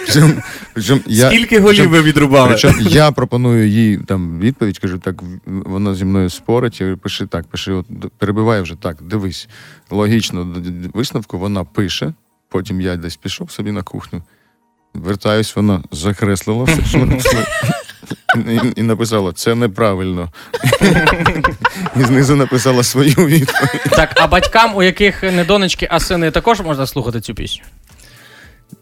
Причому, 0.06 0.34
причому 0.72 1.00
я, 1.06 1.28
Скільки 1.28 1.60
голів 1.60 1.88
ви 1.88 2.02
відрубали? 2.02 2.48
причому 2.48 2.80
я 2.80 3.10
пропоную 3.12 3.68
їй 3.68 3.98
там 3.98 4.38
відповідь, 4.40 4.78
кажу, 4.78 4.98
так 4.98 5.22
вона 5.46 5.94
зі 5.94 6.04
мною 6.04 6.30
спорить. 6.30 6.80
Я 6.80 6.86
говорю, 6.86 7.00
пиши 7.02 7.26
так, 7.26 7.46
пиши, 7.46 7.72
от 7.72 7.86
перебивай 8.18 8.62
вже 8.62 8.74
так, 8.74 9.02
дивись. 9.02 9.48
Логічно 9.90 10.56
висновку 10.94 11.38
вона 11.38 11.64
пише, 11.64 12.12
потім 12.48 12.80
я 12.80 12.96
десь 12.96 13.16
пішов 13.16 13.50
собі 13.50 13.72
на 13.72 13.82
кухню. 13.82 14.22
Вертаюсь, 14.98 15.56
вона 15.56 15.82
закреслила 15.92 16.64
все, 16.64 16.84
що 16.88 16.98
написала, 16.98 17.46
і, 18.76 18.82
написала: 18.82 19.32
це 19.32 19.54
неправильно. 19.54 20.32
І 21.96 22.02
знизу 22.02 22.36
написала 22.36 22.82
свою 22.82 23.14
відповідь. 23.14 23.82
Так, 23.90 24.10
а 24.14 24.26
батькам, 24.26 24.76
у 24.76 24.82
яких 24.82 25.22
не 25.22 25.44
донечки, 25.44 25.88
а 25.90 26.00
сини, 26.00 26.30
також 26.30 26.60
можна 26.60 26.86
слухати 26.86 27.20
цю 27.20 27.34
пісню. 27.34 27.64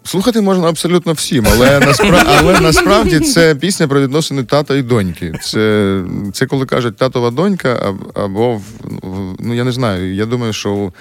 Слухати 0.05 0.41
можна 0.41 0.69
абсолютно 0.69 1.13
всім, 1.13 1.47
але, 1.51 1.81
наспра... 1.81 2.25
але 2.39 2.61
насправді 2.61 3.21
це 3.21 3.55
пісня 3.55 3.89
про 3.89 4.01
відносини 4.01 4.45
тата 4.45 4.77
і 4.77 4.83
доньки. 4.83 5.33
Це, 5.43 6.03
це 6.33 6.47
коли 6.47 6.67
кажуть 6.67 6.97
татова 6.97 7.31
донька, 7.31 7.95
або 8.15 8.61
ну 9.39 9.55
я 9.55 9.65
не 9.65 9.73
знаю. 9.73 10.15
Я 10.15 10.27
думаю, 10.27 10.53
що 10.53 10.93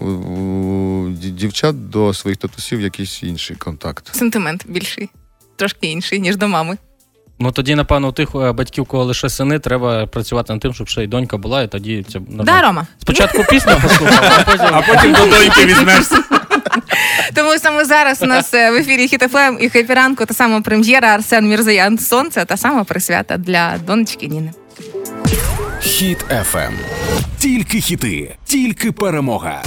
у, 0.00 0.04
у, 0.06 1.04
у 1.04 1.08
дівчат 1.10 1.90
до 1.90 2.14
своїх 2.14 2.38
татусів 2.38 2.80
якийсь 2.80 3.22
інший 3.22 3.56
контакт. 3.56 4.14
Сентимент 4.16 4.64
більший, 4.68 5.10
трошки 5.56 5.86
інший, 5.86 6.20
ніж 6.20 6.36
до 6.36 6.48
мами. 6.48 6.76
Ну 7.42 7.52
тоді, 7.52 7.74
напевно, 7.74 8.08
у 8.08 8.12
тих 8.12 8.28
е, 8.34 8.52
батьків, 8.52 8.86
кого 8.86 9.04
лише 9.04 9.28
сини, 9.28 9.58
треба 9.58 10.06
працювати 10.06 10.52
над 10.52 10.62
тим, 10.62 10.74
щоб 10.74 10.88
ще 10.88 11.04
й 11.04 11.06
донька 11.06 11.36
була, 11.36 11.62
і 11.62 11.68
тоді 11.68 12.04
це 12.12 12.20
Да. 12.28 12.62
Рома? 12.62 12.86
Спочатку 12.98 13.44
пісню 13.50 13.72
послухав, 13.82 14.32
а 14.38 14.42
потім. 14.50 14.66
А 14.72 14.82
потім 14.82 15.12
до 15.12 15.26
доньки 15.26 15.66
візьмешся. 15.66 16.22
Тому 17.34 17.58
саме 17.58 17.84
зараз 17.84 18.22
у 18.22 18.26
нас 18.26 18.54
е, 18.54 18.70
в 18.70 18.74
ефірі 18.74 19.06
Хіт-ФМ 19.06 19.58
і 19.58 19.68
«Хеппі 19.68 19.94
ранку» 19.94 20.26
та 20.26 20.34
сама 20.34 20.60
прем'єра 20.60 21.08
Арсен 21.08 21.48
Мірзоян 21.48 21.98
Сонце 21.98 22.44
та 22.44 22.56
сама 22.56 22.84
присвята 22.84 23.36
для 23.36 23.78
донечки 23.86 24.26
Ніни. 24.26 24.52
Хіт 25.80 26.24
FM. 26.30 26.72
Тільки 27.38 27.80
хіти, 27.80 28.36
тільки 28.44 28.92
перемога. 28.92 29.62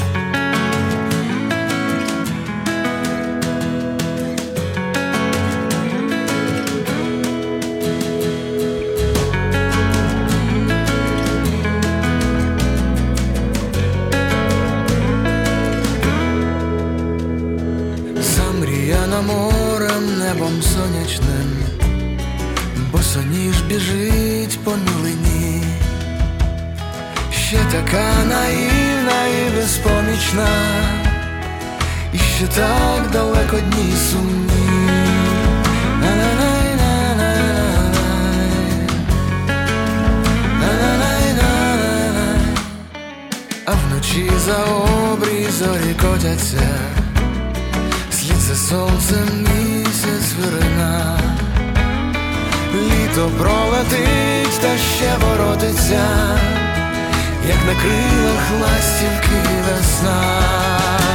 Ще 32.44 32.62
так 32.62 33.12
далеко 33.12 33.58
дні 33.58 33.94
сумні. 34.12 34.50
А 43.66 43.72
вночі 43.72 44.32
за 44.46 44.64
обрій 45.14 45.48
зорі 45.60 45.96
котяться. 46.02 46.68
Слід 48.12 48.38
за 48.38 48.56
сонцем 48.56 49.28
місяць 49.40 50.34
вирина, 50.40 51.20
літо 52.76 53.32
пролетить 53.40 54.62
та 54.62 54.78
ще 54.78 55.18
воротиться, 55.22 56.06
як 57.48 57.58
на 57.66 57.82
крилах 57.82 58.62
ластівки 58.62 59.42
весна. 59.68 61.13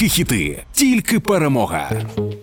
Тільки 0.00 0.14
хіти, 0.14 0.62
тільки 0.72 1.20
перемога. 1.20 1.90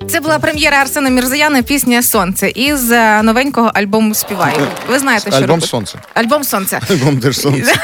Це 0.08 0.20
була 0.20 0.40
прем'єра 0.40 0.78
Арсена 0.78 1.10
Мірзаяна 1.10 1.62
пісня 1.62 2.04
Сонце 2.04 2.50
із 2.50 2.92
е, 2.92 3.22
новенького 3.24 3.72
альбому 3.74 4.14
Співаю. 4.14 4.58
Ви 4.90 5.00
знаєте, 5.00 5.32
що 5.32 5.38
Альбом 5.38 5.50
робити. 5.50 5.68
сонце. 5.68 6.00
Альбом 6.14 6.44
Сонце. 6.44 6.80
Альбом 6.90 7.18
Держ 7.18 7.38
сонце. 7.40 7.74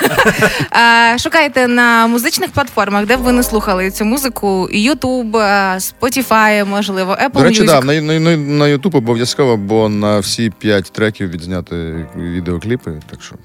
Е, 1.14 1.18
Шукайте 1.20 1.68
на 1.68 2.08
музичних 2.08 2.52
платформах, 2.52 3.06
де 3.06 3.18
б 3.18 3.20
ви 3.20 3.32
не 3.32 3.44
слухали 3.44 3.92
цю 3.92 4.06
музику. 4.06 4.70
YouTube, 4.74 5.38
е, 5.38 5.78
Spotify, 5.78 6.66
можливо, 6.66 7.12
Apple 7.12 7.34
До 7.34 7.44
речі, 7.44 7.62
Music. 7.62 7.66
да, 7.66 7.82
на, 7.82 8.02
на, 8.02 8.20
на, 8.20 8.38
на 8.38 8.66
YouTube 8.66 8.98
обов'язково, 8.98 9.58
бо 9.58 9.90
на 9.90 10.20
всі 10.20 10.50
п'ять 10.60 10.92
треків 10.92 11.30
відзняти 11.30 12.08
відеокліпи. 12.16 12.92
Так 13.10 13.22
що 13.24 13.36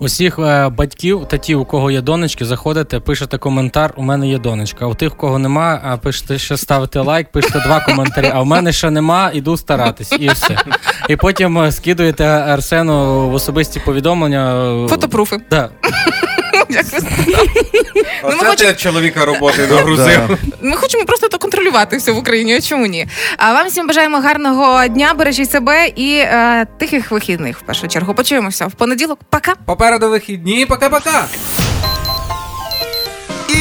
Усіх 0.00 0.38
е, 0.38 0.68
батьків, 0.68 1.26
ті, 1.40 1.54
у 1.54 1.64
кого 1.64 1.90
є 1.90 2.00
донечки, 2.00 2.44
заходите, 2.44 3.00
пишете 3.00 3.38
коментар. 3.38 3.92
У 3.96 4.02
мене 4.02 4.28
є 4.28 4.38
донечка. 4.38 4.86
У 4.86 4.94
тих, 4.94 5.12
у 5.12 5.16
кого 5.16 5.38
нема, 5.38 5.80
а 5.84 5.96
пишете 5.96 6.38
ще 6.38 6.56
ставите 6.56 7.00
лайк, 7.00 7.32
пишете 7.32 7.60
два 7.60 7.80
коментарі. 7.80 8.30
А 8.34 8.40
в 8.40 8.46
мене 8.46 8.72
ще 8.72 8.90
нема, 8.90 9.30
іду 9.34 9.56
старатись, 9.56 10.12
і 10.20 10.28
все. 10.28 10.56
І 11.08 11.16
потім 11.16 11.58
е, 11.58 11.72
скидуєте 11.72 12.24
Арсену 12.24 13.28
в 13.30 13.34
особисті 13.34 13.80
повідомлення. 13.80 14.54
е, 14.84 14.88
Фотопруфи. 14.88 15.38
Да. 15.50 15.68
Ну, 18.24 18.36
ми 18.42 18.48
Оце 18.48 18.66
ти 18.66 18.74
чоловіка 18.74 19.24
роботи 19.24 19.66
догрузив. 19.66 20.38
Ми 20.62 20.76
хочемо 20.76 21.04
просто 21.04 21.28
то 21.28 21.38
контролювати 21.38 21.96
все 21.96 22.12
в 22.12 22.18
Україні. 22.18 22.54
а 22.56 22.60
Чому 22.60 22.86
ні? 22.86 23.06
А 23.36 23.52
вам 23.52 23.66
всім 23.66 23.86
бажаємо 23.86 24.18
гарного 24.20 24.86
дня, 24.86 25.14
бережіть 25.14 25.50
себе 25.50 25.86
і 25.96 26.12
е, 26.18 26.66
тихих 26.78 27.10
вихідних 27.10 27.58
в 27.58 27.62
першу 27.62 27.88
чергу. 27.88 28.14
Почуємося 28.14 28.66
в 28.66 28.72
понеділок. 28.72 29.18
Пока. 29.30 29.54
Попереду 29.66 30.10
вихідні. 30.10 30.66
Пока-пока. 30.66 31.24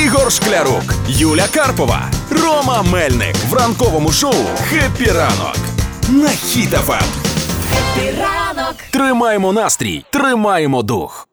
Ігор 0.05 0.31
Шклярук, 0.31 0.83
Юля 1.07 1.45
Карпова, 1.53 2.09
Рома 2.43 2.83
Мельник 2.91 3.35
в 3.49 3.53
ранковому 3.53 4.11
шоу 4.11 4.45
«Хеппі 4.69 5.11
ранок» 5.11 5.55
на 6.09 6.29
Хіт 6.29 6.69
FM. 6.69 7.03
Тримаємо 8.91 9.53
настрій, 9.53 10.05
тримаємо 10.11 10.83
дух. 10.83 11.26